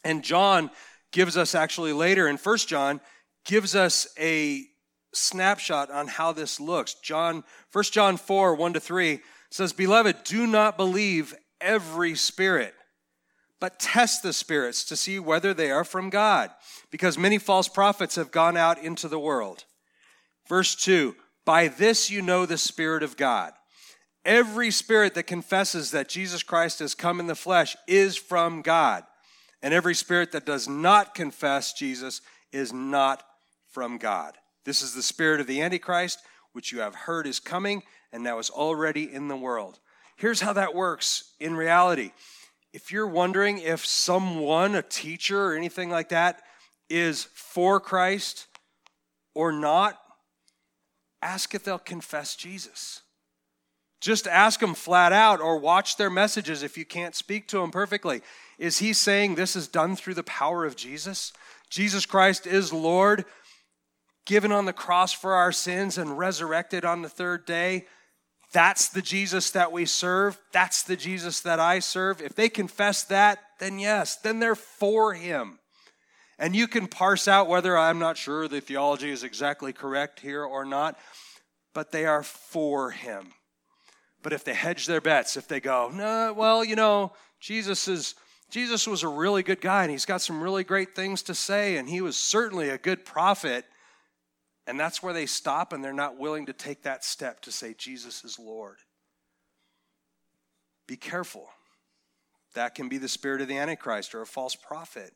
And 0.02 0.24
John 0.24 0.70
gives 1.12 1.36
us 1.36 1.54
actually 1.54 1.92
later 1.92 2.26
in 2.26 2.38
First 2.38 2.66
John 2.66 3.00
gives 3.44 3.76
us 3.76 4.08
a 4.18 4.64
snapshot 5.14 5.92
on 5.92 6.08
how 6.08 6.32
this 6.32 6.58
looks. 6.58 6.94
John, 6.94 7.44
1 7.70 7.84
John 7.92 8.16
4, 8.16 8.56
1 8.56 8.72
to 8.72 8.80
3 8.80 9.20
says, 9.48 9.72
Beloved, 9.72 10.24
do 10.24 10.44
not 10.44 10.76
believe 10.76 11.36
every 11.60 12.16
spirit, 12.16 12.74
but 13.60 13.80
test 13.80 14.22
the 14.22 14.32
spirits 14.32 14.84
to 14.84 14.96
see 14.96 15.18
whether 15.18 15.54
they 15.54 15.70
are 15.70 15.84
from 15.84 16.10
God, 16.10 16.50
because 16.90 17.16
many 17.16 17.38
false 17.38 17.68
prophets 17.68 18.16
have 18.16 18.30
gone 18.30 18.56
out 18.56 18.78
into 18.78 19.08
the 19.08 19.18
world. 19.18 19.64
Verse 20.48 20.74
2 20.76 21.14
By 21.44 21.68
this 21.68 22.10
you 22.10 22.22
know 22.22 22.46
the 22.46 22.58
Spirit 22.58 23.02
of 23.02 23.16
God. 23.16 23.52
Every 24.24 24.72
spirit 24.72 25.14
that 25.14 25.28
confesses 25.28 25.92
that 25.92 26.08
Jesus 26.08 26.42
Christ 26.42 26.80
has 26.80 26.96
come 26.96 27.20
in 27.20 27.28
the 27.28 27.36
flesh 27.36 27.76
is 27.86 28.16
from 28.16 28.60
God. 28.60 29.04
And 29.62 29.72
every 29.72 29.94
spirit 29.94 30.32
that 30.32 30.44
does 30.44 30.68
not 30.68 31.14
confess 31.14 31.72
Jesus 31.72 32.20
is 32.52 32.72
not 32.72 33.22
from 33.70 33.98
God. 33.98 34.34
This 34.64 34.82
is 34.82 34.94
the 34.94 35.02
spirit 35.02 35.40
of 35.40 35.46
the 35.46 35.62
Antichrist, 35.62 36.18
which 36.52 36.72
you 36.72 36.80
have 36.80 36.94
heard 36.94 37.26
is 37.26 37.38
coming 37.38 37.84
and 38.12 38.24
now 38.24 38.40
is 38.40 38.50
already 38.50 39.12
in 39.12 39.28
the 39.28 39.36
world. 39.36 39.78
Here's 40.16 40.40
how 40.40 40.54
that 40.54 40.74
works 40.74 41.32
in 41.38 41.54
reality. 41.54 42.10
If 42.76 42.92
you're 42.92 43.06
wondering 43.06 43.56
if 43.56 43.86
someone, 43.86 44.74
a 44.74 44.82
teacher 44.82 45.46
or 45.46 45.56
anything 45.56 45.88
like 45.88 46.10
that, 46.10 46.42
is 46.90 47.24
for 47.32 47.80
Christ 47.80 48.48
or 49.34 49.50
not, 49.50 49.98
ask 51.22 51.54
if 51.54 51.64
they'll 51.64 51.78
confess 51.78 52.36
Jesus. 52.36 53.00
Just 54.02 54.26
ask 54.26 54.60
them 54.60 54.74
flat 54.74 55.10
out 55.10 55.40
or 55.40 55.58
watch 55.58 55.96
their 55.96 56.10
messages 56.10 56.62
if 56.62 56.76
you 56.76 56.84
can't 56.84 57.14
speak 57.14 57.48
to 57.48 57.60
them 57.60 57.70
perfectly. 57.70 58.20
Is 58.58 58.80
he 58.80 58.92
saying 58.92 59.36
this 59.36 59.56
is 59.56 59.68
done 59.68 59.96
through 59.96 60.12
the 60.12 60.22
power 60.22 60.66
of 60.66 60.76
Jesus? 60.76 61.32
Jesus 61.70 62.04
Christ 62.04 62.46
is 62.46 62.74
Lord 62.74 63.24
given 64.26 64.52
on 64.52 64.66
the 64.66 64.74
cross 64.74 65.14
for 65.14 65.32
our 65.32 65.50
sins 65.50 65.96
and 65.96 66.18
resurrected 66.18 66.84
on 66.84 67.00
the 67.00 67.08
third 67.08 67.46
day. 67.46 67.86
That's 68.52 68.88
the 68.88 69.02
Jesus 69.02 69.50
that 69.50 69.72
we 69.72 69.86
serve. 69.86 70.38
That's 70.52 70.82
the 70.82 70.96
Jesus 70.96 71.40
that 71.40 71.60
I 71.60 71.80
serve. 71.80 72.22
If 72.22 72.34
they 72.34 72.48
confess 72.48 73.04
that, 73.04 73.38
then 73.58 73.78
yes, 73.78 74.16
then 74.16 74.38
they're 74.38 74.54
for 74.54 75.14
him. 75.14 75.58
And 76.38 76.54
you 76.54 76.68
can 76.68 76.86
parse 76.86 77.28
out 77.28 77.48
whether 77.48 77.76
I'm 77.76 77.98
not 77.98 78.16
sure 78.16 78.46
the 78.46 78.60
theology 78.60 79.10
is 79.10 79.24
exactly 79.24 79.72
correct 79.72 80.20
here 80.20 80.44
or 80.44 80.64
not, 80.64 80.98
but 81.74 81.92
they 81.92 82.04
are 82.04 82.22
for 82.22 82.90
him. 82.90 83.32
But 84.22 84.32
if 84.32 84.44
they 84.44 84.54
hedge 84.54 84.86
their 84.86 85.00
bets, 85.00 85.36
if 85.36 85.48
they 85.48 85.60
go, 85.60 85.90
no, 85.92 86.34
well, 86.36 86.64
you 86.64 86.76
know, 86.76 87.12
Jesus 87.40 87.88
is 87.88 88.14
Jesus 88.48 88.86
was 88.86 89.02
a 89.02 89.08
really 89.08 89.42
good 89.42 89.60
guy 89.60 89.82
and 89.82 89.90
he's 89.90 90.04
got 90.04 90.22
some 90.22 90.40
really 90.40 90.62
great 90.62 90.94
things 90.94 91.22
to 91.22 91.34
say 91.34 91.78
and 91.78 91.88
he 91.88 92.00
was 92.00 92.16
certainly 92.16 92.68
a 92.68 92.78
good 92.78 93.04
prophet 93.04 93.64
and 94.66 94.78
that's 94.78 95.02
where 95.02 95.12
they 95.12 95.26
stop 95.26 95.72
and 95.72 95.82
they're 95.82 95.92
not 95.92 96.18
willing 96.18 96.46
to 96.46 96.52
take 96.52 96.82
that 96.82 97.04
step 97.04 97.40
to 97.42 97.52
say, 97.52 97.74
Jesus 97.74 98.24
is 98.24 98.38
Lord. 98.38 98.78
Be 100.86 100.96
careful. 100.96 101.48
That 102.54 102.74
can 102.74 102.88
be 102.88 102.98
the 102.98 103.08
spirit 103.08 103.40
of 103.40 103.48
the 103.48 103.58
Antichrist 103.58 104.14
or 104.14 104.22
a 104.22 104.26
false 104.26 104.56
prophet. 104.56 105.12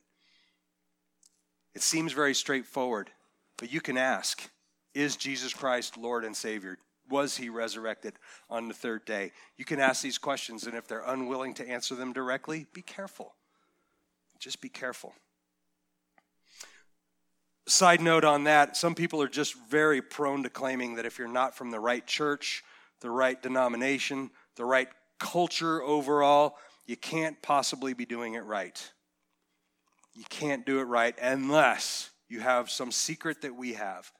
It 1.74 1.82
seems 1.82 2.12
very 2.12 2.34
straightforward, 2.34 3.10
but 3.56 3.72
you 3.72 3.80
can 3.80 3.96
ask 3.96 4.50
Is 4.94 5.16
Jesus 5.16 5.54
Christ 5.54 5.96
Lord 5.96 6.24
and 6.24 6.36
Savior? 6.36 6.78
Was 7.08 7.36
he 7.36 7.48
resurrected 7.48 8.14
on 8.48 8.68
the 8.68 8.74
third 8.74 9.04
day? 9.04 9.32
You 9.56 9.64
can 9.64 9.80
ask 9.80 10.00
these 10.00 10.18
questions, 10.18 10.66
and 10.66 10.76
if 10.76 10.86
they're 10.86 11.02
unwilling 11.04 11.54
to 11.54 11.68
answer 11.68 11.96
them 11.96 12.12
directly, 12.12 12.66
be 12.72 12.82
careful. 12.82 13.34
Just 14.38 14.60
be 14.60 14.68
careful 14.68 15.14
side 17.66 18.00
note 18.00 18.24
on 18.24 18.44
that 18.44 18.76
some 18.76 18.94
people 18.94 19.22
are 19.22 19.28
just 19.28 19.54
very 19.68 20.02
prone 20.02 20.42
to 20.42 20.50
claiming 20.50 20.96
that 20.96 21.06
if 21.06 21.18
you're 21.18 21.28
not 21.28 21.56
from 21.56 21.70
the 21.70 21.80
right 21.80 22.06
church, 22.06 22.62
the 23.00 23.10
right 23.10 23.40
denomination, 23.40 24.30
the 24.56 24.64
right 24.64 24.88
culture 25.18 25.82
overall, 25.82 26.56
you 26.86 26.96
can't 26.96 27.40
possibly 27.42 27.94
be 27.94 28.04
doing 28.04 28.34
it 28.34 28.44
right. 28.44 28.90
You 30.14 30.24
can't 30.28 30.66
do 30.66 30.80
it 30.80 30.84
right 30.84 31.14
unless 31.20 32.10
you 32.28 32.40
have 32.40 32.70
some 32.70 32.90
secret 32.90 33.42
that 33.42 33.54
we 33.54 33.74
have. 33.74 34.10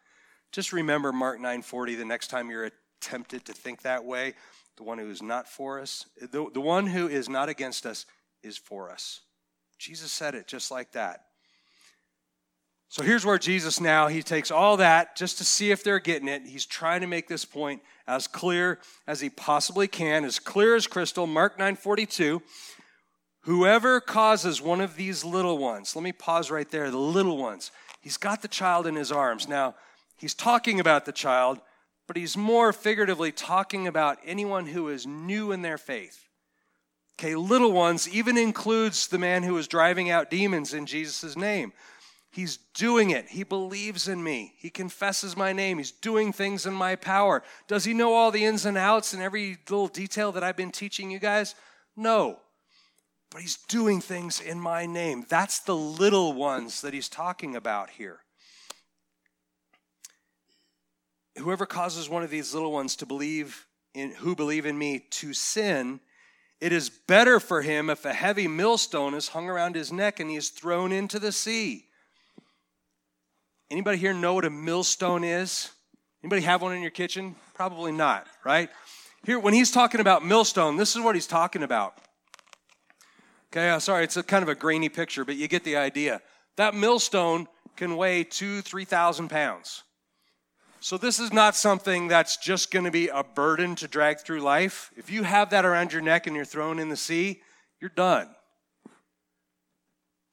Just 0.53 0.73
remember 0.73 1.13
Mark 1.13 1.39
9:40 1.39 1.97
the 1.97 2.05
next 2.05 2.29
time 2.29 2.51
you're 2.51 2.71
tempted 3.01 3.45
to 3.47 3.53
think 3.53 3.83
that 3.83 4.05
way. 4.05 4.35
The 4.77 4.83
one 4.85 4.99
who 4.99 5.11
is 5.11 5.23
not 5.23 5.49
for 5.49 5.81
us, 5.81 6.07
the, 6.21 6.49
the 6.53 6.61
one 6.61 6.87
who 6.87 7.09
is 7.09 7.29
not 7.29 7.49
against 7.49 7.85
us 7.85 8.07
is 8.43 8.57
for 8.57 8.91
us. 8.91 9.21
Jesus 9.79 10.11
said 10.13 10.35
it 10.35 10.47
just 10.47 10.71
like 10.71 10.93
that. 10.93 11.27
So 12.91 13.05
here's 13.05 13.25
where 13.25 13.39
Jesus 13.39 13.81
now, 13.81 14.09
he 14.09 14.21
takes 14.21 14.51
all 14.51 14.79
that 14.79 15.17
just 15.17 15.39
to 15.39 15.45
see 15.45 15.71
if 15.71 15.85
they're 15.85 16.01
getting 16.01 16.27
it. 16.27 16.43
He's 16.45 16.67
trying 16.67 17.03
to 17.03 17.07
make 17.07 17.29
this 17.29 17.45
point 17.45 17.83
as 18.09 18.27
clear 18.27 18.81
as 19.07 19.21
he 19.21 19.31
possibly 19.31 19.87
can, 19.87 20.25
as 20.25 20.41
clear 20.41 20.75
as 20.75 20.89
crystal. 20.89 21.29
Mark 21.29 21.57
9:42. 21.57 22.43
Whoever 23.43 24.01
causes 24.01 24.61
one 24.61 24.81
of 24.81 24.97
these 24.97 25.25
little 25.25 25.57
ones, 25.57 25.95
let 25.95 26.03
me 26.03 26.11
pause 26.11 26.51
right 26.51 26.69
there, 26.69 26.91
the 26.91 26.99
little 26.99 27.39
ones. 27.39 27.71
He's 28.01 28.17
got 28.17 28.43
the 28.43 28.49
child 28.49 28.89
in 28.89 28.97
his 28.97 29.13
arms. 29.13 29.47
Now, 29.47 29.77
he's 30.17 30.35
talking 30.35 30.81
about 30.81 31.05
the 31.05 31.13
child, 31.13 31.61
but 32.09 32.17
he's 32.17 32.37
more 32.37 32.73
figuratively 32.73 33.31
talking 33.31 33.87
about 33.87 34.19
anyone 34.25 34.67
who 34.67 34.89
is 34.89 35.07
new 35.07 35.53
in 35.53 35.63
their 35.63 35.79
faith. 35.79 36.27
Okay, 37.21 37.37
little 37.37 37.73
ones 37.73 38.09
even 38.09 38.37
includes 38.37 39.07
the 39.07 39.19
man 39.19 39.45
who 39.45 39.55
was 39.55 39.69
driving 39.69 40.11
out 40.11 40.29
demons 40.29 40.75
in 40.75 40.87
Jesus' 40.87 41.37
name. 41.37 41.73
He's 42.31 42.59
doing 42.75 43.11
it. 43.11 43.29
He 43.29 43.43
believes 43.43 44.07
in 44.07 44.23
me. 44.23 44.55
He 44.57 44.71
confesses 44.71 45.37
my 45.37 45.53
name. 45.53 45.79
He's 45.79 45.91
doing 45.91 46.33
things 46.33 46.65
in 46.65 46.75
my 46.75 46.95
power. 46.95 47.43
Does 47.67 47.85
he 47.85 47.93
know 47.93 48.15
all 48.15 48.31
the 48.31 48.45
ins 48.45 48.67
and 48.67 48.79
outs 48.79 49.13
and 49.13 49.23
every 49.23 49.59
little 49.69 49.89
detail 49.89 50.31
that 50.33 50.45
I've 50.45 50.57
been 50.57 50.71
teaching 50.71 51.11
you 51.11 51.19
guys? 51.19 51.55
No 51.97 52.39
but 53.31 53.43
he's 53.43 53.57
doing 53.69 54.01
things 54.01 54.41
in 54.41 54.61
my 54.61 54.87
name. 54.87 55.25
That's 55.29 55.61
the 55.61 55.77
little 55.77 56.33
ones 56.33 56.81
that 56.81 56.93
he's 56.93 57.09
talking 57.09 57.55
about 57.55 57.91
here. 57.91 58.19
Whoever 61.39 61.65
causes 61.65 62.09
one 62.09 62.25
of 62.25 62.31
these 62.31 62.53
little 62.53 62.73
ones 62.73 62.97
to 62.97 63.07
believe 63.07 63.67
in 63.95 64.11
who 64.13 64.35
believe 64.35 64.67
in 64.67 64.77
me 64.77 65.07
to 65.11 65.33
sin, 65.33 66.01
it 66.61 66.73
is 66.73 66.91
better 66.91 67.41
for 67.41 67.63
him 67.63 67.89
if 67.89 68.05
a 68.05 68.13
heavy 68.13 68.47
millstone 68.47 69.15
is 69.15 69.29
hung 69.29 69.49
around 69.49 69.75
his 69.75 69.93
neck 69.93 70.21
and 70.21 70.29
he 70.29 70.37
is 70.37 70.51
thrown 70.51 70.93
into 70.93 71.19
the 71.19 71.33
sea. 71.33 71.87
Anybody 73.71 73.99
here 73.99 74.13
know 74.13 74.35
what 74.35 74.45
a 74.45 74.51
millstone 74.51 75.23
is? 75.23 75.71
Anybody 76.25 76.43
have 76.43 76.61
one 76.61 76.75
in 76.75 76.83
your 76.83 76.91
kitchen? 76.91 77.37
Probably 77.55 77.93
not, 77.93 78.27
right? 78.45 78.69
Here, 79.25 79.39
when 79.39 79.55
he's 79.55 79.71
talking 79.71 80.01
about 80.01 80.25
millstone, 80.25 80.77
this 80.77 80.97
is 80.97 81.03
what 81.03 81.15
he's 81.15 81.29
talking 81.29 81.63
about. 81.63 81.95
Okay, 83.53 83.71
uh, 83.71 83.79
sorry, 83.79 84.05
it's 84.05 84.17
a 84.17 84.23
kind 84.25 84.43
of 84.43 84.49
a 84.49 84.57
grainy 84.57 84.89
picture, 84.89 85.25
but 85.25 85.37
you 85.37 85.47
get 85.47 85.63
the 85.63 85.77
idea. 85.77 86.21
That 86.57 86.75
millstone 86.75 87.47
can 87.77 87.97
weigh 87.97 88.25
two, 88.25 88.61
3,000 88.61 89.29
pounds. 89.29 89.85
So 90.81 90.99
this 90.99 91.21
is 91.21 91.33
not 91.33 91.55
something 91.55 92.09
that's 92.09 92.39
just 92.39 92.73
going 92.73 92.87
to 92.87 92.91
be 92.91 93.09
a 93.09 93.23
burden 93.23 93.77
to 93.77 93.87
drag 93.87 94.19
through 94.19 94.41
life. 94.41 94.91
If 94.97 95.11
you 95.11 95.23
have 95.23 95.51
that 95.51 95.65
around 95.65 95.93
your 95.93 96.03
neck 96.03 96.27
and 96.27 96.35
you're 96.35 96.45
thrown 96.45 96.79
in 96.79 96.89
the 96.89 96.97
sea, 96.97 97.43
you're 97.81 97.91
done. 97.91 98.35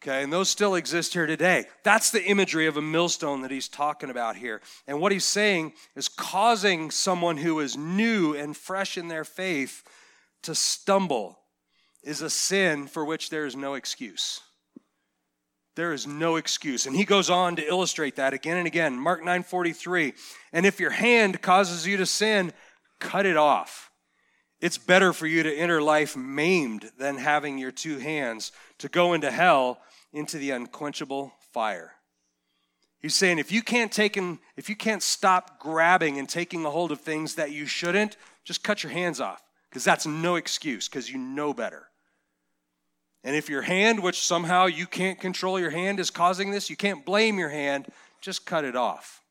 Okay, 0.04 0.22
and 0.22 0.32
those 0.32 0.50
still 0.50 0.76
exist 0.76 1.14
here 1.14 1.26
today. 1.26 1.66
That's 1.84 2.12
the 2.12 2.24
imagery 2.24 2.68
of 2.68 2.78
a 2.78 2.82
millstone 2.82 3.42
that 3.42 3.50
he's 3.50 3.68
talking 3.68 4.12
about 4.12 4.36
here. 4.36 4.62
And 4.86 5.02
what 5.02 5.12
he's 5.12 5.26
saying 5.26 5.74
is 5.96 6.08
causing 6.08 6.92
someone 6.92 7.38
who 7.38 7.60
is 7.60 7.76
new 7.76 8.36
and 8.36 8.56
fresh 8.56 8.98
in 8.98 9.08
their 9.08 9.26
faith 9.26 9.84
to 10.44 10.54
stumble 10.54 11.40
is 12.04 12.22
a 12.22 12.30
sin 12.30 12.86
for 12.88 13.04
which 13.04 13.32
there 13.32 13.46
is 13.46 13.56
no 13.56 13.74
excuse. 13.74 14.42
There 15.76 15.94
is 15.94 16.06
no 16.06 16.36
excuse. 16.36 16.86
And 16.86 16.96
he 16.96 17.04
goes 17.04 17.30
on 17.30 17.56
to 17.56 17.68
illustrate 17.68 18.16
that 18.16 18.34
again 18.34 18.58
and 18.58 18.68
again. 18.68 19.00
Mark 19.00 19.24
9:43. 19.24 20.14
And 20.54 20.66
if 20.66 20.80
your 20.80 20.92
hand 20.92 21.42
causes 21.42 21.88
you 21.88 21.98
to 21.98 22.06
sin, 22.06 22.54
cut 23.00 23.26
it 23.26 23.38
off. 23.38 23.87
It's 24.60 24.78
better 24.78 25.14
for 25.14 25.28
you 25.28 25.44
to 25.44 25.56
enter 25.56 25.82
life 25.82 26.16
maimed 26.16 26.92
than 26.98 27.18
having 27.18 27.58
your 27.58 27.72
two 27.72 28.00
hands 28.00 28.52
to 28.80 28.90
go 28.90 29.14
into 29.14 29.30
hell 29.30 29.80
into 30.12 30.38
the 30.38 30.52
unquenchable 30.52 31.34
fire. 31.54 31.94
He's 33.00 33.14
saying 33.14 33.38
if 33.38 33.52
you 33.52 33.62
can't 33.62 33.92
take 33.92 34.18
and 34.18 34.40
if 34.56 34.70
you 34.70 34.76
can't 34.76 35.04
stop 35.04 35.60
grabbing 35.60 36.18
and 36.18 36.28
taking 36.28 36.66
a 36.66 36.72
hold 36.72 36.92
of 36.92 37.02
things 37.02 37.36
that 37.36 37.52
you 37.52 37.68
shouldn't, 37.68 38.18
just 38.44 38.64
cut 38.64 38.82
your 38.82 38.92
hands 38.92 39.20
off 39.20 39.44
because 39.70 39.84
that's 39.84 40.08
no 40.08 40.36
excuse 40.36 40.88
because 40.88 41.10
you 41.10 41.20
know 41.20 41.54
better. 41.54 41.88
And 43.24 43.36
if 43.36 43.50
your 43.50 43.62
hand, 43.62 44.02
which 44.02 44.22
somehow 44.22 44.66
you 44.66 44.88
can't 44.88 45.20
control 45.20 45.60
your 45.60 45.70
hand, 45.70 46.00
is 46.00 46.10
causing 46.10 46.50
this, 46.50 46.70
you 46.70 46.78
can't 46.78 47.06
blame 47.06 47.38
your 47.38 47.50
hand, 47.50 47.88
just 48.22 48.46
cut 48.46 48.64
it 48.64 48.76
off. 48.76 49.22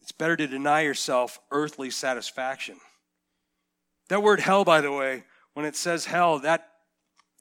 It's 0.00 0.12
better 0.12 0.36
to 0.36 0.46
deny 0.46 0.80
yourself 0.80 1.38
earthly 1.50 1.90
satisfaction. 1.90 2.78
That 4.08 4.22
word 4.22 4.40
hell, 4.40 4.64
by 4.64 4.80
the 4.80 4.92
way, 4.92 5.24
when 5.54 5.66
it 5.66 5.76
says 5.76 6.06
hell, 6.06 6.38
that 6.40 6.68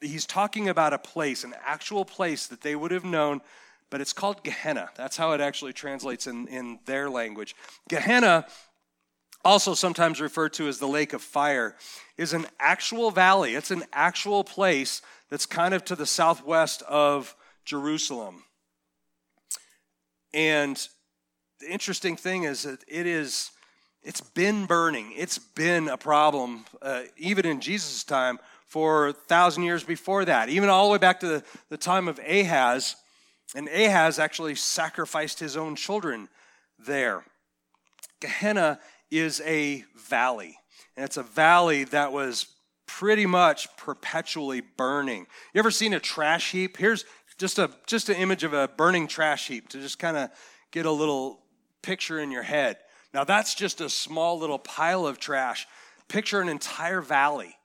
he's 0.02 0.26
talking 0.26 0.70
about 0.70 0.94
a 0.94 0.98
place, 0.98 1.44
an 1.44 1.56
actual 1.66 2.06
place 2.06 2.48
that 2.48 2.62
they 2.62 2.76
would 2.76 2.92
have 2.92 3.06
known, 3.06 3.42
but 3.90 4.02
it's 4.02 4.14
called 4.14 4.44
Gehenna. 4.44 4.90
That's 4.96 5.18
how 5.18 5.32
it 5.32 5.42
actually 5.42 5.74
translates 5.74 6.28
in, 6.28 6.48
in 6.48 6.80
their 6.86 7.10
language. 7.10 7.56
Gehenna 7.90 8.46
also 9.46 9.74
sometimes 9.74 10.20
referred 10.20 10.52
to 10.54 10.68
as 10.68 10.78
the 10.78 10.88
lake 10.88 11.14
of 11.14 11.22
fire, 11.22 11.76
is 12.18 12.34
an 12.34 12.46
actual 12.60 13.12
valley. 13.12 13.56
It's 13.56 13.72
an 13.72 13.86
actual 13.94 14.44
place 14.44 15.02
that's 15.30 15.46
kind 15.46 15.74
of 15.74 15.86
to 15.86 15.96
the 15.96 16.06
southwest 16.06 16.82
of 16.84 17.34
Jerusalem. 17.64 18.44
And 20.34 20.76
the 21.62 21.72
interesting 21.72 22.18
thing 22.18 22.44
is 22.44 22.64
that 22.64 22.84
it 22.88 23.06
is 23.06 23.52
it's 24.08 24.22
been 24.22 24.68
burning. 24.68 25.12
It's 25.18 25.38
been 25.38 25.90
a 25.90 25.98
problem 25.98 26.64
uh, 26.82 27.02
even 27.18 27.46
in 27.46 27.60
Jesus' 27.60 28.06
time 28.06 28.40
for 28.66 29.10
a 29.10 29.14
thousand 29.14 29.64
years 29.64 29.84
before 29.84 30.24
that, 30.24 30.48
even 30.48 30.70
all 30.70 30.88
the 30.88 30.94
way 30.94 30.98
back 30.98 31.20
to 31.20 31.28
the, 31.28 31.44
the 31.68 31.76
time 31.76 32.08
of 32.08 32.18
Ahaz. 32.20 32.96
And 33.54 33.68
Ahaz 33.68 34.18
actually 34.18 34.56
sacrificed 34.56 35.42
his 35.42 35.58
own 35.58 35.76
children 35.76 36.30
there. 36.80 37.26
Gehenna 38.22 38.80
is 39.12 39.42
a 39.46 39.84
valley. 40.10 40.58
And 40.96 41.04
it's 41.04 41.18
a 41.18 41.24
valley 41.24 41.84
that 41.86 42.14
was 42.14 42.48
pretty 42.86 43.26
much 43.26 43.68
perpetually 43.76 44.62
burning. 44.62 45.28
You 45.54 45.60
ever 45.60 45.70
seen 45.70 45.94
a 45.94 46.00
trash 46.00 46.52
heap? 46.52 46.78
Here's 46.78 47.04
just 47.38 47.60
a 47.60 47.72
just 47.88 48.08
an 48.08 48.16
image 48.16 48.46
of 48.46 48.54
a 48.54 48.70
burning 48.70 49.08
trash 49.08 49.50
heap 49.50 49.68
to 49.70 49.82
just 49.82 50.00
kind 50.00 50.16
of 50.16 50.30
get 50.72 50.86
a 50.86 50.92
little 50.92 51.42
picture 51.82 52.20
in 52.20 52.32
your 52.32 52.44
head. 52.44 52.78
Now 53.14 53.24
that's 53.24 53.56
just 53.56 53.82
a 53.82 53.90
small 53.90 54.38
little 54.38 54.60
pile 54.60 55.08
of 55.08 55.20
trash. 55.20 55.68
Picture 56.08 56.42
an 56.42 56.50
entire 56.50 57.02
valley 57.02 57.56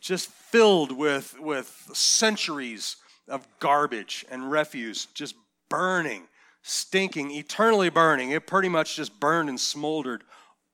just 0.00 0.28
filled 0.28 0.92
with 0.92 1.38
with 1.40 1.90
centuries 1.92 2.96
of 3.28 3.46
garbage 3.58 4.24
and 4.30 4.50
refuse 4.50 5.06
just 5.14 5.34
burning, 5.68 6.28
stinking, 6.62 7.30
eternally 7.30 7.88
burning. 7.88 8.30
It 8.30 8.46
pretty 8.46 8.68
much 8.68 8.96
just 8.96 9.18
burned 9.18 9.48
and 9.48 9.60
smoldered 9.60 10.22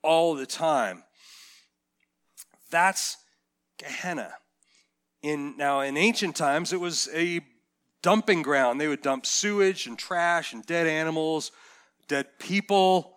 all 0.01 0.35
the 0.35 0.45
time. 0.45 1.03
That's 2.69 3.17
Gehenna. 3.77 4.33
In, 5.21 5.55
now, 5.57 5.79
in 5.79 5.95
ancient 5.95 6.35
times, 6.35 6.73
it 6.73 6.79
was 6.79 7.09
a 7.13 7.39
dumping 8.01 8.41
ground. 8.41 8.79
They 8.79 8.87
would 8.87 9.01
dump 9.01 9.25
sewage 9.25 9.87
and 9.87 9.97
trash 9.97 10.53
and 10.53 10.65
dead 10.65 10.85
animals, 10.85 11.51
dead 12.07 12.27
people. 12.39 13.12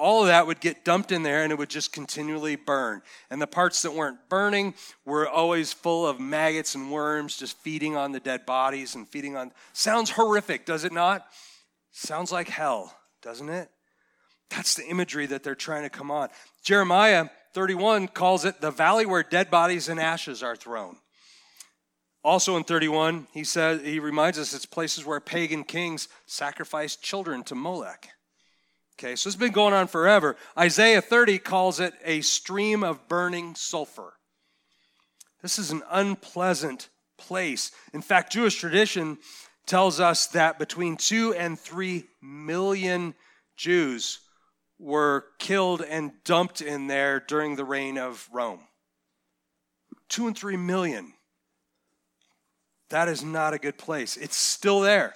All 0.00 0.22
of 0.22 0.28
that 0.28 0.46
would 0.46 0.60
get 0.60 0.82
dumped 0.82 1.12
in 1.12 1.22
there 1.22 1.42
and 1.42 1.52
it 1.52 1.58
would 1.58 1.68
just 1.68 1.92
continually 1.92 2.56
burn. 2.56 3.02
And 3.28 3.40
the 3.40 3.46
parts 3.46 3.82
that 3.82 3.92
weren't 3.92 4.30
burning 4.30 4.72
were 5.04 5.28
always 5.28 5.74
full 5.74 6.06
of 6.06 6.18
maggots 6.18 6.74
and 6.74 6.90
worms 6.90 7.36
just 7.36 7.58
feeding 7.58 7.96
on 7.96 8.12
the 8.12 8.18
dead 8.18 8.46
bodies 8.46 8.94
and 8.94 9.06
feeding 9.06 9.36
on. 9.36 9.52
Sounds 9.74 10.10
horrific, 10.10 10.64
does 10.64 10.84
it 10.84 10.92
not? 10.92 11.26
Sounds 11.92 12.32
like 12.32 12.48
hell, 12.48 12.96
doesn't 13.20 13.50
it? 13.50 13.68
That's 14.48 14.74
the 14.74 14.86
imagery 14.86 15.26
that 15.26 15.42
they're 15.42 15.54
trying 15.54 15.82
to 15.82 15.90
come 15.90 16.10
on. 16.10 16.30
Jeremiah 16.64 17.28
31 17.52 18.08
calls 18.08 18.46
it 18.46 18.62
the 18.62 18.70
valley 18.70 19.04
where 19.04 19.22
dead 19.22 19.50
bodies 19.50 19.90
and 19.90 20.00
ashes 20.00 20.42
are 20.42 20.56
thrown. 20.56 20.96
Also 22.24 22.56
in 22.56 22.64
31, 22.64 23.26
he 23.34 23.44
says 23.44 23.82
he 23.82 24.00
reminds 24.00 24.38
us 24.38 24.54
it's 24.54 24.64
places 24.64 25.04
where 25.04 25.20
pagan 25.20 25.62
kings 25.62 26.08
sacrificed 26.24 27.02
children 27.02 27.42
to 27.44 27.54
Molech. 27.54 28.08
Okay, 29.00 29.16
so 29.16 29.28
it's 29.28 29.36
been 29.36 29.50
going 29.50 29.72
on 29.72 29.86
forever. 29.86 30.36
Isaiah 30.58 31.00
30 31.00 31.38
calls 31.38 31.80
it 31.80 31.94
a 32.04 32.20
stream 32.20 32.84
of 32.84 33.08
burning 33.08 33.54
sulfur. 33.54 34.12
This 35.40 35.58
is 35.58 35.70
an 35.70 35.82
unpleasant 35.90 36.90
place. 37.16 37.72
In 37.94 38.02
fact, 38.02 38.30
Jewish 38.30 38.56
tradition 38.56 39.16
tells 39.64 40.00
us 40.00 40.26
that 40.28 40.58
between 40.58 40.98
2 40.98 41.32
and 41.32 41.58
3 41.58 42.04
million 42.20 43.14
Jews 43.56 44.20
were 44.78 45.24
killed 45.38 45.80
and 45.80 46.12
dumped 46.24 46.60
in 46.60 46.86
there 46.86 47.20
during 47.20 47.56
the 47.56 47.64
reign 47.64 47.96
of 47.96 48.28
Rome. 48.30 48.60
Two 50.10 50.26
and 50.26 50.36
three 50.36 50.58
million. 50.58 51.14
That 52.90 53.08
is 53.08 53.22
not 53.22 53.54
a 53.54 53.58
good 53.58 53.78
place. 53.78 54.18
It's 54.18 54.36
still 54.36 54.80
there. 54.80 55.14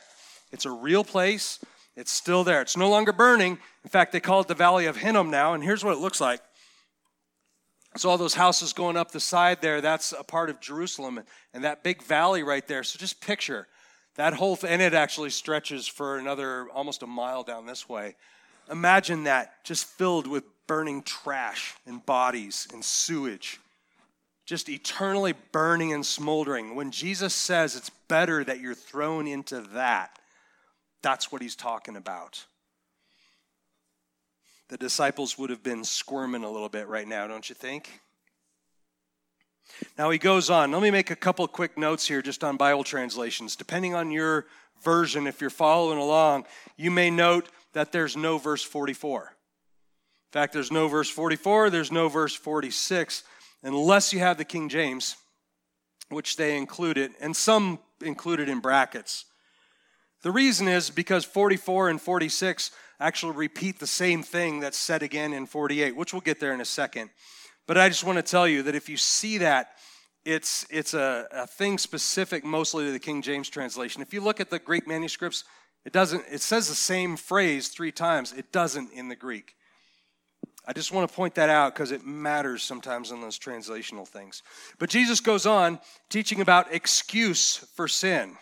It's 0.52 0.64
a 0.64 0.70
real 0.70 1.04
place. 1.04 1.58
It's 1.96 2.10
still 2.10 2.44
there. 2.44 2.60
It's 2.60 2.76
no 2.76 2.90
longer 2.90 3.12
burning. 3.12 3.58
In 3.84 3.90
fact, 3.90 4.12
they 4.12 4.20
call 4.20 4.40
it 4.40 4.48
the 4.48 4.54
Valley 4.54 4.86
of 4.86 4.96
Hinnom 4.96 5.30
now, 5.30 5.54
and 5.54 5.62
here's 5.62 5.84
what 5.84 5.96
it 5.96 6.00
looks 6.00 6.20
like. 6.20 6.40
So, 7.96 8.10
all 8.10 8.18
those 8.18 8.34
houses 8.34 8.72
going 8.72 8.96
up 8.96 9.12
the 9.12 9.20
side 9.20 9.62
there, 9.62 9.80
that's 9.80 10.12
a 10.12 10.24
part 10.24 10.50
of 10.50 10.60
Jerusalem, 10.60 11.20
and 11.52 11.62
that 11.62 11.84
big 11.84 12.02
valley 12.02 12.42
right 12.42 12.66
there. 12.66 12.82
So, 12.82 12.98
just 12.98 13.20
picture 13.20 13.68
that 14.16 14.34
whole 14.34 14.56
thing, 14.56 14.70
and 14.70 14.82
it 14.82 14.94
actually 14.94 15.30
stretches 15.30 15.86
for 15.86 16.18
another 16.18 16.68
almost 16.70 17.04
a 17.04 17.06
mile 17.06 17.44
down 17.44 17.66
this 17.66 17.88
way. 17.88 18.16
Imagine 18.68 19.24
that 19.24 19.64
just 19.64 19.86
filled 19.86 20.26
with 20.26 20.44
burning 20.66 21.02
trash 21.02 21.74
and 21.86 22.04
bodies 22.04 22.66
and 22.72 22.84
sewage, 22.84 23.60
just 24.46 24.68
eternally 24.68 25.34
burning 25.52 25.92
and 25.92 26.04
smoldering. 26.04 26.74
When 26.74 26.90
Jesus 26.90 27.34
says 27.34 27.76
it's 27.76 27.90
better 28.08 28.42
that 28.42 28.60
you're 28.60 28.74
thrown 28.74 29.26
into 29.26 29.60
that, 29.74 30.18
that's 31.04 31.30
what 31.30 31.42
he's 31.42 31.54
talking 31.54 31.96
about. 31.96 32.46
The 34.68 34.78
disciples 34.78 35.38
would 35.38 35.50
have 35.50 35.62
been 35.62 35.84
squirming 35.84 36.42
a 36.42 36.50
little 36.50 36.70
bit 36.70 36.88
right 36.88 37.06
now, 37.06 37.26
don't 37.26 37.46
you 37.46 37.54
think? 37.54 38.00
Now 39.98 40.08
he 40.08 40.16
goes 40.16 40.48
on. 40.48 40.72
Let 40.72 40.80
me 40.80 40.90
make 40.90 41.10
a 41.10 41.16
couple 41.16 41.46
quick 41.46 41.76
notes 41.76 42.08
here 42.08 42.22
just 42.22 42.42
on 42.42 42.56
Bible 42.56 42.84
translations. 42.84 43.54
Depending 43.54 43.94
on 43.94 44.10
your 44.10 44.46
version, 44.82 45.26
if 45.26 45.42
you're 45.42 45.50
following 45.50 45.98
along, 45.98 46.46
you 46.78 46.90
may 46.90 47.10
note 47.10 47.50
that 47.74 47.92
there's 47.92 48.16
no 48.16 48.38
verse 48.38 48.62
44. 48.62 49.20
In 49.24 50.32
fact, 50.32 50.54
there's 50.54 50.72
no 50.72 50.88
verse 50.88 51.10
44, 51.10 51.68
there's 51.68 51.92
no 51.92 52.08
verse 52.08 52.34
46, 52.34 53.24
unless 53.62 54.12
you 54.12 54.20
have 54.20 54.38
the 54.38 54.44
King 54.44 54.70
James, 54.70 55.16
which 56.08 56.36
they 56.36 56.56
included, 56.56 57.12
and 57.20 57.36
some 57.36 57.78
included 58.00 58.48
in 58.48 58.60
brackets. 58.60 59.26
The 60.24 60.32
reason 60.32 60.68
is 60.68 60.88
because 60.88 61.26
44 61.26 61.90
and 61.90 62.00
46 62.00 62.70
actually 62.98 63.36
repeat 63.36 63.78
the 63.78 63.86
same 63.86 64.22
thing 64.22 64.58
that's 64.58 64.78
said 64.78 65.02
again 65.02 65.34
in 65.34 65.44
48, 65.44 65.94
which 65.94 66.14
we'll 66.14 66.22
get 66.22 66.40
there 66.40 66.54
in 66.54 66.62
a 66.62 66.64
second. 66.64 67.10
But 67.66 67.76
I 67.76 67.90
just 67.90 68.04
want 68.04 68.16
to 68.16 68.22
tell 68.22 68.48
you 68.48 68.62
that 68.62 68.74
if 68.74 68.88
you 68.88 68.96
see 68.96 69.36
that, 69.38 69.72
it's, 70.24 70.64
it's 70.70 70.94
a, 70.94 71.28
a 71.30 71.46
thing 71.46 71.76
specific 71.76 72.42
mostly 72.42 72.86
to 72.86 72.90
the 72.90 72.98
King 72.98 73.20
James 73.20 73.50
translation. 73.50 74.00
If 74.00 74.14
you 74.14 74.22
look 74.22 74.40
at 74.40 74.48
the 74.48 74.58
Greek 74.58 74.88
manuscripts, 74.88 75.44
it 75.84 75.92
doesn't, 75.92 76.24
it 76.32 76.40
says 76.40 76.68
the 76.68 76.74
same 76.74 77.18
phrase 77.18 77.68
three 77.68 77.92
times. 77.92 78.32
It 78.32 78.50
doesn't 78.50 78.92
in 78.94 79.10
the 79.10 79.16
Greek. 79.16 79.54
I 80.66 80.72
just 80.72 80.90
want 80.90 81.06
to 81.06 81.14
point 81.14 81.34
that 81.34 81.50
out 81.50 81.74
because 81.74 81.92
it 81.92 82.06
matters 82.06 82.62
sometimes 82.62 83.10
in 83.10 83.20
those 83.20 83.38
translational 83.38 84.08
things. 84.08 84.42
But 84.78 84.88
Jesus 84.88 85.20
goes 85.20 85.44
on 85.44 85.80
teaching 86.08 86.40
about 86.40 86.72
excuse 86.72 87.56
for 87.76 87.88
sin. 87.88 88.38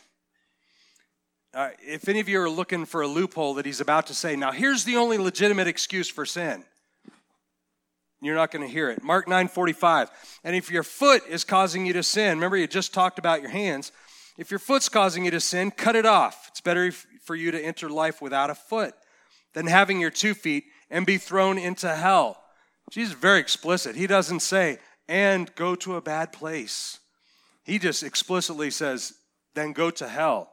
Uh, 1.54 1.68
if 1.80 2.08
any 2.08 2.18
of 2.18 2.28
you 2.28 2.40
are 2.40 2.48
looking 2.48 2.86
for 2.86 3.02
a 3.02 3.06
loophole 3.06 3.54
that 3.54 3.66
he's 3.66 3.80
about 3.80 4.06
to 4.06 4.14
say, 4.14 4.36
now 4.36 4.52
here's 4.52 4.84
the 4.84 4.96
only 4.96 5.18
legitimate 5.18 5.66
excuse 5.66 6.08
for 6.08 6.24
sin. 6.24 6.64
You're 8.22 8.36
not 8.36 8.50
going 8.50 8.66
to 8.66 8.72
hear 8.72 8.88
it. 8.88 9.02
Mark 9.02 9.26
9:45. 9.26 10.08
And 10.44 10.56
if 10.56 10.70
your 10.70 10.84
foot 10.84 11.22
is 11.28 11.44
causing 11.44 11.84
you 11.84 11.92
to 11.94 12.02
sin, 12.02 12.36
remember 12.36 12.56
you 12.56 12.66
just 12.66 12.94
talked 12.94 13.18
about 13.18 13.42
your 13.42 13.50
hands. 13.50 13.92
If 14.38 14.50
your 14.50 14.60
foot's 14.60 14.88
causing 14.88 15.24
you 15.24 15.30
to 15.32 15.40
sin, 15.40 15.70
cut 15.72 15.96
it 15.96 16.06
off. 16.06 16.46
It's 16.48 16.60
better 16.60 16.90
for 17.22 17.34
you 17.34 17.50
to 17.50 17.62
enter 17.62 17.90
life 17.90 18.22
without 18.22 18.48
a 18.48 18.54
foot 18.54 18.94
than 19.52 19.66
having 19.66 20.00
your 20.00 20.10
two 20.10 20.34
feet 20.34 20.64
and 20.88 21.04
be 21.04 21.18
thrown 21.18 21.58
into 21.58 21.94
hell. 21.94 22.42
Jesus 22.90 23.14
is 23.14 23.20
very 23.20 23.40
explicit. 23.40 23.96
He 23.96 24.06
doesn't 24.06 24.40
say, 24.40 24.78
and 25.08 25.54
go 25.54 25.74
to 25.76 25.96
a 25.96 26.00
bad 26.00 26.32
place. 26.32 27.00
He 27.64 27.78
just 27.78 28.02
explicitly 28.02 28.70
says, 28.70 29.14
then 29.54 29.72
go 29.72 29.90
to 29.90 30.08
hell. 30.08 30.51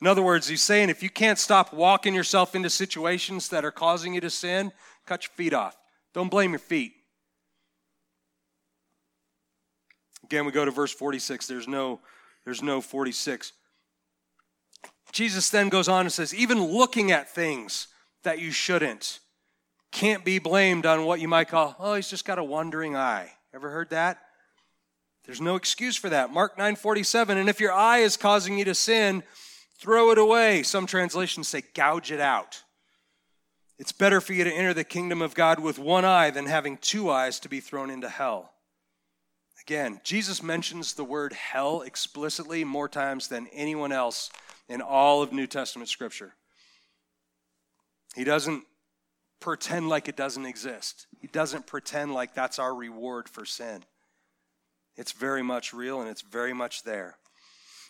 In 0.00 0.06
other 0.06 0.22
words, 0.22 0.48
he's 0.48 0.62
saying 0.62 0.90
if 0.90 1.02
you 1.02 1.10
can't 1.10 1.38
stop 1.38 1.72
walking 1.72 2.14
yourself 2.14 2.54
into 2.54 2.68
situations 2.68 3.48
that 3.48 3.64
are 3.64 3.70
causing 3.70 4.14
you 4.14 4.20
to 4.20 4.30
sin, 4.30 4.72
cut 5.06 5.24
your 5.24 5.32
feet 5.34 5.54
off. 5.54 5.76
Don't 6.12 6.30
blame 6.30 6.50
your 6.50 6.58
feet. 6.58 6.92
Again, 10.24 10.46
we 10.46 10.52
go 10.52 10.64
to 10.64 10.70
verse 10.70 10.92
46. 10.92 11.46
There's 11.46 11.68
no, 11.68 12.00
there's 12.44 12.62
no 12.62 12.80
46. 12.80 13.52
Jesus 15.12 15.48
then 15.50 15.68
goes 15.68 15.88
on 15.88 16.00
and 16.02 16.12
says, 16.12 16.34
even 16.34 16.62
looking 16.62 17.12
at 17.12 17.30
things 17.30 17.88
that 18.24 18.40
you 18.40 18.50
shouldn't 18.50 19.20
can't 19.92 20.24
be 20.24 20.40
blamed 20.40 20.86
on 20.86 21.04
what 21.04 21.20
you 21.20 21.28
might 21.28 21.48
call, 21.48 21.76
oh, 21.78 21.94
he's 21.94 22.10
just 22.10 22.24
got 22.24 22.38
a 22.38 22.44
wandering 22.44 22.96
eye. 22.96 23.30
Ever 23.54 23.70
heard 23.70 23.90
that? 23.90 24.18
There's 25.24 25.40
no 25.40 25.54
excuse 25.54 25.96
for 25.96 26.08
that. 26.10 26.32
Mark 26.32 26.58
9:47, 26.58 27.36
and 27.36 27.48
if 27.48 27.60
your 27.60 27.72
eye 27.72 27.98
is 27.98 28.16
causing 28.16 28.58
you 28.58 28.64
to 28.64 28.74
sin, 28.74 29.22
Throw 29.78 30.10
it 30.10 30.18
away. 30.18 30.62
Some 30.62 30.86
translations 30.86 31.48
say 31.48 31.62
gouge 31.74 32.12
it 32.12 32.20
out. 32.20 32.62
It's 33.78 33.92
better 33.92 34.20
for 34.20 34.32
you 34.32 34.44
to 34.44 34.52
enter 34.52 34.72
the 34.72 34.84
kingdom 34.84 35.20
of 35.20 35.34
God 35.34 35.58
with 35.58 35.78
one 35.78 36.04
eye 36.04 36.30
than 36.30 36.46
having 36.46 36.76
two 36.76 37.10
eyes 37.10 37.40
to 37.40 37.48
be 37.48 37.60
thrown 37.60 37.90
into 37.90 38.08
hell. 38.08 38.52
Again, 39.66 40.00
Jesus 40.04 40.42
mentions 40.42 40.92
the 40.92 41.04
word 41.04 41.32
hell 41.32 41.82
explicitly 41.82 42.64
more 42.64 42.88
times 42.88 43.28
than 43.28 43.48
anyone 43.52 43.92
else 43.92 44.30
in 44.68 44.80
all 44.80 45.22
of 45.22 45.32
New 45.32 45.46
Testament 45.46 45.88
scripture. 45.88 46.34
He 48.14 48.24
doesn't 48.24 48.64
pretend 49.40 49.88
like 49.88 50.08
it 50.08 50.16
doesn't 50.16 50.46
exist, 50.46 51.06
he 51.20 51.26
doesn't 51.26 51.66
pretend 51.66 52.14
like 52.14 52.34
that's 52.34 52.58
our 52.58 52.74
reward 52.74 53.28
for 53.28 53.44
sin. 53.44 53.84
It's 54.96 55.12
very 55.12 55.42
much 55.42 55.72
real 55.74 56.00
and 56.00 56.08
it's 56.08 56.22
very 56.22 56.52
much 56.52 56.84
there. 56.84 57.16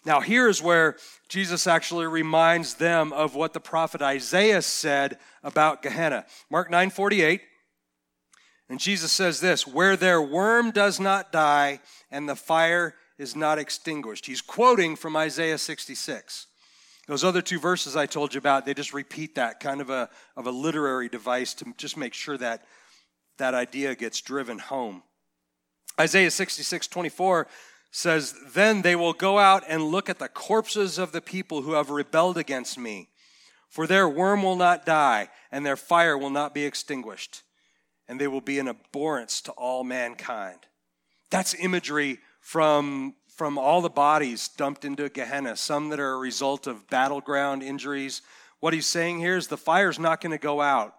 Now, 0.05 0.21
here's 0.21 0.61
where 0.61 0.97
Jesus 1.29 1.67
actually 1.67 2.07
reminds 2.07 2.75
them 2.75 3.13
of 3.13 3.35
what 3.35 3.55
the 3.55 3.61
prophet 3.61 4.03
Isaiah 4.03 4.61
said 4.61 5.19
about 5.43 5.83
Gehenna. 5.83 6.27
Mark 6.51 6.71
9 6.71 6.91
48. 6.91 7.41
And 8.69 8.81
Jesus 8.81 9.13
says 9.13 9.41
this 9.41 9.67
where 9.67 9.97
their 9.97 10.21
worm 10.21 10.71
does 10.71 10.99
not 11.01 11.33
die 11.33 11.81
and 12.11 12.29
the 12.29 12.37
fire 12.37 12.95
is 13.19 13.37
not 13.37 13.59
extinguished. 13.59 14.27
He's 14.27 14.41
quoting 14.41 14.97
from 14.97 15.17
Isaiah 15.17 15.59
66. 15.59 16.47
Those 17.07 17.25
other 17.25 17.43
two 17.43 17.61
verses 17.61 17.97
I 17.97 18.07
told 18.07 18.33
you 18.33 18.39
about, 18.39 18.65
they 18.65 18.73
just 18.73 18.95
repeat 18.95 19.35
that 19.35 19.61
kind 19.61 19.81
of 19.81 19.91
a, 19.91 20.09
of 20.37 20.47
a 20.47 20.51
literary 20.51 21.09
device 21.09 21.53
to 21.55 21.67
just 21.77 21.97
make 21.97 22.15
sure 22.15 22.39
that 22.39 22.65
that 23.37 23.53
idea 23.53 23.95
gets 23.95 24.21
driven 24.21 24.59
home. 24.59 25.03
Isaiah 26.01 26.31
66 26.31 26.89
24 26.89 27.47
says, 27.95 28.35
Then 28.53 28.83
they 28.83 28.97
will 28.97 29.13
go 29.13 29.39
out 29.39 29.63
and 29.69 29.85
look 29.85 30.11
at 30.11 30.19
the 30.19 30.29
corpses 30.29 30.99
of 30.99 31.13
the 31.13 31.21
people 31.21 31.63
who 31.63 31.75
have 31.75 31.91
rebelled 31.91 32.37
against 32.37 32.77
me. 32.77 33.09
For 33.69 33.87
their 33.87 34.09
worm 34.09 34.43
will 34.43 34.57
not 34.57 34.85
die, 34.85 35.29
and 35.53 35.65
their 35.65 35.77
fire 35.77 36.19
will 36.19 36.31
not 36.31 36.55
be 36.55 36.65
extinguished, 36.65 37.43
and 38.09 38.21
they 38.21 38.27
will 38.27 38.41
be 38.41 38.59
an 38.59 38.67
abhorrence 38.67 39.41
to 39.43 39.53
all 39.53 39.85
mankind. 39.85 40.59
That's 41.31 41.55
imagery 41.55 42.19
from, 42.41 43.15
from 43.29 43.59
all 43.59 43.81
the 43.81 43.89
bodies 43.89 44.49
dumped 44.49 44.85
into 44.85 45.09
Gehenna, 45.09 45.57
some 45.57 45.89
that 45.91 46.01
are 46.01 46.15
a 46.15 46.19
result 46.19 46.67
of 46.67 46.89
battleground 46.89 47.63
injuries. 47.63 48.23
What 48.59 48.75
he's 48.75 48.87
saying 48.87 49.21
here 49.21 49.37
is 49.37 49.47
the 49.47 49.57
fire's 49.57 50.01
not 50.01 50.21
going 50.21 50.33
to 50.33 50.39
go 50.39 50.61
out, 50.61 50.95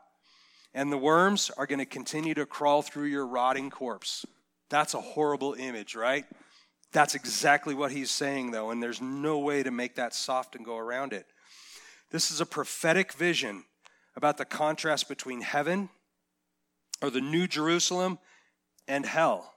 and 0.74 0.92
the 0.94 0.98
worms 0.98 1.52
are 1.58 1.68
going 1.68 1.80
to 1.80 1.86
continue 1.86 2.34
to 2.36 2.46
crawl 2.46 2.82
through 2.82 3.08
your 3.08 3.28
rotting 3.28 3.70
corpse. 3.70 4.26
That's 4.70 4.94
a 4.94 5.02
horrible 5.02 5.56
image, 5.56 5.96
right? 5.96 6.26
That's 6.92 7.16
exactly 7.16 7.74
what 7.74 7.92
he's 7.92 8.12
saying, 8.12 8.52
though, 8.52 8.72
and 8.72 8.82
there's 8.82 9.02
no 9.02 9.40
way 9.40 9.64
to 9.64 9.72
make 9.72 9.96
that 9.96 10.14
soft 10.14 10.56
and 10.56 10.64
go 10.64 10.78
around 10.78 11.14
it. 11.14 11.26
This 12.12 12.32
is 12.32 12.40
a 12.40 12.46
prophetic 12.46 13.12
vision 13.14 13.66
about 14.16 14.38
the 14.38 14.46
contrast 14.46 15.10
between 15.10 15.42
heaven 15.42 15.90
or 17.02 17.10
the 17.10 17.22
New 17.22 17.48
Jerusalem 17.48 18.20
and 18.88 19.06
hell, 19.06 19.54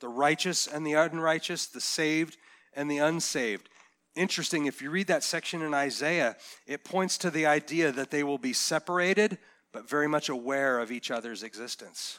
the 0.00 0.08
righteous 0.08 0.66
and 0.66 0.86
the 0.86 0.94
unrighteous, 0.94 1.66
the 1.66 1.80
saved 1.80 2.38
and 2.72 2.90
the 2.90 2.98
unsaved. 2.98 3.68
Interesting, 4.16 4.66
if 4.66 4.80
you 4.80 4.90
read 4.90 5.06
that 5.08 5.22
section 5.22 5.62
in 5.62 5.74
Isaiah, 5.74 6.36
it 6.66 6.84
points 6.84 7.18
to 7.18 7.30
the 7.30 7.46
idea 7.46 7.92
that 7.92 8.10
they 8.10 8.22
will 8.22 8.38
be 8.38 8.52
separated, 8.52 9.38
but 9.72 9.88
very 9.88 10.08
much 10.08 10.28
aware 10.28 10.78
of 10.78 10.90
each 10.90 11.10
other's 11.10 11.42
existence. 11.42 12.18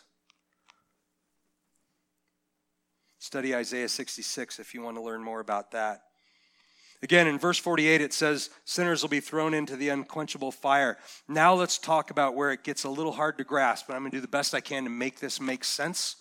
Study 3.21 3.53
Isaiah 3.53 3.87
66 3.87 4.57
if 4.57 4.73
you 4.73 4.81
want 4.81 4.97
to 4.97 5.03
learn 5.03 5.23
more 5.23 5.41
about 5.41 5.69
that. 5.73 6.01
Again, 7.03 7.27
in 7.27 7.37
verse 7.37 7.59
48, 7.59 8.01
it 8.01 8.13
says, 8.13 8.49
Sinners 8.65 9.03
will 9.03 9.09
be 9.09 9.19
thrown 9.19 9.53
into 9.53 9.75
the 9.75 9.89
unquenchable 9.89 10.51
fire. 10.51 10.97
Now 11.27 11.53
let's 11.53 11.77
talk 11.77 12.09
about 12.09 12.35
where 12.35 12.51
it 12.51 12.63
gets 12.63 12.83
a 12.83 12.89
little 12.89 13.11
hard 13.11 13.37
to 13.37 13.43
grasp, 13.43 13.85
but 13.85 13.93
I'm 13.93 14.01
going 14.01 14.09
to 14.09 14.17
do 14.17 14.21
the 14.21 14.27
best 14.27 14.55
I 14.55 14.59
can 14.59 14.85
to 14.85 14.89
make 14.89 15.19
this 15.19 15.39
make 15.39 15.63
sense. 15.63 16.15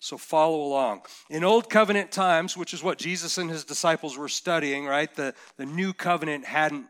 So 0.00 0.18
follow 0.18 0.60
along. 0.60 1.02
In 1.30 1.44
Old 1.44 1.70
Covenant 1.70 2.10
times, 2.10 2.56
which 2.56 2.74
is 2.74 2.82
what 2.82 2.98
Jesus 2.98 3.38
and 3.38 3.48
his 3.48 3.64
disciples 3.64 4.18
were 4.18 4.28
studying, 4.28 4.86
right? 4.86 5.14
The, 5.14 5.34
the 5.56 5.66
new 5.66 5.92
covenant 5.92 6.46
hadn't, 6.46 6.86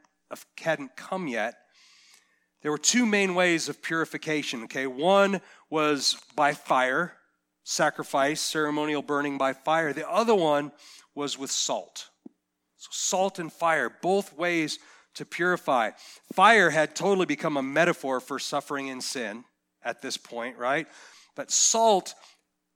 hadn't 0.58 0.96
come 0.96 1.28
yet. 1.28 1.56
There 2.62 2.70
were 2.70 2.78
two 2.78 3.04
main 3.04 3.34
ways 3.34 3.68
of 3.68 3.82
purification, 3.82 4.62
okay? 4.64 4.86
One 4.86 5.42
was 5.68 6.16
by 6.34 6.54
fire, 6.54 7.12
sacrifice, 7.70 8.40
ceremonial 8.40 9.02
burning 9.02 9.38
by 9.38 9.52
fire. 9.52 9.92
The 9.92 10.08
other 10.08 10.34
one 10.34 10.72
was 11.14 11.38
with 11.38 11.50
salt. 11.50 12.08
So, 12.76 12.88
salt 12.90 13.38
and 13.38 13.52
fire, 13.52 13.90
both 14.02 14.36
ways 14.36 14.78
to 15.14 15.24
purify. 15.24 15.90
Fire 16.32 16.70
had 16.70 16.96
totally 16.96 17.26
become 17.26 17.56
a 17.56 17.62
metaphor 17.62 18.20
for 18.20 18.38
suffering 18.38 18.90
and 18.90 19.02
sin 19.02 19.44
at 19.82 20.02
this 20.02 20.16
point, 20.16 20.58
right? 20.58 20.86
But 21.36 21.50
salt 21.50 22.14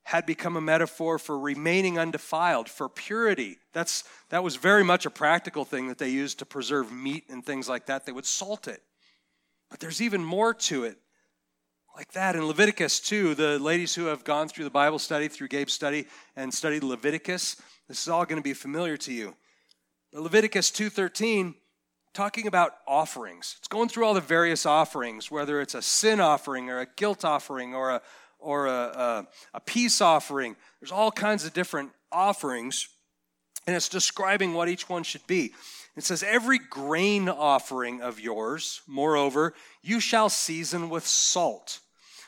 had 0.05 0.27
become 0.27 0.57
a 0.57 0.61
metaphor 0.61 1.19
for 1.19 1.39
remaining 1.39 1.99
undefiled, 1.99 2.69
for 2.69 2.89
purity. 2.89 3.57
That's, 3.73 4.05
that 4.29 4.45
was 4.45 4.57
very 4.57 4.85
much 4.85 5.07
a 5.07 5.11
practical 5.11 5.65
thing 5.65 5.89
that 5.89 5.99
they 5.99 6.11
used 6.11 6.39
to 6.41 6.47
preserve 6.47 6.93
meat 6.93 7.25
and 7.31 7.45
things 7.45 7.69
like 7.69 7.87
that. 7.87 8.05
They 8.05 8.13
would 8.13 8.27
salt 8.27 8.69
it. 8.69 8.83
But 9.71 9.81
there's 9.81 10.03
even 10.03 10.23
more 10.23 10.55
to 10.55 10.85
it 10.85 10.99
like 11.97 12.13
that. 12.13 12.35
In 12.35 12.47
Leviticus 12.47 12.99
2, 13.01 13.37
the 13.37 13.59
ladies 13.59 13.95
who 13.95 14.07
have 14.07 14.25
gone 14.25 14.49
through 14.49 14.65
the 14.65 14.71
Bible 14.71 14.99
study, 14.99 15.29
through 15.29 15.49
Gabe's 15.49 15.73
study, 15.73 16.07
and 16.35 16.53
studied 16.53 16.83
Leviticus, 16.83 17.57
this 17.89 18.03
is 18.03 18.09
all 18.09 18.25
going 18.25 18.39
to 18.39 18.43
be 18.43 18.55
familiar 18.55 18.97
to 18.97 19.13
you. 19.13 19.37
But 20.13 20.23
Leviticus 20.23 20.73
2.13, 20.73 21.55
talking 22.13 22.49
about 22.49 22.73
offerings. 22.89 23.55
It's 23.59 23.69
going 23.69 23.89
through 23.89 24.07
all 24.07 24.15
the 24.15 24.21
various 24.21 24.67
offerings, 24.67 25.31
whether 25.31 25.61
it's 25.61 25.75
a 25.75 25.83
sin 25.83 26.19
offering 26.21 26.69
or 26.69 26.81
a 26.81 26.87
guilt 26.97 27.25
offering 27.25 27.75
or 27.75 27.91
a 27.91 28.03
or 28.41 28.67
a, 28.67 28.71
a, 28.71 29.27
a 29.55 29.61
peace 29.61 30.01
offering. 30.01 30.55
There's 30.81 30.93
all 30.93 31.11
kinds 31.11 31.47
of 31.47 31.55
different 31.55 31.93
offerings, 32.13 32.89
and 33.67 33.75
it's 33.75 33.89
describing 33.89 34.53
what 34.53 34.69
each 34.69 34.89
one 34.89 35.03
should 35.03 35.27
be. 35.27 35.55
It 35.97 36.05
says, 36.05 36.23
Every 36.23 36.59
grain 36.59 37.29
offering 37.29 38.03
of 38.03 38.21
yours, 38.21 38.83
moreover, 38.87 39.55
you 39.83 40.01
shall 40.01 40.29
season 40.29 40.91
with 40.91 41.07
salt, 41.07 41.81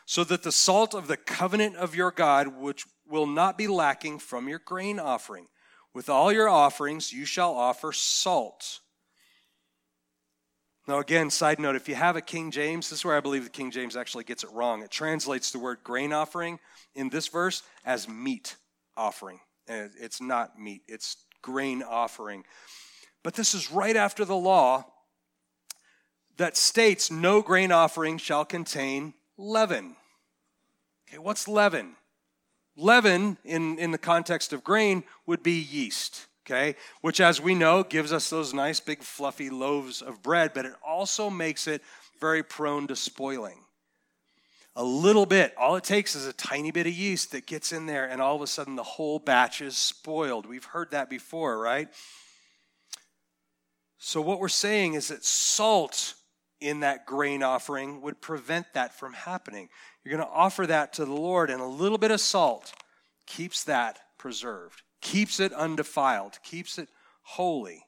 so 0.07 0.23
that 0.25 0.45
the 0.45 0.53
salt 0.53 0.95
of 0.95 1.09
the 1.09 1.17
covenant 1.17 1.77
of 1.77 1.95
your 1.95 2.13
God, 2.13 2.57
which 2.57 2.87
will 3.09 3.27
not 3.27 3.59
be 3.59 3.67
lacking 3.67 4.21
from 4.21 4.49
your 4.49 4.61
grain 4.61 4.99
offering. 4.99 5.49
With 5.93 6.09
all 6.09 6.33
your 6.33 6.49
offerings, 6.49 7.13
you 7.13 7.25
shall 7.25 7.55
offer 7.55 7.93
salt. 7.93 8.81
Now, 10.87 11.01
again, 11.01 11.31
side 11.31 11.59
note 11.59 11.75
if 11.75 11.89
you 11.89 11.97
have 11.97 12.15
a 12.15 12.21
King 12.21 12.53
James, 12.53 12.89
this 12.89 13.01
is 13.01 13.05
where 13.05 13.17
I 13.17 13.21
believe 13.21 13.43
the 13.43 13.51
King 13.51 13.73
James 13.73 13.97
actually 13.97 14.23
gets 14.23 14.45
it 14.45 14.51
wrong. 14.53 14.83
It 14.83 14.93
translates 14.93 15.51
the 15.51 15.59
word 15.59 15.79
grain 15.83 16.13
offering 16.13 16.61
in 16.95 17.09
this 17.09 17.27
verse 17.27 17.65
as 17.85 18.09
meat 18.09 18.55
offering. 18.97 19.41
And 19.67 19.91
it's 20.01 20.21
not 20.21 20.61
meat, 20.61 20.83
it's 20.87 21.17
grain 21.43 21.83
offering. 21.83 22.45
But 23.25 23.35
this 23.35 23.55
is 23.55 23.73
right 23.73 23.97
after 23.97 24.25
the 24.25 24.37
law 24.37 24.85
that 26.37 26.57
states 26.57 27.11
no 27.11 27.43
grain 27.43 27.73
offering 27.73 28.19
shall 28.19 28.45
contain 28.45 29.15
leaven. 29.37 29.97
Okay, 31.09 31.19
what's 31.19 31.49
leaven? 31.49 31.97
Leaven, 32.77 33.39
in, 33.45 33.79
in 33.79 33.91
the 33.91 33.99
context 33.99 34.53
of 34.53 34.63
grain, 34.63 35.05
would 35.27 35.43
be 35.43 35.53
yeast 35.53 36.27
okay? 36.47 36.77
Which, 37.01 37.21
as 37.21 37.41
we 37.41 37.55
know, 37.55 37.83
gives 37.83 38.13
us 38.13 38.31
those 38.31 38.55
nice 38.55 38.81
big 38.81 39.03
fluffy 39.03 39.51
loaves 39.51 40.01
of 40.01 40.23
bread, 40.23 40.53
but 40.55 40.65
it 40.65 40.75
also 40.87 41.29
makes 41.29 41.67
it 41.67 41.83
very 42.21 42.43
prone 42.43 42.87
to 42.87 42.97
spoiling. 42.97 43.59
A 44.77 44.85
little 44.85 45.27
bit, 45.27 45.55
all 45.59 45.77
it 45.77 45.85
takes 45.85 46.15
is 46.15 46.27
a 46.27 46.33
tiny 46.33 46.71
bit 46.71 46.87
of 46.87 46.93
yeast 46.93 47.33
that 47.33 47.47
gets 47.47 47.73
in 47.73 47.87
there, 47.87 48.09
and 48.09 48.21
all 48.21 48.37
of 48.37 48.43
a 48.43 48.47
sudden 48.47 48.77
the 48.77 48.83
whole 48.83 49.19
batch 49.19 49.61
is 49.61 49.77
spoiled. 49.77 50.47
We've 50.47 50.65
heard 50.65 50.91
that 50.91 51.11
before, 51.11 51.59
right? 51.59 51.89
So, 53.99 54.21
what 54.21 54.39
we're 54.39 54.49
saying 54.49 54.95
is 54.95 55.09
that 55.09 55.25
salt 55.25 56.15
in 56.61 56.81
that 56.81 57.07
grain 57.07 57.43
offering 57.43 58.01
would 58.03 58.21
prevent 58.21 58.67
that 58.75 58.95
from 58.95 59.13
happening. 59.13 59.69
You're 60.05 60.17
going 60.17 60.29
to 60.29 60.35
offer 60.35 60.67
that 60.67 60.95
to 60.95 61.05
the 61.05 61.13
Lord, 61.13 61.51
and 61.51 61.61
a 61.61 61.67
little 61.67 61.99
bit 61.99 62.11
of 62.11 62.21
salt 62.21 62.73
keeps 63.27 63.65
that 63.65 63.99
preserved 64.19 64.83
keeps 65.07 65.39
it 65.39 65.53
undefiled, 65.53 66.37
keeps 66.43 66.79
it 66.79 66.89
holy. 67.23 67.87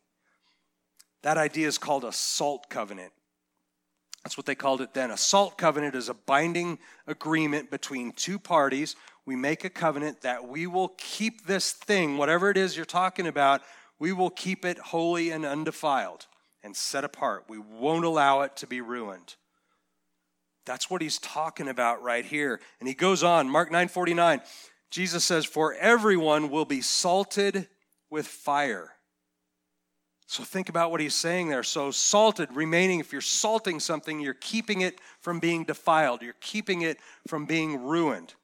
That 1.23 1.37
idea 1.37 1.67
is 1.67 1.77
called 1.77 2.05
a 2.05 2.13
salt 2.13 2.71
covenant. 2.71 3.13
That's 4.23 4.37
what 4.37 4.47
they 4.47 4.55
called 4.55 4.81
it 4.81 4.95
then. 4.95 5.11
A 5.11 5.17
salt 5.17 5.59
covenant 5.59 5.97
is 5.97 6.09
a 6.09 6.15
binding 6.15 6.79
agreement 7.09 7.73
between 7.73 8.13
two 8.13 8.39
parties. 8.39 8.95
We 9.27 9.35
make 9.35 9.65
a 9.65 9.71
covenant 9.71 10.21
that 10.21 10.47
we 10.47 10.69
will 10.69 10.95
keep 10.97 11.45
this 11.45 11.73
thing, 11.73 12.19
whatever 12.19 12.51
it 12.51 12.57
is 12.57 12.77
you're 12.77 12.87
talking 12.87 13.27
about, 13.27 13.63
we 13.99 14.13
will 14.13 14.31
keep 14.31 14.65
it 14.65 14.79
holy 14.79 15.31
and 15.31 15.45
undefiled 15.45 16.28
and 16.63 16.77
set 16.77 17.05
apart. 17.05 17.45
We 17.49 17.59
won't 17.59 18.05
allow 18.05 18.43
it 18.43 18.57
to 18.57 18.67
be 18.67 18.81
ruined. 18.81 19.37
That's 20.67 20.91
what 20.91 21.01
he's 21.01 21.19
talking 21.19 21.69
about 21.69 22.03
right 22.03 22.25
here. 22.25 22.61
And 22.79 22.89
he 22.89 22.95
goes 22.95 23.23
on, 23.23 23.49
Mark 23.49 23.71
9:49. 23.71 24.43
Jesus 24.91 25.25
says, 25.25 25.45
For 25.45 25.75
everyone 25.75 26.51
will 26.51 26.65
be 26.65 26.81
salted 26.81 27.69
with 28.11 28.27
fire. 28.27 28.93
So 30.27 30.45
think 30.45 30.69
about 30.69 30.91
what 30.91 31.01
he's 31.01 31.15
saying 31.15 31.49
there. 31.49 31.63
So, 31.63 31.91
salted, 31.91 32.55
remaining, 32.55 33.01
if 33.01 33.13
you're 33.13 33.23
salting 33.23 33.81
something, 33.81 34.21
you're 34.21 34.35
keeping 34.35 34.83
it 34.83 35.01
from 35.21 35.41
being 35.41 35.65
defiled, 35.65 36.21
you're 36.21 36.35
keeping 36.41 36.83
it 36.83 36.99
from 37.27 37.47
being 37.47 37.83
ruined. 37.83 38.35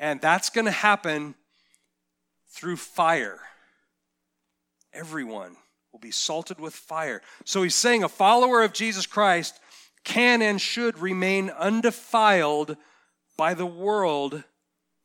And 0.00 0.20
that's 0.20 0.50
going 0.50 0.64
to 0.64 0.72
happen 0.72 1.36
through 2.48 2.76
fire. 2.76 3.38
Everyone 4.92 5.56
will 5.92 6.00
be 6.00 6.10
salted 6.10 6.60
with 6.60 6.74
fire. 6.74 7.22
So, 7.44 7.62
he's 7.62 7.74
saying 7.74 8.04
a 8.04 8.08
follower 8.08 8.62
of 8.62 8.72
Jesus 8.72 9.06
Christ 9.06 9.58
can 10.04 10.42
and 10.42 10.60
should 10.60 10.98
remain 10.98 11.50
undefiled 11.50 12.76
by 13.36 13.54
the 13.54 13.66
world 13.66 14.44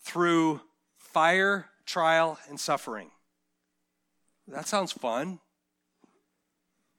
through 0.02 0.62
fire, 0.98 1.68
trial, 1.86 2.38
and 2.50 2.60
suffering. 2.60 3.10
That 4.48 4.68
sounds 4.68 4.92
fun. 4.92 5.40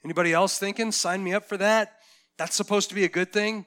Anybody 0.05 0.33
else 0.33 0.59
thinking, 0.59 0.93
sign 0.93 1.23
me 1.23 1.33
up 1.33 1.45
for 1.45 1.57
that? 1.57 1.97
That's 2.39 2.57
supposed 2.57 2.89
to 2.91 2.95
be 2.95 3.05
a 3.05 3.09
good 3.09 3.33
thing? 3.33 3.67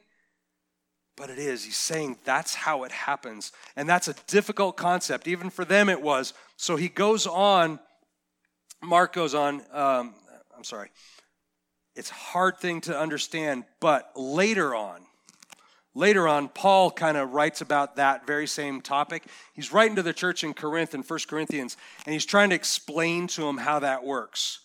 But 1.15 1.30
it 1.30 1.38
is. 1.38 1.65
He's 1.65 1.78
saying 1.78 2.17
that's 2.24 2.55
how 2.55 2.84
it 2.84 2.91
happens. 2.91 3.51
And 3.76 3.89
that's 3.89 4.07
a 4.07 4.15
difficult 4.28 4.78
concept. 4.78 5.28
Even 5.28 5.49
for 5.49 5.65
them, 5.65 5.89
it 5.89 6.01
was. 6.01 6.34
So 6.55 6.76
he 6.76 6.88
goes 6.88 7.28
on, 7.28 7.80
Mark 8.82 9.13
goes 9.13 9.34
on, 9.34 9.61
um, 9.71 10.13
I'm 10.55 10.63
sorry. 10.63 10.89
It's 11.95 12.11
a 12.11 12.15
hard 12.15 12.57
thing 12.57 12.82
to 12.82 12.97
understand, 12.97 13.65
but 13.80 14.11
later 14.15 14.75
on, 14.75 15.01
Later 15.95 16.27
on, 16.27 16.49
Paul 16.49 16.91
kind 16.91 17.17
of 17.17 17.34
writes 17.34 17.61
about 17.61 17.95
that 17.95 18.27
very 18.27 18.47
same 18.47 18.80
topic. 18.80 19.25
He's 19.53 19.73
writing 19.73 19.95
to 19.95 20.03
the 20.03 20.13
church 20.13 20.43
in 20.43 20.53
Corinth 20.53 20.93
in 20.93 21.01
1 21.01 21.19
Corinthians, 21.27 21.77
and 22.05 22.13
he's 22.13 22.25
trying 22.25 22.49
to 22.51 22.55
explain 22.55 23.27
to 23.27 23.41
them 23.41 23.57
how 23.57 23.80
that 23.80 24.03
works. 24.03 24.59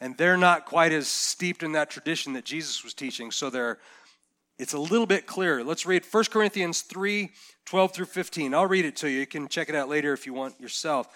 And 0.00 0.16
they're 0.16 0.38
not 0.38 0.64
quite 0.64 0.92
as 0.92 1.06
steeped 1.06 1.62
in 1.62 1.72
that 1.72 1.90
tradition 1.90 2.32
that 2.32 2.44
Jesus 2.46 2.82
was 2.82 2.94
teaching, 2.94 3.30
so 3.30 3.50
they're 3.50 3.78
it's 4.58 4.74
a 4.74 4.78
little 4.78 5.06
bit 5.06 5.26
clearer. 5.26 5.64
Let's 5.64 5.86
read 5.86 6.04
1 6.10 6.24
Corinthians 6.24 6.82
3 6.82 7.30
12 7.66 7.94
through 7.94 8.06
15. 8.06 8.52
I'll 8.52 8.66
read 8.66 8.84
it 8.84 8.96
to 8.96 9.08
you. 9.08 9.20
You 9.20 9.26
can 9.26 9.48
check 9.48 9.68
it 9.68 9.74
out 9.74 9.88
later 9.88 10.12
if 10.12 10.26
you 10.26 10.34
want 10.34 10.60
yourself. 10.60 11.08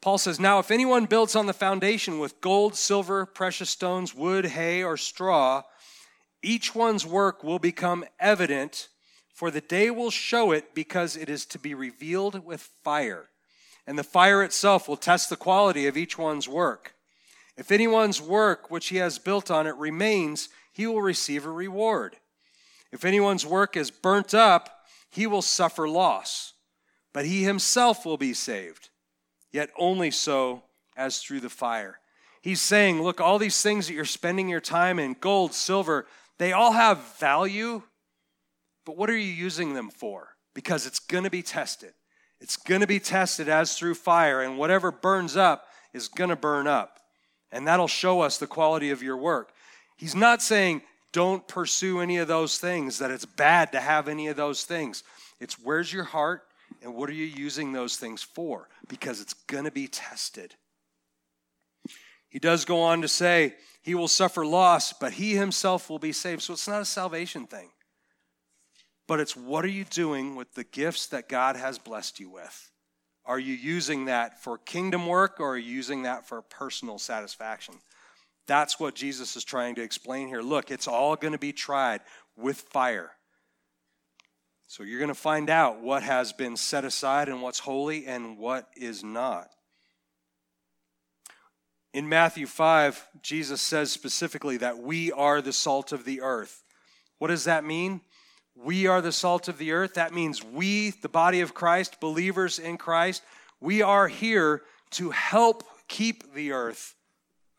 Paul 0.00 0.18
says, 0.18 0.38
Now, 0.38 0.58
if 0.58 0.70
anyone 0.70 1.06
builds 1.06 1.34
on 1.34 1.46
the 1.46 1.52
foundation 1.52 2.18
with 2.18 2.40
gold, 2.40 2.76
silver, 2.76 3.26
precious 3.26 3.70
stones, 3.70 4.14
wood, 4.14 4.46
hay, 4.46 4.82
or 4.82 4.96
straw, 4.96 5.62
each 6.42 6.74
one's 6.74 7.04
work 7.04 7.42
will 7.42 7.58
become 7.58 8.04
evident, 8.20 8.88
for 9.34 9.50
the 9.50 9.60
day 9.60 9.90
will 9.90 10.10
show 10.10 10.52
it 10.52 10.74
because 10.74 11.16
it 11.16 11.28
is 11.28 11.46
to 11.46 11.58
be 11.58 11.74
revealed 11.74 12.44
with 12.44 12.70
fire. 12.84 13.30
And 13.86 13.98
the 13.98 14.04
fire 14.04 14.42
itself 14.42 14.88
will 14.88 14.96
test 14.96 15.30
the 15.30 15.36
quality 15.36 15.86
of 15.86 15.96
each 15.96 16.18
one's 16.18 16.48
work. 16.48 16.94
If 17.56 17.72
anyone's 17.72 18.20
work 18.20 18.70
which 18.70 18.88
he 18.88 18.96
has 18.98 19.18
built 19.18 19.50
on 19.50 19.66
it 19.66 19.74
remains, 19.76 20.48
he 20.72 20.86
will 20.86 21.02
receive 21.02 21.44
a 21.44 21.50
reward. 21.50 22.16
If 22.92 23.04
anyone's 23.04 23.44
work 23.44 23.76
is 23.76 23.90
burnt 23.90 24.32
up, 24.32 24.84
he 25.10 25.26
will 25.26 25.42
suffer 25.42 25.88
loss, 25.88 26.52
but 27.12 27.26
he 27.26 27.42
himself 27.42 28.06
will 28.06 28.16
be 28.16 28.32
saved, 28.32 28.90
yet 29.52 29.70
only 29.78 30.10
so 30.10 30.62
as 30.96 31.18
through 31.18 31.40
the 31.40 31.50
fire. 31.50 32.00
He's 32.42 32.60
saying, 32.60 33.02
Look, 33.02 33.20
all 33.20 33.38
these 33.38 33.62
things 33.62 33.86
that 33.86 33.94
you're 33.94 34.04
spending 34.04 34.48
your 34.48 34.60
time 34.60 34.98
in 34.98 35.16
gold, 35.20 35.54
silver, 35.54 36.06
they 36.38 36.52
all 36.52 36.72
have 36.72 36.98
value, 37.18 37.82
but 38.84 38.96
what 38.96 39.10
are 39.10 39.16
you 39.16 39.32
using 39.32 39.74
them 39.74 39.90
for? 39.90 40.36
Because 40.54 40.86
it's 40.86 41.00
going 41.00 41.24
to 41.24 41.30
be 41.30 41.42
tested. 41.42 41.92
It's 42.40 42.56
going 42.56 42.80
to 42.80 42.86
be 42.86 43.00
tested 43.00 43.48
as 43.48 43.76
through 43.76 43.94
fire, 43.94 44.40
and 44.40 44.56
whatever 44.56 44.92
burns 44.92 45.36
up 45.36 45.66
is 45.92 46.08
going 46.08 46.30
to 46.30 46.36
burn 46.36 46.66
up. 46.66 47.00
And 47.50 47.66
that'll 47.66 47.88
show 47.88 48.20
us 48.20 48.38
the 48.38 48.46
quality 48.46 48.90
of 48.90 49.02
your 49.02 49.16
work. 49.16 49.52
He's 49.96 50.14
not 50.14 50.42
saying 50.42 50.82
don't 51.12 51.46
pursue 51.48 52.00
any 52.00 52.18
of 52.18 52.28
those 52.28 52.58
things, 52.58 52.98
that 52.98 53.10
it's 53.10 53.24
bad 53.24 53.72
to 53.72 53.80
have 53.80 54.08
any 54.08 54.28
of 54.28 54.36
those 54.36 54.64
things. 54.64 55.02
It's 55.40 55.58
where's 55.58 55.92
your 55.92 56.04
heart 56.04 56.42
and 56.82 56.94
what 56.94 57.08
are 57.08 57.14
you 57.14 57.24
using 57.24 57.72
those 57.72 57.96
things 57.96 58.22
for? 58.22 58.68
Because 58.88 59.20
it's 59.20 59.34
going 59.34 59.64
to 59.64 59.70
be 59.70 59.88
tested. 59.88 60.54
He 62.28 62.38
does 62.38 62.64
go 62.64 62.82
on 62.82 63.02
to 63.02 63.08
say, 63.08 63.54
he 63.82 63.94
will 63.94 64.08
suffer 64.08 64.44
loss, 64.44 64.92
but 64.92 65.14
he 65.14 65.34
himself 65.34 65.88
will 65.88 65.98
be 65.98 66.12
saved. 66.12 66.42
So 66.42 66.52
it's 66.52 66.68
not 66.68 66.82
a 66.82 66.86
salvation 66.86 67.46
thing. 67.46 67.70
But 69.06 69.20
it's 69.20 69.34
what 69.34 69.64
are 69.64 69.68
you 69.68 69.84
doing 69.84 70.36
with 70.36 70.54
the 70.54 70.64
gifts 70.64 71.06
that 71.06 71.28
God 71.28 71.56
has 71.56 71.78
blessed 71.78 72.20
you 72.20 72.28
with? 72.28 72.70
Are 73.24 73.38
you 73.38 73.54
using 73.54 74.06
that 74.06 74.42
for 74.42 74.58
kingdom 74.58 75.06
work 75.06 75.40
or 75.40 75.50
are 75.50 75.58
you 75.58 75.72
using 75.72 76.02
that 76.02 76.26
for 76.28 76.42
personal 76.42 76.98
satisfaction? 76.98 77.74
That's 78.46 78.80
what 78.80 78.94
Jesus 78.94 79.36
is 79.36 79.44
trying 79.44 79.74
to 79.76 79.82
explain 79.82 80.28
here. 80.28 80.40
Look, 80.40 80.70
it's 80.70 80.88
all 80.88 81.16
going 81.16 81.32
to 81.32 81.38
be 81.38 81.52
tried 81.52 82.00
with 82.36 82.58
fire. 82.58 83.12
So 84.70 84.82
you're 84.82 84.98
going 84.98 85.08
to 85.08 85.14
find 85.14 85.48
out 85.48 85.80
what 85.80 86.02
has 86.02 86.34
been 86.34 86.54
set 86.54 86.84
aside 86.84 87.30
and 87.30 87.40
what's 87.40 87.58
holy 87.58 88.06
and 88.06 88.36
what 88.36 88.68
is 88.76 89.02
not. 89.02 89.48
In 91.94 92.06
Matthew 92.06 92.46
5, 92.46 93.08
Jesus 93.22 93.62
says 93.62 93.90
specifically 93.90 94.58
that 94.58 94.78
we 94.78 95.10
are 95.10 95.40
the 95.40 95.54
salt 95.54 95.90
of 95.90 96.04
the 96.04 96.20
earth. 96.20 96.62
What 97.16 97.28
does 97.28 97.44
that 97.44 97.64
mean? 97.64 98.02
We 98.54 98.86
are 98.86 99.00
the 99.00 99.10
salt 99.10 99.48
of 99.48 99.56
the 99.56 99.72
earth. 99.72 99.94
That 99.94 100.12
means 100.12 100.44
we, 100.44 100.90
the 100.90 101.08
body 101.08 101.40
of 101.40 101.54
Christ, 101.54 101.98
believers 101.98 102.58
in 102.58 102.76
Christ, 102.76 103.22
we 103.60 103.80
are 103.80 104.06
here 104.06 104.62
to 104.90 105.10
help 105.10 105.64
keep 105.88 106.34
the 106.34 106.52
earth 106.52 106.94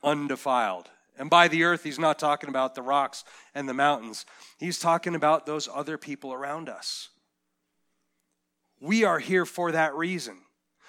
undefiled. 0.03 0.89
And 1.19 1.29
by 1.29 1.49
the 1.49 1.63
earth, 1.63 1.83
he's 1.83 1.99
not 1.99 2.17
talking 2.17 2.49
about 2.49 2.73
the 2.73 2.81
rocks 2.81 3.25
and 3.53 3.67
the 3.67 3.73
mountains, 3.73 4.25
he's 4.57 4.79
talking 4.79 5.13
about 5.13 5.45
those 5.45 5.69
other 5.71 5.97
people 5.97 6.33
around 6.33 6.69
us. 6.69 7.09
We 8.79 9.03
are 9.03 9.19
here 9.19 9.45
for 9.45 9.73
that 9.73 9.93
reason. 9.93 10.37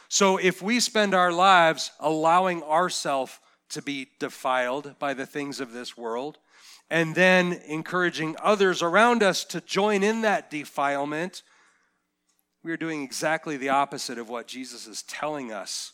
So 0.09 0.37
if 0.37 0.63
we 0.63 0.81
spend 0.81 1.15
our 1.15 1.33
lives 1.33 1.91
allowing 1.99 2.63
ourselves 2.63 3.39
to 3.71 3.83
be 3.83 4.09
defiled 4.19 4.99
by 4.99 5.15
the 5.15 5.27
things 5.27 5.61
of 5.61 5.73
this 5.73 5.97
world, 5.97 6.39
and 6.89 7.15
then 7.15 7.61
encouraging 7.67 8.37
others 8.43 8.83
around 8.83 9.23
us 9.23 9.45
to 9.45 9.61
join 9.61 10.03
in 10.03 10.23
that 10.23 10.51
defilement, 10.51 11.43
we 12.63 12.73
are 12.73 12.77
doing 12.77 13.03
exactly 13.03 13.57
the 13.57 13.69
opposite 13.69 14.19
of 14.19 14.29
what 14.29 14.49
Jesus 14.49 14.87
is 14.87 15.03
telling 15.03 15.53
us 15.53 15.93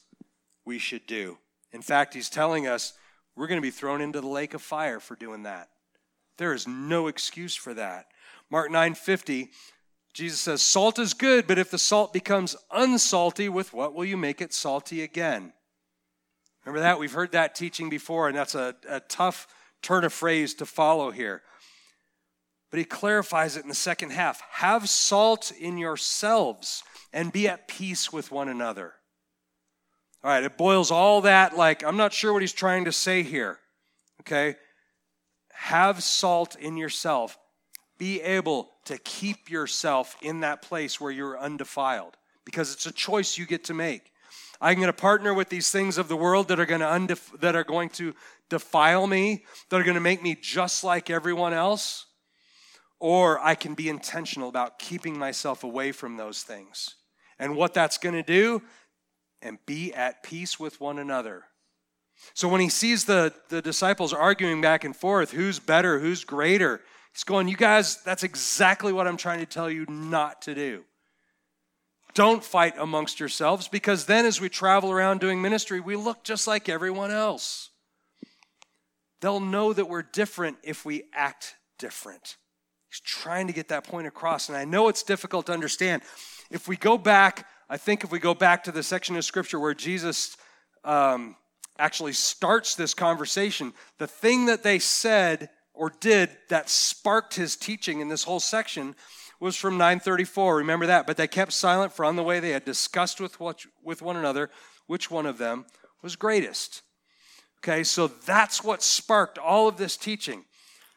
we 0.64 0.78
should 0.78 1.06
do. 1.06 1.38
In 1.72 1.82
fact, 1.82 2.14
he's 2.14 2.30
telling 2.30 2.66
us 2.66 2.94
we're 3.36 3.46
going 3.46 3.60
to 3.60 3.66
be 3.66 3.70
thrown 3.70 4.00
into 4.00 4.20
the 4.20 4.26
lake 4.26 4.54
of 4.54 4.62
fire 4.62 4.98
for 5.00 5.14
doing 5.14 5.42
that. 5.44 5.68
There 6.38 6.52
is 6.52 6.66
no 6.66 7.06
excuse 7.06 7.54
for 7.54 7.74
that. 7.74 8.06
Mark 8.50 8.70
9:50 8.70 9.48
Jesus 10.16 10.40
says 10.40 10.62
salt 10.62 10.98
is 10.98 11.12
good, 11.12 11.46
but 11.46 11.58
if 11.58 11.70
the 11.70 11.76
salt 11.76 12.14
becomes 12.14 12.56
unsalty, 12.70 13.50
with 13.50 13.74
what 13.74 13.92
will 13.92 14.06
you 14.06 14.16
make 14.16 14.40
it 14.40 14.54
salty 14.54 15.02
again? 15.02 15.52
Remember 16.64 16.80
that? 16.80 16.98
We've 16.98 17.12
heard 17.12 17.32
that 17.32 17.54
teaching 17.54 17.90
before, 17.90 18.26
and 18.26 18.34
that's 18.34 18.54
a, 18.54 18.74
a 18.88 19.00
tough 19.00 19.46
turn 19.82 20.04
of 20.04 20.14
phrase 20.14 20.54
to 20.54 20.64
follow 20.64 21.10
here. 21.10 21.42
But 22.70 22.78
he 22.78 22.84
clarifies 22.84 23.58
it 23.58 23.62
in 23.62 23.68
the 23.68 23.74
second 23.74 24.10
half. 24.10 24.42
Have 24.52 24.88
salt 24.88 25.52
in 25.52 25.76
yourselves 25.76 26.82
and 27.12 27.30
be 27.30 27.46
at 27.46 27.68
peace 27.68 28.10
with 28.10 28.32
one 28.32 28.48
another. 28.48 28.94
All 30.26 30.32
right, 30.32 30.42
it 30.42 30.58
boils 30.58 30.90
all 30.90 31.20
that 31.20 31.56
like, 31.56 31.84
I'm 31.84 31.96
not 31.96 32.12
sure 32.12 32.32
what 32.32 32.42
he's 32.42 32.52
trying 32.52 32.86
to 32.86 32.92
say 32.92 33.22
here. 33.22 33.60
Okay? 34.22 34.56
Have 35.52 36.02
salt 36.02 36.56
in 36.56 36.76
yourself. 36.76 37.38
Be 37.96 38.20
able 38.22 38.70
to 38.86 38.98
keep 38.98 39.48
yourself 39.48 40.16
in 40.20 40.40
that 40.40 40.62
place 40.62 41.00
where 41.00 41.12
you're 41.12 41.38
undefiled 41.38 42.16
because 42.44 42.72
it's 42.72 42.86
a 42.86 42.92
choice 42.92 43.38
you 43.38 43.46
get 43.46 43.62
to 43.66 43.74
make. 43.74 44.10
I'm 44.60 44.78
going 44.78 44.88
to 44.88 44.92
partner 44.92 45.32
with 45.32 45.48
these 45.48 45.70
things 45.70 45.96
of 45.96 46.08
the 46.08 46.16
world 46.16 46.48
that 46.48 46.58
are 46.58 46.66
going 46.66 46.80
to 46.80 46.86
undef- 46.86 47.38
that 47.38 47.54
are 47.54 47.62
going 47.62 47.90
to 47.90 48.12
defile 48.50 49.06
me, 49.06 49.44
that 49.68 49.80
are 49.80 49.84
going 49.84 49.94
to 49.94 50.00
make 50.00 50.24
me 50.24 50.36
just 50.40 50.82
like 50.82 51.08
everyone 51.08 51.52
else, 51.52 52.06
or 52.98 53.38
I 53.38 53.54
can 53.54 53.74
be 53.74 53.88
intentional 53.88 54.48
about 54.48 54.80
keeping 54.80 55.16
myself 55.16 55.62
away 55.62 55.92
from 55.92 56.16
those 56.16 56.42
things. 56.42 56.96
And 57.38 57.54
what 57.54 57.74
that's 57.74 57.98
going 57.98 58.16
to 58.16 58.24
do 58.24 58.62
and 59.42 59.58
be 59.66 59.92
at 59.94 60.22
peace 60.22 60.58
with 60.58 60.80
one 60.80 60.98
another. 60.98 61.44
So 62.34 62.48
when 62.48 62.60
he 62.60 62.68
sees 62.68 63.04
the, 63.04 63.34
the 63.48 63.62
disciples 63.62 64.12
arguing 64.12 64.60
back 64.60 64.84
and 64.84 64.96
forth, 64.96 65.32
who's 65.32 65.58
better, 65.58 65.98
who's 65.98 66.24
greater, 66.24 66.80
he's 67.12 67.24
going, 67.24 67.48
You 67.48 67.56
guys, 67.56 68.02
that's 68.02 68.22
exactly 68.22 68.92
what 68.92 69.06
I'm 69.06 69.16
trying 69.16 69.40
to 69.40 69.46
tell 69.46 69.70
you 69.70 69.86
not 69.88 70.42
to 70.42 70.54
do. 70.54 70.84
Don't 72.14 72.42
fight 72.42 72.74
amongst 72.78 73.20
yourselves 73.20 73.68
because 73.68 74.06
then 74.06 74.24
as 74.24 74.40
we 74.40 74.48
travel 74.48 74.90
around 74.90 75.20
doing 75.20 75.42
ministry, 75.42 75.80
we 75.80 75.96
look 75.96 76.24
just 76.24 76.46
like 76.46 76.68
everyone 76.68 77.10
else. 77.10 77.68
They'll 79.20 79.40
know 79.40 79.72
that 79.72 79.88
we're 79.88 80.02
different 80.02 80.56
if 80.62 80.86
we 80.86 81.04
act 81.12 81.56
different. 81.78 82.36
He's 82.88 83.00
trying 83.00 83.48
to 83.48 83.52
get 83.52 83.68
that 83.68 83.84
point 83.84 84.06
across. 84.06 84.48
And 84.48 84.56
I 84.56 84.64
know 84.64 84.88
it's 84.88 85.02
difficult 85.02 85.46
to 85.46 85.52
understand. 85.52 86.02
If 86.50 86.68
we 86.68 86.76
go 86.76 86.96
back, 86.96 87.46
I 87.68 87.76
think 87.76 88.04
if 88.04 88.12
we 88.12 88.18
go 88.18 88.34
back 88.34 88.64
to 88.64 88.72
the 88.72 88.82
section 88.82 89.16
of 89.16 89.24
scripture 89.24 89.58
where 89.58 89.74
Jesus 89.74 90.36
um, 90.84 91.36
actually 91.78 92.12
starts 92.12 92.74
this 92.74 92.94
conversation, 92.94 93.72
the 93.98 94.06
thing 94.06 94.46
that 94.46 94.62
they 94.62 94.78
said 94.78 95.50
or 95.74 95.92
did 96.00 96.30
that 96.48 96.70
sparked 96.70 97.34
his 97.34 97.56
teaching 97.56 98.00
in 98.00 98.08
this 98.08 98.24
whole 98.24 98.40
section 98.40 98.94
was 99.40 99.56
from 99.56 99.74
934. 99.74 100.56
Remember 100.56 100.86
that. 100.86 101.06
But 101.06 101.16
they 101.16 101.28
kept 101.28 101.52
silent, 101.52 101.92
for 101.92 102.04
on 102.04 102.16
the 102.16 102.22
way 102.22 102.40
they 102.40 102.50
had 102.50 102.64
discussed 102.64 103.20
with, 103.20 103.38
what, 103.38 103.64
with 103.82 104.00
one 104.00 104.16
another 104.16 104.50
which 104.86 105.10
one 105.10 105.26
of 105.26 105.38
them 105.38 105.66
was 106.02 106.16
greatest. 106.16 106.82
Okay, 107.58 107.82
so 107.82 108.06
that's 108.06 108.62
what 108.62 108.82
sparked 108.82 109.38
all 109.38 109.66
of 109.66 109.76
this 109.76 109.96
teaching. 109.96 110.44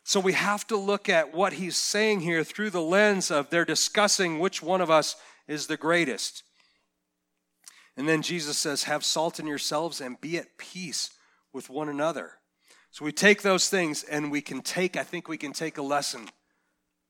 So 0.04 0.20
we 0.20 0.34
have 0.34 0.66
to 0.68 0.78
look 0.78 1.10
at 1.10 1.34
what 1.34 1.54
he's 1.54 1.76
saying 1.76 2.22
here 2.22 2.44
through 2.44 2.70
the 2.70 2.82
lens 2.82 3.32
of 3.32 3.50
they're 3.50 3.66
discussing 3.66 4.40
which 4.40 4.62
one 4.62 4.82
of 4.82 4.90
us 4.90 5.16
is 5.48 5.68
the 5.68 5.78
greatest. 5.78 6.44
And 8.00 8.08
then 8.08 8.22
Jesus 8.22 8.58
says, 8.58 8.84
Have 8.84 9.04
salt 9.04 9.42
in 9.42 9.46
yourselves 9.46 10.00
and 10.00 10.22
be 10.22 10.38
at 10.38 10.58
peace 10.58 11.10
with 11.52 11.70
one 11.70 11.90
another. 11.90 12.32
So 12.92 13.04
we 13.04 13.12
take 13.12 13.42
those 13.42 13.68
things 13.68 14.04
and 14.04 14.32
we 14.32 14.40
can 14.40 14.62
take, 14.62 14.96
I 14.96 15.04
think 15.04 15.28
we 15.28 15.38
can 15.38 15.52
take 15.52 15.78
a 15.78 15.82
lesson 15.82 16.30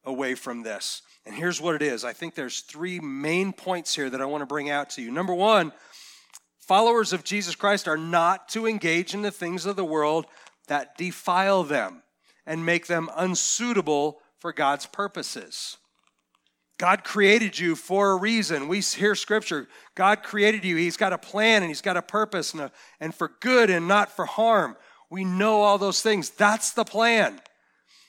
away 0.03 0.33
from 0.33 0.63
this. 0.63 1.03
And 1.27 1.35
here's 1.35 1.61
what 1.61 1.75
it 1.75 1.83
is 1.83 2.03
I 2.03 2.13
think 2.13 2.33
there's 2.33 2.61
three 2.61 2.99
main 2.99 3.53
points 3.53 3.95
here 3.95 4.09
that 4.09 4.19
I 4.19 4.25
want 4.25 4.41
to 4.41 4.47
bring 4.47 4.71
out 4.71 4.89
to 4.91 5.03
you. 5.03 5.11
Number 5.11 5.35
one, 5.35 5.73
followers 6.57 7.13
of 7.13 7.23
Jesus 7.23 7.53
Christ 7.53 7.87
are 7.87 7.95
not 7.95 8.49
to 8.49 8.65
engage 8.65 9.13
in 9.13 9.21
the 9.21 9.29
things 9.29 9.67
of 9.67 9.75
the 9.75 9.85
world 9.85 10.25
that 10.69 10.97
defile 10.97 11.63
them 11.63 12.01
and 12.47 12.65
make 12.65 12.87
them 12.87 13.11
unsuitable 13.15 14.21
for 14.39 14.51
God's 14.51 14.87
purposes. 14.87 15.77
God 16.79 17.03
created 17.03 17.59
you 17.59 17.75
for 17.75 18.11
a 18.11 18.15
reason. 18.15 18.69
We 18.69 18.79
hear 18.79 19.13
scripture. 19.13 19.67
God 19.95 20.23
created 20.23 20.63
you. 20.63 20.77
He's 20.77 20.95
got 20.95 21.11
a 21.11 21.17
plan 21.17 21.61
and 21.61 21.69
He's 21.69 21.81
got 21.81 21.97
a 21.97 22.01
purpose 22.01 22.53
and, 22.53 22.63
a, 22.63 22.71
and 23.01 23.13
for 23.13 23.33
good 23.41 23.69
and 23.69 23.87
not 23.87 24.15
for 24.15 24.25
harm. 24.25 24.77
We 25.09 25.25
know 25.25 25.61
all 25.61 25.77
those 25.77 26.01
things. 26.01 26.29
That's 26.29 26.71
the 26.71 26.85
plan. 26.85 27.41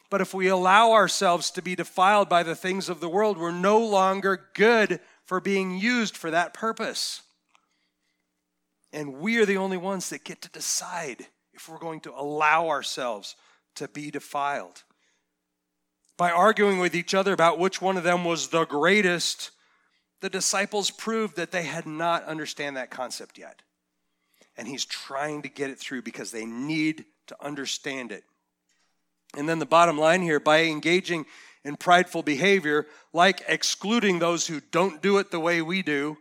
But 0.08 0.20
if 0.20 0.32
we 0.32 0.46
allow 0.46 0.92
ourselves 0.92 1.50
to 1.52 1.62
be 1.62 1.74
defiled 1.74 2.28
by 2.28 2.44
the 2.44 2.54
things 2.54 2.88
of 2.88 3.00
the 3.00 3.08
world, 3.08 3.38
we're 3.38 3.50
no 3.50 3.78
longer 3.78 4.48
good 4.54 5.00
for 5.24 5.40
being 5.40 5.76
used 5.76 6.16
for 6.16 6.30
that 6.30 6.54
purpose. 6.54 7.22
And 8.92 9.18
we 9.18 9.38
are 9.38 9.46
the 9.46 9.56
only 9.56 9.76
ones 9.76 10.10
that 10.10 10.24
get 10.24 10.42
to 10.42 10.48
decide 10.48 11.26
if 11.54 11.68
we're 11.68 11.78
going 11.78 12.00
to 12.02 12.12
allow 12.12 12.68
ourselves 12.68 13.34
to 13.76 13.88
be 13.88 14.12
defiled. 14.12 14.84
By 16.20 16.32
arguing 16.32 16.80
with 16.80 16.94
each 16.94 17.14
other 17.14 17.32
about 17.32 17.58
which 17.58 17.80
one 17.80 17.96
of 17.96 18.04
them 18.04 18.26
was 18.26 18.48
the 18.48 18.66
greatest, 18.66 19.52
the 20.20 20.28
disciples 20.28 20.90
proved 20.90 21.36
that 21.36 21.50
they 21.50 21.62
had 21.62 21.86
not 21.86 22.26
understand 22.26 22.76
that 22.76 22.90
concept 22.90 23.38
yet. 23.38 23.62
And 24.54 24.68
he's 24.68 24.84
trying 24.84 25.40
to 25.40 25.48
get 25.48 25.70
it 25.70 25.78
through 25.78 26.02
because 26.02 26.30
they 26.30 26.44
need 26.44 27.06
to 27.28 27.36
understand 27.42 28.12
it. 28.12 28.24
And 29.34 29.48
then 29.48 29.60
the 29.60 29.64
bottom 29.64 29.96
line 29.96 30.20
here 30.20 30.38
by 30.38 30.64
engaging 30.64 31.24
in 31.64 31.76
prideful 31.76 32.22
behavior, 32.22 32.86
like 33.14 33.42
excluding 33.48 34.18
those 34.18 34.46
who 34.46 34.60
don't 34.60 35.00
do 35.00 35.16
it 35.16 35.30
the 35.30 35.40
way 35.40 35.62
we 35.62 35.80
do, 35.80 36.18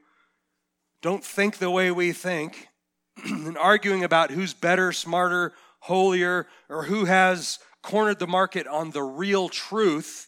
don't 1.02 1.26
think 1.26 1.58
the 1.58 1.70
way 1.70 1.92
we 1.92 2.14
think, 2.14 2.70
and 3.26 3.58
arguing 3.58 4.06
about 4.06 4.32
who's 4.32 4.54
better, 4.54 4.94
smarter, 4.94 5.56
holier, 5.82 6.48
or 6.70 6.84
who 6.84 7.04
has 7.04 7.60
cornered 7.82 8.20
the 8.20 8.28
market 8.28 8.68
on 8.68 8.92
the 8.92 9.04
real 9.04 9.50
truth, 9.50 10.28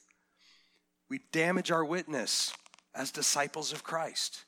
we 1.09 1.19
damage 1.31 1.71
our 1.71 1.83
witness 1.83 2.53
as 2.95 3.11
disciples 3.11 3.71
of 3.71 3.83
Christ 3.83 4.45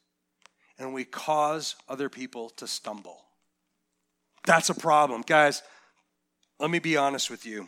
and 0.77 0.93
we 0.93 1.05
cause 1.05 1.75
other 1.87 2.09
people 2.09 2.49
to 2.51 2.67
stumble. 2.67 3.25
That's 4.45 4.69
a 4.69 4.75
problem. 4.75 5.23
Guys, 5.25 5.61
let 6.59 6.69
me 6.69 6.79
be 6.79 6.97
honest 6.97 7.29
with 7.29 7.45
you. 7.45 7.67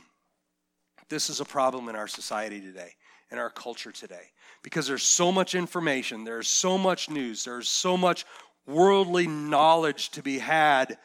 This 1.09 1.29
is 1.29 1.39
a 1.39 1.45
problem 1.45 1.87
in 1.87 1.95
our 1.95 2.07
society 2.07 2.59
today, 2.59 2.91
in 3.31 3.37
our 3.37 3.49
culture 3.49 3.91
today, 3.91 4.31
because 4.63 4.87
there's 4.87 5.03
so 5.03 5.31
much 5.31 5.55
information, 5.55 6.23
there's 6.23 6.47
so 6.47 6.77
much 6.77 7.09
news, 7.09 7.43
there's 7.43 7.69
so 7.69 7.95
much 7.95 8.25
worldly 8.65 9.27
knowledge 9.27 10.09
to 10.09 10.23
be 10.23 10.39
had 10.39 10.97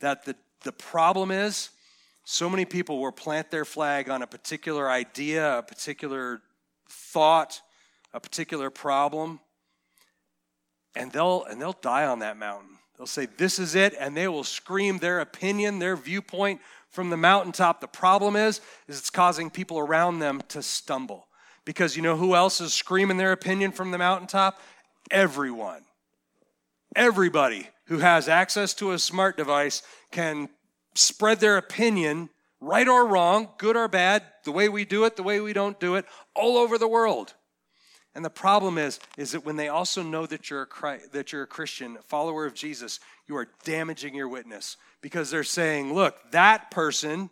that 0.00 0.24
the, 0.24 0.34
the 0.64 0.72
problem 0.72 1.30
is 1.30 1.70
so 2.30 2.50
many 2.50 2.66
people 2.66 3.00
will 3.00 3.10
plant 3.10 3.50
their 3.50 3.64
flag 3.64 4.10
on 4.10 4.20
a 4.20 4.26
particular 4.26 4.90
idea, 4.90 5.60
a 5.60 5.62
particular 5.62 6.42
thought, 6.86 7.62
a 8.12 8.20
particular 8.20 8.68
problem, 8.68 9.40
and 10.94 11.10
they'll 11.10 11.44
and 11.44 11.58
they'll 11.58 11.78
die 11.80 12.04
on 12.04 12.18
that 12.18 12.36
mountain. 12.36 12.76
They'll 12.98 13.06
say 13.06 13.28
this 13.38 13.58
is 13.58 13.74
it 13.74 13.94
and 13.98 14.14
they 14.14 14.28
will 14.28 14.44
scream 14.44 14.98
their 14.98 15.20
opinion, 15.20 15.78
their 15.78 15.96
viewpoint 15.96 16.60
from 16.90 17.08
the 17.08 17.16
mountaintop. 17.16 17.80
The 17.80 17.88
problem 17.88 18.36
is 18.36 18.60
is 18.88 18.98
it's 18.98 19.08
causing 19.08 19.48
people 19.48 19.78
around 19.78 20.18
them 20.18 20.42
to 20.48 20.62
stumble. 20.62 21.28
Because 21.64 21.96
you 21.96 22.02
know 22.02 22.18
who 22.18 22.34
else 22.34 22.60
is 22.60 22.74
screaming 22.74 23.16
their 23.16 23.32
opinion 23.32 23.72
from 23.72 23.90
the 23.90 23.98
mountaintop? 23.98 24.60
Everyone. 25.10 25.80
Everybody 26.94 27.70
who 27.86 28.00
has 28.00 28.28
access 28.28 28.74
to 28.74 28.92
a 28.92 28.98
smart 28.98 29.38
device 29.38 29.82
can 30.10 30.50
spread 30.98 31.40
their 31.40 31.56
opinion, 31.56 32.30
right 32.60 32.88
or 32.88 33.06
wrong, 33.06 33.50
good 33.58 33.76
or 33.76 33.88
bad, 33.88 34.22
the 34.44 34.52
way 34.52 34.68
we 34.68 34.84
do 34.84 35.04
it, 35.04 35.16
the 35.16 35.22
way 35.22 35.40
we 35.40 35.52
don't 35.52 35.78
do 35.78 35.94
it, 35.94 36.04
all 36.34 36.56
over 36.56 36.78
the 36.78 36.88
world. 36.88 37.34
And 38.14 38.24
the 38.24 38.30
problem 38.30 38.78
is, 38.78 38.98
is 39.16 39.32
that 39.32 39.44
when 39.44 39.56
they 39.56 39.68
also 39.68 40.02
know 40.02 40.26
that 40.26 40.50
you're 40.50 40.62
a 40.62 40.66
Christ, 40.66 41.12
that 41.12 41.32
you're 41.32 41.44
a 41.44 41.46
Christian, 41.46 41.96
a 41.96 42.02
follower 42.02 42.46
of 42.46 42.54
Jesus, 42.54 42.98
you 43.28 43.36
are 43.36 43.48
damaging 43.64 44.14
your 44.14 44.28
witness 44.28 44.76
because 45.00 45.30
they're 45.30 45.44
saying, 45.44 45.94
look, 45.94 46.16
that 46.32 46.70
person, 46.70 47.30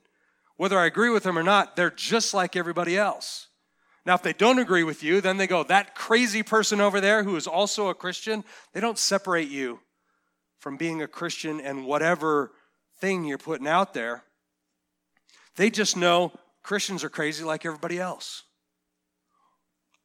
whether 0.56 0.78
I 0.78 0.86
agree 0.86 1.10
with 1.10 1.24
them 1.24 1.38
or 1.38 1.42
not, 1.42 1.74
they're 1.74 1.90
just 1.90 2.34
like 2.34 2.54
everybody 2.54 2.96
else. 2.96 3.48
Now, 4.04 4.14
if 4.14 4.22
they 4.22 4.32
don't 4.32 4.60
agree 4.60 4.84
with 4.84 5.02
you, 5.02 5.20
then 5.20 5.36
they 5.36 5.48
go, 5.48 5.64
that 5.64 5.96
crazy 5.96 6.44
person 6.44 6.80
over 6.80 7.00
there 7.00 7.24
who 7.24 7.34
is 7.34 7.48
also 7.48 7.88
a 7.88 7.94
Christian, 7.94 8.44
they 8.72 8.80
don't 8.80 8.98
separate 8.98 9.48
you 9.48 9.80
from 10.60 10.76
being 10.76 11.02
a 11.02 11.08
Christian 11.08 11.60
and 11.60 11.84
whatever 11.84 12.52
thing 12.98 13.24
you're 13.24 13.38
putting 13.38 13.66
out 13.66 13.94
there. 13.94 14.24
They 15.56 15.70
just 15.70 15.96
know 15.96 16.32
Christians 16.62 17.04
are 17.04 17.08
crazy 17.08 17.44
like 17.44 17.64
everybody 17.64 17.98
else. 17.98 18.42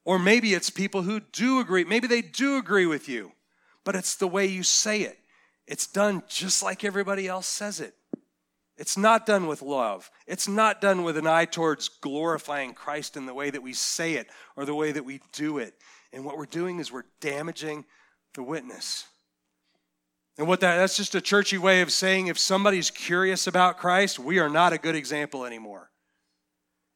Or 0.04 0.18
maybe 0.18 0.54
it's 0.54 0.70
people 0.70 1.04
who 1.04 1.20
do 1.20 1.60
agree. 1.60 1.84
Maybe 1.84 2.08
they 2.08 2.22
do 2.22 2.58
agree 2.58 2.86
with 2.86 3.08
you, 3.08 3.34
but 3.84 3.96
it's 3.96 4.16
the 4.16 4.28
way 4.28 4.46
you 4.46 4.64
say 4.64 5.02
it. 5.02 5.20
It's 5.68 5.88
done 5.88 6.24
just 6.28 6.64
like 6.64 6.84
everybody 6.84 7.28
else 7.28 7.48
says 7.48 7.80
it. 7.80 7.96
It's 8.78 8.98
not 8.98 9.28
done 9.28 9.46
with 9.46 9.62
love. 9.62 10.10
It's 10.26 10.48
not 10.48 10.82
done 10.82 11.04
with 11.04 11.16
an 11.18 11.28
eye 11.28 11.46
towards 11.46 11.88
glorifying 11.88 12.74
Christ 12.74 13.16
in 13.16 13.28
the 13.28 13.34
way 13.34 13.52
that 13.52 13.62
we 13.62 13.74
say 13.74 14.14
it 14.14 14.28
or 14.56 14.66
the 14.66 14.74
way 14.74 14.92
that 14.92 15.06
we 15.06 15.22
do 15.34 15.60
it. 15.60 15.76
And 16.12 16.26
what 16.26 16.38
we're 16.38 16.46
doing 16.46 16.80
is 16.80 16.92
we're 16.92 17.04
damaging 17.20 17.86
the 18.34 18.42
witness. 18.42 19.06
And 20.42 20.48
what 20.48 20.60
that 20.62 20.78
that's 20.78 20.98
just 20.98 21.14
a 21.14 21.22
churchy 21.22 21.60
way 21.60 21.82
of 21.82 21.92
saying 21.92 22.26
if 22.26 22.40
somebody's 22.40 22.90
curious 22.90 23.46
about 23.46 23.78
Christ, 23.78 24.18
we 24.18 24.40
are 24.40 24.50
not 24.50 24.74
a 24.74 24.80
good 24.80 24.96
example 24.96 25.46
anymore. 25.46 25.92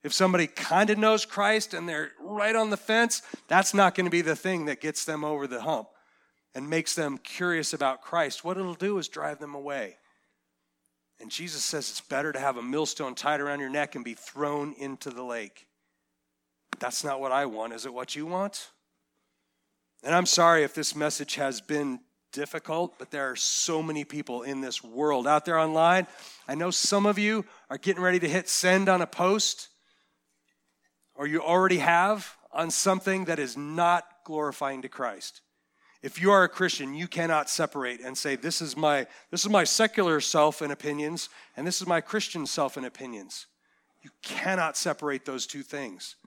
If 0.03 0.13
somebody 0.13 0.47
kind 0.47 0.89
of 0.89 0.97
knows 0.97 1.25
Christ 1.25 1.75
and 1.75 1.87
they're 1.87 2.09
right 2.19 2.55
on 2.55 2.71
the 2.71 2.75
fence, 2.75 3.21
that's 3.47 3.71
not 3.71 3.93
going 3.93 4.07
to 4.07 4.09
be 4.09 4.23
the 4.23 4.35
thing 4.35 4.65
that 4.65 4.81
gets 4.81 5.05
them 5.05 5.23
over 5.23 5.45
the 5.45 5.61
hump 5.61 5.89
and 6.55 6.67
makes 6.67 6.95
them 6.95 7.19
curious 7.19 7.71
about 7.71 8.01
Christ. 8.01 8.43
What 8.43 8.57
it'll 8.57 8.73
do 8.73 8.97
is 8.97 9.07
drive 9.07 9.37
them 9.37 9.53
away. 9.53 9.97
And 11.21 11.29
Jesus 11.29 11.63
says 11.63 11.91
it's 11.91 12.01
better 12.01 12.33
to 12.33 12.39
have 12.39 12.57
a 12.57 12.63
millstone 12.63 13.13
tied 13.13 13.41
around 13.41 13.59
your 13.59 13.69
neck 13.69 13.93
and 13.93 14.03
be 14.03 14.15
thrown 14.15 14.73
into 14.79 15.11
the 15.11 15.23
lake. 15.23 15.67
That's 16.79 17.03
not 17.03 17.21
what 17.21 17.31
I 17.31 17.45
want. 17.45 17.73
Is 17.73 17.85
it 17.85 17.93
what 17.93 18.15
you 18.15 18.25
want? 18.25 18.71
And 20.03 20.15
I'm 20.15 20.25
sorry 20.25 20.63
if 20.63 20.73
this 20.73 20.95
message 20.95 21.35
has 21.35 21.61
been 21.61 21.99
difficult, 22.35 22.99
but 22.99 23.11
there 23.11 23.31
are 23.31 23.35
so 23.37 23.81
many 23.81 24.03
people 24.03 24.43
in 24.43 24.59
this 24.59 24.83
world 24.83 25.25
out 25.25 25.45
there 25.45 25.57
online. 25.57 26.05
I 26.49 26.55
know 26.55 26.69
some 26.69 27.05
of 27.05 27.17
you 27.17 27.45
are 27.69 27.77
getting 27.77 28.03
ready 28.03 28.19
to 28.19 28.27
hit 28.27 28.49
send 28.49 28.89
on 28.89 29.01
a 29.01 29.07
post 29.07 29.69
or 31.15 31.25
you 31.25 31.41
already 31.41 31.77
have 31.77 32.35
on 32.51 32.69
something 32.69 33.25
that 33.25 33.39
is 33.39 33.55
not 33.55 34.05
glorifying 34.25 34.81
to 34.81 34.89
Christ. 34.89 35.41
If 36.03 36.21
you 36.21 36.29
are 36.31 36.43
a 36.43 36.49
Christian, 36.49 36.93
you 36.93 37.07
cannot 37.07 37.49
separate 37.49 38.01
and 38.01 38.17
say 38.17 38.35
this 38.35 38.61
is 38.61 38.75
my 38.75 39.07
this 39.31 39.45
is 39.45 39.49
my 39.49 39.63
secular 39.63 40.19
self 40.19 40.61
and 40.61 40.73
opinions 40.73 41.29
and 41.55 41.65
this 41.65 41.81
is 41.81 41.87
my 41.87 42.01
Christian 42.01 42.45
self 42.45 42.75
and 42.75 42.85
opinions. 42.85 43.47
You 44.03 44.09
cannot 44.21 44.75
separate 44.75 45.23
those 45.23 45.47
two 45.47 45.63
things. 45.63 46.17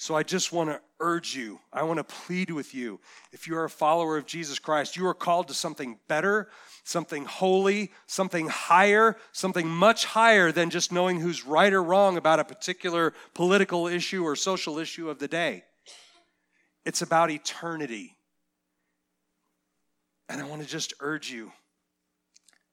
So 0.00 0.14
I 0.14 0.22
just 0.22 0.50
want 0.50 0.70
to 0.70 0.80
urge 0.98 1.36
you, 1.36 1.60
I 1.74 1.82
want 1.82 1.98
to 1.98 2.04
plead 2.04 2.50
with 2.50 2.74
you. 2.74 3.00
If 3.32 3.46
you 3.46 3.54
are 3.58 3.64
a 3.64 3.70
follower 3.70 4.16
of 4.16 4.24
Jesus 4.24 4.58
Christ, 4.58 4.96
you 4.96 5.06
are 5.06 5.12
called 5.12 5.48
to 5.48 5.54
something 5.54 5.98
better, 6.08 6.48
something 6.84 7.26
holy, 7.26 7.92
something 8.06 8.48
higher, 8.48 9.18
something 9.32 9.68
much 9.68 10.06
higher 10.06 10.52
than 10.52 10.70
just 10.70 10.90
knowing 10.90 11.20
who's 11.20 11.44
right 11.44 11.70
or 11.70 11.82
wrong 11.82 12.16
about 12.16 12.40
a 12.40 12.44
particular 12.44 13.12
political 13.34 13.86
issue 13.86 14.24
or 14.24 14.36
social 14.36 14.78
issue 14.78 15.10
of 15.10 15.18
the 15.18 15.28
day. 15.28 15.64
It's 16.86 17.02
about 17.02 17.30
eternity. 17.30 18.16
And 20.30 20.40
I 20.40 20.46
want 20.46 20.62
to 20.62 20.66
just 20.66 20.94
urge 21.00 21.30
you 21.30 21.52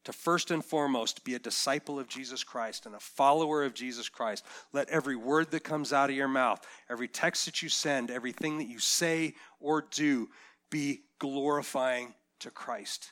to 0.07 0.13
first 0.13 0.51
and 0.51 0.63
foremost 0.63 1.25
be 1.25 1.35
a 1.35 1.39
disciple 1.39 1.99
of 1.99 2.07
Jesus 2.07 2.41
Christ 2.41 2.85
and 2.85 2.95
a 2.95 2.99
follower 2.99 3.65
of 3.65 3.73
Jesus 3.73 4.07
Christ. 4.07 4.45
Let 4.71 4.87
every 4.87 5.17
word 5.17 5.51
that 5.51 5.65
comes 5.65 5.91
out 5.91 6.09
of 6.09 6.15
your 6.15 6.29
mouth, 6.29 6.65
every 6.89 7.09
text 7.09 7.43
that 7.43 7.61
you 7.61 7.67
send, 7.67 8.09
everything 8.09 8.57
that 8.59 8.69
you 8.69 8.79
say 8.79 9.33
or 9.59 9.81
do 9.91 10.29
be 10.71 11.01
glorifying 11.19 12.13
to 12.39 12.49
Christ. 12.49 13.11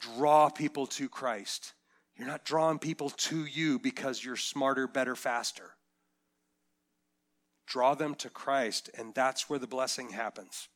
Draw 0.00 0.50
people 0.50 0.86
to 0.86 1.08
Christ. 1.08 1.72
You're 2.16 2.28
not 2.28 2.44
drawing 2.44 2.78
people 2.78 3.10
to 3.10 3.44
you 3.44 3.80
because 3.80 4.24
you're 4.24 4.36
smarter, 4.36 4.86
better, 4.86 5.16
faster. 5.16 5.72
Draw 7.66 7.96
them 7.96 8.14
to 8.14 8.30
Christ, 8.30 8.90
and 8.96 9.12
that's 9.12 9.50
where 9.50 9.58
the 9.58 9.66
blessing 9.66 10.10
happens. 10.10 10.68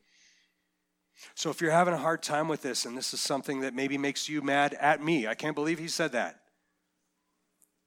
So 1.35 1.51
if 1.51 1.61
you're 1.61 1.71
having 1.71 1.95
a 1.95 1.99
hard 1.99 2.23
time 2.23 2.49
with 2.49 2.63
this 2.63 2.85
and 2.85 2.97
this 2.97 3.15
is 3.15 3.21
something 3.21 3.61
that 3.61 3.75
maybe 3.75 3.97
makes 3.97 4.29
you 4.29 4.43
mad 4.43 4.75
at 4.75 5.03
me, 5.03 5.27
I 5.27 5.35
can't 5.35 5.55
believe 5.55 5.79
he 5.79 5.89
said 5.89 6.13
that, 6.13 6.41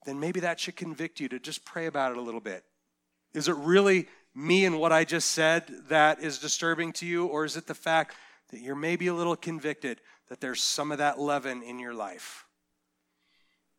then 0.06 0.20
maybe 0.20 0.40
that 0.42 0.60
should 0.60 0.76
convict 0.76 1.20
you 1.20 1.28
to 1.30 1.40
just 1.40 1.66
pray 1.66 1.88
about 1.88 2.12
it 2.12 2.18
a 2.18 2.22
little 2.22 2.40
bit. 2.40 2.64
Is 3.34 3.48
it 3.48 3.56
really 3.56 4.08
me 4.34 4.66
and 4.66 4.80
what 4.80 4.92
I 4.92 5.04
just 5.04 5.32
said 5.32 5.64
that 5.90 6.22
is 6.22 6.40
disturbing 6.40 6.94
to 6.94 7.06
you, 7.06 7.26
or 7.26 7.46
is 7.46 7.58
it 7.58 7.68
the 7.68 7.74
fact 7.74 8.16
that 8.52 8.62
you're 8.62 8.76
maybe 8.76 9.08
a 9.08 9.14
little 9.14 9.36
convicted 9.36 10.02
that 10.30 10.42
there's 10.42 10.62
some 10.62 10.92
of 10.92 11.00
that 11.00 11.20
leaven 11.20 11.64
in 11.64 11.80
your 11.80 11.94
life? 11.94 12.46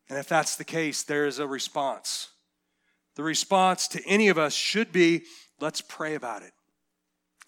And 0.09 0.17
if 0.17 0.27
that's 0.27 0.55
the 0.55 0.63
case, 0.63 1.03
there 1.03 1.25
is 1.25 1.39
a 1.39 1.47
response. 1.47 2.29
The 3.15 3.23
response 3.23 3.87
to 3.89 4.03
any 4.05 4.29
of 4.29 4.37
us 4.37 4.53
should 4.53 4.91
be 4.91 5.23
let's 5.59 5.81
pray 5.81 6.15
about 6.15 6.43
it. 6.43 6.53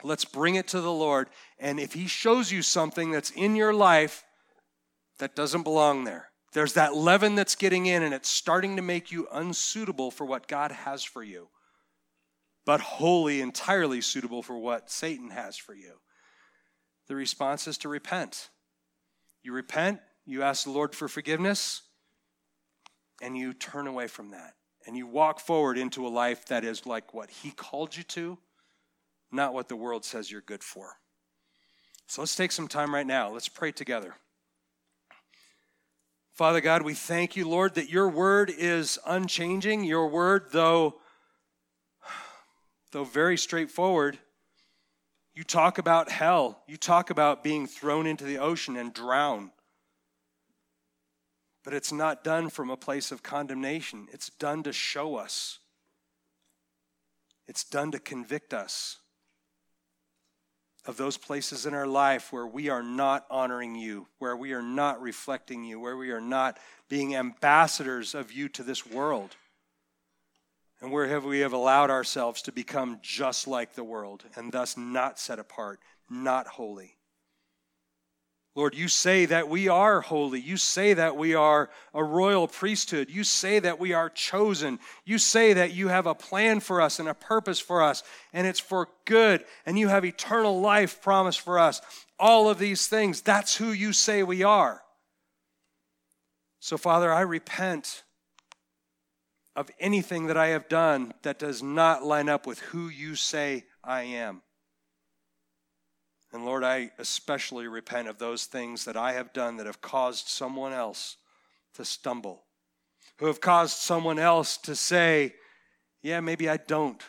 Let's 0.03 0.25
bring 0.25 0.55
it 0.55 0.67
to 0.69 0.81
the 0.81 0.91
Lord. 0.91 1.29
And 1.59 1.79
if 1.79 1.93
He 1.93 2.07
shows 2.07 2.51
you 2.51 2.61
something 2.61 3.11
that's 3.11 3.31
in 3.31 3.55
your 3.55 3.73
life 3.73 4.23
that 5.19 5.35
doesn't 5.35 5.63
belong 5.63 6.03
there, 6.05 6.29
there's 6.53 6.73
that 6.73 6.95
leaven 6.95 7.35
that's 7.35 7.55
getting 7.55 7.85
in 7.85 8.01
and 8.01 8.13
it's 8.13 8.29
starting 8.29 8.75
to 8.77 8.81
make 8.81 9.11
you 9.11 9.27
unsuitable 9.31 10.09
for 10.11 10.25
what 10.25 10.47
God 10.47 10.71
has 10.71 11.03
for 11.03 11.21
you, 11.21 11.49
but 12.65 12.79
wholly, 12.79 13.41
entirely 13.41 14.01
suitable 14.01 14.41
for 14.41 14.57
what 14.57 14.89
Satan 14.89 15.29
has 15.29 15.57
for 15.57 15.75
you. 15.75 15.93
The 17.07 17.15
response 17.15 17.67
is 17.67 17.77
to 17.79 17.89
repent. 17.89 18.49
You 19.43 19.53
repent, 19.53 19.99
you 20.25 20.43
ask 20.43 20.63
the 20.63 20.71
Lord 20.71 20.95
for 20.95 21.07
forgiveness, 21.07 21.81
and 23.21 23.37
you 23.37 23.53
turn 23.53 23.87
away 23.87 24.07
from 24.07 24.31
that. 24.31 24.53
And 24.87 24.95
you 24.95 25.05
walk 25.05 25.39
forward 25.39 25.77
into 25.77 26.07
a 26.07 26.09
life 26.09 26.45
that 26.47 26.63
is 26.63 26.85
like 26.85 27.13
what 27.13 27.29
He 27.29 27.51
called 27.51 27.95
you 27.95 28.03
to 28.03 28.37
not 29.31 29.53
what 29.53 29.69
the 29.69 29.75
world 29.75 30.05
says 30.05 30.31
you're 30.31 30.41
good 30.41 30.63
for. 30.63 30.93
So 32.07 32.21
let's 32.21 32.35
take 32.35 32.51
some 32.51 32.67
time 32.67 32.93
right 32.93 33.05
now. 33.05 33.31
Let's 33.31 33.49
pray 33.49 33.71
together. 33.71 34.15
Father 36.33 36.61
God, 36.61 36.83
we 36.83 36.93
thank 36.93 37.35
you, 37.35 37.47
Lord, 37.47 37.75
that 37.75 37.89
your 37.89 38.09
word 38.09 38.49
is 38.49 38.97
unchanging. 39.05 39.83
Your 39.83 40.07
word, 40.07 40.45
though, 40.51 40.95
though 42.91 43.03
very 43.03 43.37
straightforward, 43.37 44.17
you 45.35 45.43
talk 45.43 45.77
about 45.77 46.09
hell. 46.09 46.63
You 46.65 46.77
talk 46.77 47.09
about 47.09 47.43
being 47.43 47.67
thrown 47.67 48.07
into 48.07 48.23
the 48.23 48.37
ocean 48.37 48.77
and 48.77 48.93
drown. 48.93 49.51
But 51.63 51.73
it's 51.73 51.91
not 51.91 52.23
done 52.23 52.49
from 52.49 52.69
a 52.69 52.77
place 52.77 53.11
of 53.11 53.21
condemnation. 53.21 54.07
It's 54.11 54.29
done 54.29 54.63
to 54.63 54.73
show 54.73 55.17
us. 55.17 55.59
It's 57.47 57.65
done 57.65 57.91
to 57.91 57.99
convict 57.99 58.53
us 58.53 58.98
of 60.85 60.97
those 60.97 61.17
places 61.17 61.65
in 61.65 61.73
our 61.73 61.87
life 61.87 62.31
where 62.31 62.47
we 62.47 62.69
are 62.69 62.83
not 62.83 63.25
honoring 63.29 63.75
you, 63.75 64.07
where 64.17 64.35
we 64.35 64.53
are 64.53 64.61
not 64.61 65.01
reflecting 65.01 65.63
you, 65.63 65.79
where 65.79 65.97
we 65.97 66.11
are 66.11 66.21
not 66.21 66.57
being 66.87 67.15
ambassadors 67.15 68.15
of 68.15 68.31
you 68.31 68.49
to 68.49 68.63
this 68.63 68.85
world. 68.85 69.35
And 70.81 70.91
where 70.91 71.07
have 71.07 71.25
we 71.25 71.39
have 71.39 71.53
allowed 71.53 71.89
ourselves 71.89 72.41
to 72.43 72.51
become 72.51 72.99
just 73.01 73.47
like 73.47 73.73
the 73.73 73.83
world 73.83 74.23
and 74.35 74.51
thus 74.51 74.77
not 74.77 75.19
set 75.19 75.37
apart, 75.37 75.79
not 76.09 76.47
holy. 76.47 76.95
Lord, 78.55 78.75
you 78.75 78.87
say 78.87 79.25
that 79.25 79.47
we 79.47 79.67
are 79.67 80.01
holy. 80.01 80.39
You 80.41 80.57
say 80.57 80.93
that 80.93 81.15
we 81.15 81.35
are 81.35 81.69
a 81.93 82.03
royal 82.03 82.47
priesthood. 82.47 83.09
You 83.09 83.23
say 83.23 83.59
that 83.59 83.79
we 83.79 83.93
are 83.93 84.09
chosen. 84.09 84.79
You 85.05 85.17
say 85.17 85.53
that 85.53 85.73
you 85.73 85.87
have 85.87 86.07
a 86.07 86.15
plan 86.15 86.59
for 86.59 86.81
us 86.81 86.99
and 86.99 87.07
a 87.07 87.13
purpose 87.13 87.59
for 87.59 87.81
us, 87.81 88.03
and 88.33 88.47
it's 88.47 88.59
for 88.59 88.89
good, 89.05 89.45
and 89.65 89.77
you 89.77 89.87
have 89.87 90.03
eternal 90.03 90.59
life 90.59 91.01
promised 91.01 91.41
for 91.41 91.59
us. 91.59 91.81
all 92.19 92.49
of 92.49 92.59
these 92.59 92.85
things. 92.87 93.21
That's 93.21 93.55
who 93.55 93.71
you 93.71 93.93
say 93.93 94.23
we 94.23 94.43
are. 94.43 94.81
So, 96.59 96.77
Father, 96.77 97.13
I 97.13 97.21
repent 97.21 98.03
of 99.55 99.69
anything 99.79 100.27
that 100.27 100.37
I 100.37 100.47
have 100.47 100.67
done 100.67 101.13
that 101.21 101.39
does 101.39 101.63
not 101.63 102.03
line 102.03 102.27
up 102.27 102.45
with 102.45 102.59
who 102.59 102.89
you 102.89 103.15
say 103.15 103.63
I 103.83 104.01
am. 104.03 104.41
And 106.31 106.45
Lord, 106.45 106.63
I 106.63 106.91
especially 106.99 107.67
repent 107.67 108.07
of 108.07 108.19
those 108.19 108.45
things 108.45 108.85
that 108.85 108.95
I 108.95 109.13
have 109.13 109.33
done 109.33 109.57
that 109.57 109.65
have 109.65 109.81
caused 109.81 110.27
someone 110.27 110.73
else 110.73 111.17
to 111.73 111.85
stumble, 111.85 112.43
who 113.17 113.25
have 113.25 113.41
caused 113.41 113.77
someone 113.77 114.19
else 114.19 114.57
to 114.57 114.75
say, 114.75 115.35
Yeah, 116.01 116.19
maybe 116.19 116.47
I 116.47 116.57
don't. 116.57 117.01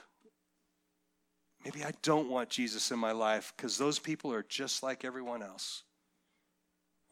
Maybe 1.64 1.84
I 1.84 1.92
don't 2.02 2.30
want 2.30 2.48
Jesus 2.48 2.90
in 2.90 2.98
my 2.98 3.12
life 3.12 3.52
because 3.56 3.76
those 3.76 3.98
people 3.98 4.32
are 4.32 4.42
just 4.42 4.82
like 4.82 5.04
everyone 5.04 5.42
else. 5.42 5.82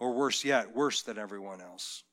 Or 0.01 0.13
worse 0.13 0.45
yet, 0.45 0.75
worse 0.75 1.03
than 1.03 1.19
everyone 1.19 1.61
else. 1.61 2.05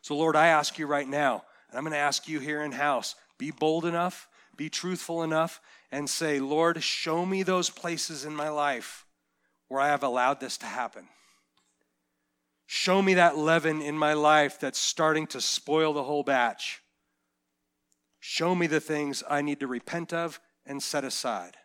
So, 0.00 0.16
Lord, 0.16 0.36
I 0.36 0.46
ask 0.46 0.78
you 0.78 0.86
right 0.86 1.08
now, 1.08 1.42
and 1.68 1.76
I'm 1.76 1.84
going 1.84 1.92
to 1.92 1.98
ask 1.98 2.28
you 2.28 2.38
here 2.40 2.62
in 2.62 2.72
house 2.72 3.14
be 3.38 3.50
bold 3.50 3.84
enough, 3.84 4.28
be 4.56 4.70
truthful 4.70 5.22
enough, 5.22 5.60
and 5.90 6.08
say, 6.10 6.40
Lord, 6.40 6.82
show 6.82 7.24
me 7.24 7.42
those 7.42 7.70
places 7.70 8.24
in 8.24 8.34
my 8.34 8.48
life 8.48 9.06
where 9.68 9.80
I 9.80 9.88
have 9.88 10.02
allowed 10.02 10.40
this 10.40 10.56
to 10.58 10.66
happen. 10.66 11.08
Show 12.66 13.00
me 13.00 13.14
that 13.14 13.38
leaven 13.38 13.80
in 13.80 13.96
my 13.96 14.12
life 14.12 14.58
that's 14.58 14.78
starting 14.78 15.26
to 15.28 15.40
spoil 15.40 15.92
the 15.92 16.02
whole 16.02 16.24
batch. 16.24 16.82
Show 18.18 18.54
me 18.54 18.66
the 18.66 18.80
things 18.80 19.22
I 19.28 19.42
need 19.42 19.60
to 19.60 19.66
repent 19.66 20.12
of 20.12 20.40
and 20.64 20.82
set 20.82 21.04
aside. 21.04 21.56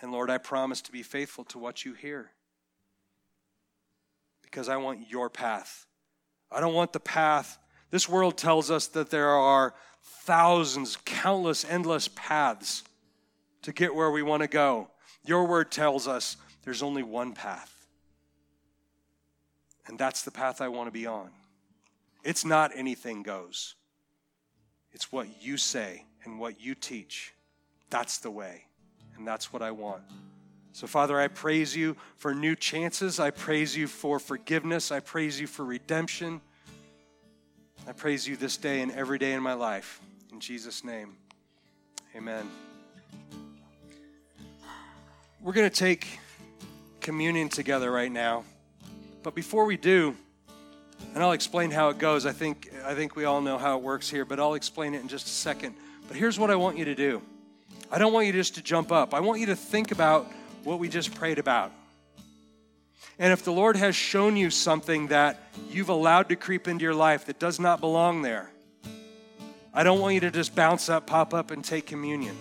And 0.00 0.12
Lord, 0.12 0.30
I 0.30 0.38
promise 0.38 0.80
to 0.82 0.92
be 0.92 1.02
faithful 1.02 1.44
to 1.46 1.58
what 1.58 1.84
you 1.84 1.94
hear 1.94 2.30
because 4.42 4.68
I 4.68 4.76
want 4.76 5.10
your 5.10 5.28
path. 5.28 5.86
I 6.50 6.60
don't 6.60 6.74
want 6.74 6.92
the 6.92 7.00
path. 7.00 7.58
This 7.90 8.08
world 8.08 8.38
tells 8.38 8.70
us 8.70 8.86
that 8.88 9.10
there 9.10 9.30
are 9.30 9.74
thousands, 10.24 10.96
countless, 11.04 11.64
endless 11.64 12.08
paths 12.08 12.82
to 13.62 13.72
get 13.72 13.94
where 13.94 14.10
we 14.10 14.22
want 14.22 14.42
to 14.42 14.48
go. 14.48 14.88
Your 15.24 15.44
word 15.46 15.70
tells 15.70 16.08
us 16.08 16.36
there's 16.64 16.82
only 16.82 17.02
one 17.02 17.32
path. 17.32 17.74
And 19.86 19.98
that's 19.98 20.22
the 20.22 20.30
path 20.30 20.60
I 20.60 20.68
want 20.68 20.86
to 20.86 20.92
be 20.92 21.06
on. 21.06 21.30
It's 22.24 22.44
not 22.44 22.72
anything 22.74 23.22
goes, 23.22 23.74
it's 24.92 25.12
what 25.12 25.42
you 25.42 25.56
say 25.56 26.04
and 26.24 26.38
what 26.38 26.60
you 26.60 26.74
teach. 26.74 27.32
That's 27.90 28.18
the 28.18 28.30
way. 28.30 28.64
And 29.16 29.26
that's 29.26 29.52
what 29.52 29.62
I 29.62 29.70
want. 29.70 30.02
So, 30.72 30.86
Father, 30.86 31.18
I 31.18 31.28
praise 31.28 31.74
you 31.74 31.96
for 32.16 32.34
new 32.34 32.54
chances. 32.54 33.18
I 33.18 33.30
praise 33.30 33.76
you 33.76 33.86
for 33.86 34.18
forgiveness. 34.18 34.92
I 34.92 35.00
praise 35.00 35.40
you 35.40 35.46
for 35.46 35.64
redemption. 35.64 36.40
I 37.88 37.92
praise 37.92 38.28
you 38.28 38.36
this 38.36 38.58
day 38.58 38.82
and 38.82 38.92
every 38.92 39.18
day 39.18 39.32
in 39.32 39.42
my 39.42 39.54
life. 39.54 39.98
In 40.30 40.40
Jesus' 40.40 40.84
name, 40.84 41.16
amen. 42.14 42.46
We're 45.40 45.54
going 45.54 45.70
to 45.70 45.74
take 45.74 46.06
communion 47.00 47.48
together 47.48 47.90
right 47.90 48.12
now. 48.12 48.44
But 49.22 49.34
before 49.34 49.64
we 49.64 49.78
do, 49.78 50.14
and 51.14 51.22
I'll 51.22 51.32
explain 51.32 51.70
how 51.70 51.88
it 51.88 51.96
goes. 51.96 52.26
I 52.26 52.32
think, 52.32 52.70
I 52.84 52.94
think 52.94 53.16
we 53.16 53.24
all 53.24 53.40
know 53.40 53.56
how 53.56 53.78
it 53.78 53.82
works 53.82 54.10
here, 54.10 54.26
but 54.26 54.38
I'll 54.38 54.52
explain 54.52 54.94
it 54.94 55.00
in 55.00 55.08
just 55.08 55.26
a 55.26 55.30
second. 55.30 55.74
But 56.08 56.18
here's 56.18 56.38
what 56.38 56.50
I 56.50 56.56
want 56.56 56.76
you 56.76 56.84
to 56.84 56.94
do 56.94 57.22
I 57.90 57.96
don't 57.96 58.12
want 58.12 58.26
you 58.26 58.34
just 58.34 58.56
to 58.56 58.62
jump 58.62 58.92
up, 58.92 59.14
I 59.14 59.20
want 59.20 59.40
you 59.40 59.46
to 59.46 59.56
think 59.56 59.92
about 59.92 60.30
what 60.62 60.78
we 60.78 60.90
just 60.90 61.14
prayed 61.14 61.38
about. 61.38 61.72
And 63.18 63.32
if 63.32 63.42
the 63.42 63.52
Lord 63.52 63.76
has 63.76 63.96
shown 63.96 64.36
you 64.36 64.50
something 64.50 65.08
that 65.08 65.40
you've 65.70 65.88
allowed 65.88 66.28
to 66.28 66.36
creep 66.36 66.68
into 66.68 66.84
your 66.84 66.94
life 66.94 67.26
that 67.26 67.38
does 67.38 67.58
not 67.58 67.80
belong 67.80 68.22
there, 68.22 68.50
I 69.74 69.82
don't 69.82 70.00
want 70.00 70.14
you 70.14 70.20
to 70.20 70.30
just 70.30 70.54
bounce 70.54 70.88
up, 70.88 71.06
pop 71.06 71.34
up, 71.34 71.50
and 71.50 71.64
take 71.64 71.86
communion. 71.86 72.36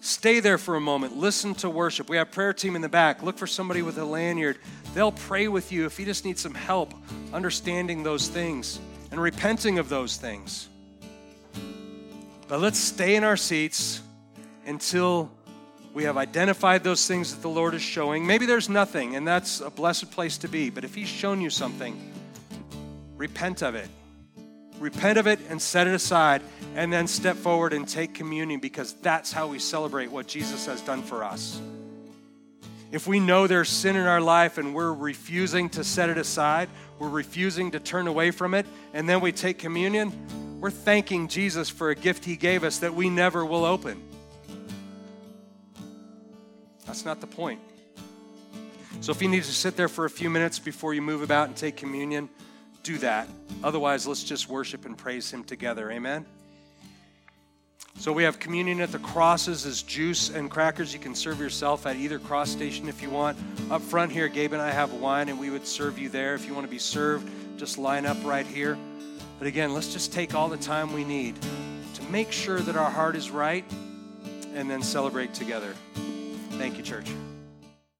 Stay 0.00 0.40
there 0.40 0.56
for 0.56 0.76
a 0.76 0.80
moment. 0.80 1.16
Listen 1.16 1.54
to 1.56 1.68
worship. 1.68 2.08
We 2.08 2.16
have 2.16 2.30
prayer 2.30 2.54
team 2.54 2.74
in 2.74 2.82
the 2.82 2.88
back. 2.88 3.22
Look 3.22 3.36
for 3.36 3.46
somebody 3.46 3.82
with 3.82 3.98
a 3.98 4.04
lanyard. 4.04 4.58
They'll 4.94 5.12
pray 5.12 5.48
with 5.48 5.70
you 5.70 5.84
if 5.84 6.00
you 6.00 6.06
just 6.06 6.24
need 6.24 6.38
some 6.38 6.54
help 6.54 6.94
understanding 7.34 8.02
those 8.02 8.28
things 8.28 8.80
and 9.10 9.20
repenting 9.20 9.78
of 9.78 9.90
those 9.90 10.16
things. 10.16 10.68
But 12.48 12.60
let's 12.60 12.78
stay 12.78 13.14
in 13.14 13.24
our 13.24 13.36
seats 13.36 14.02
until 14.66 15.30
we 15.92 16.04
have 16.04 16.16
identified 16.16 16.84
those 16.84 17.06
things 17.06 17.34
that 17.34 17.42
the 17.42 17.48
Lord 17.48 17.74
is 17.74 17.82
showing. 17.82 18.26
Maybe 18.26 18.46
there's 18.46 18.68
nothing, 18.68 19.16
and 19.16 19.26
that's 19.26 19.60
a 19.60 19.70
blessed 19.70 20.10
place 20.10 20.38
to 20.38 20.48
be. 20.48 20.70
But 20.70 20.84
if 20.84 20.94
He's 20.94 21.08
shown 21.08 21.40
you 21.40 21.50
something, 21.50 22.12
repent 23.16 23.62
of 23.62 23.74
it. 23.74 23.88
Repent 24.78 25.18
of 25.18 25.26
it 25.26 25.40
and 25.50 25.60
set 25.60 25.86
it 25.86 25.94
aside, 25.94 26.42
and 26.74 26.92
then 26.92 27.06
step 27.06 27.36
forward 27.36 27.72
and 27.72 27.86
take 27.86 28.14
communion 28.14 28.60
because 28.60 28.94
that's 28.94 29.32
how 29.32 29.48
we 29.48 29.58
celebrate 29.58 30.10
what 30.10 30.26
Jesus 30.26 30.66
has 30.66 30.80
done 30.80 31.02
for 31.02 31.24
us. 31.24 31.60
If 32.92 33.06
we 33.06 33.20
know 33.20 33.46
there's 33.46 33.68
sin 33.68 33.96
in 33.96 34.06
our 34.06 34.20
life 34.20 34.58
and 34.58 34.74
we're 34.74 34.92
refusing 34.92 35.68
to 35.70 35.84
set 35.84 36.08
it 36.08 36.18
aside, 36.18 36.68
we're 36.98 37.08
refusing 37.08 37.70
to 37.72 37.80
turn 37.80 38.06
away 38.06 38.30
from 38.30 38.54
it, 38.54 38.66
and 38.94 39.08
then 39.08 39.20
we 39.20 39.32
take 39.32 39.58
communion, 39.58 40.12
we're 40.60 40.70
thanking 40.70 41.28
Jesus 41.28 41.68
for 41.68 41.90
a 41.90 41.94
gift 41.94 42.24
He 42.24 42.36
gave 42.36 42.64
us 42.64 42.78
that 42.78 42.94
we 42.94 43.10
never 43.10 43.44
will 43.44 43.64
open. 43.64 44.09
That's 46.90 47.04
not 47.04 47.20
the 47.20 47.28
point. 47.28 47.60
So 49.00 49.12
if 49.12 49.22
you 49.22 49.28
need 49.28 49.44
to 49.44 49.52
sit 49.52 49.76
there 49.76 49.86
for 49.86 50.06
a 50.06 50.10
few 50.10 50.28
minutes 50.28 50.58
before 50.58 50.92
you 50.92 51.00
move 51.00 51.22
about 51.22 51.46
and 51.46 51.56
take 51.56 51.76
communion, 51.76 52.28
do 52.82 52.98
that. 52.98 53.28
Otherwise, 53.62 54.08
let's 54.08 54.24
just 54.24 54.48
worship 54.48 54.84
and 54.86 54.98
praise 54.98 55.30
Him 55.30 55.44
together. 55.44 55.92
Amen. 55.92 56.26
So 57.96 58.12
we 58.12 58.24
have 58.24 58.40
communion 58.40 58.80
at 58.80 58.90
the 58.90 58.98
crosses 58.98 59.66
as 59.66 59.82
juice 59.82 60.30
and 60.30 60.50
crackers. 60.50 60.92
You 60.92 60.98
can 60.98 61.14
serve 61.14 61.38
yourself 61.38 61.86
at 61.86 61.94
either 61.94 62.18
cross 62.18 62.50
station 62.50 62.88
if 62.88 63.00
you 63.00 63.08
want. 63.08 63.38
Up 63.70 63.82
front 63.82 64.10
here, 64.10 64.26
Gabe 64.26 64.52
and 64.52 64.60
I 64.60 64.72
have 64.72 64.92
wine, 64.94 65.28
and 65.28 65.38
we 65.38 65.48
would 65.48 65.68
serve 65.68 65.96
you 65.96 66.08
there. 66.08 66.34
If 66.34 66.44
you 66.48 66.54
want 66.54 66.66
to 66.66 66.70
be 66.72 66.80
served, 66.80 67.30
just 67.56 67.78
line 67.78 68.04
up 68.04 68.16
right 68.24 68.46
here. 68.48 68.76
But 69.38 69.46
again, 69.46 69.74
let's 69.74 69.92
just 69.92 70.12
take 70.12 70.34
all 70.34 70.48
the 70.48 70.56
time 70.56 70.92
we 70.92 71.04
need 71.04 71.36
to 71.94 72.02
make 72.10 72.32
sure 72.32 72.58
that 72.58 72.74
our 72.74 72.90
heart 72.90 73.14
is 73.14 73.30
right 73.30 73.64
and 74.54 74.68
then 74.68 74.82
celebrate 74.82 75.34
together. 75.34 75.72
Thank 76.60 76.76
you, 76.76 76.84
church. 76.84 77.06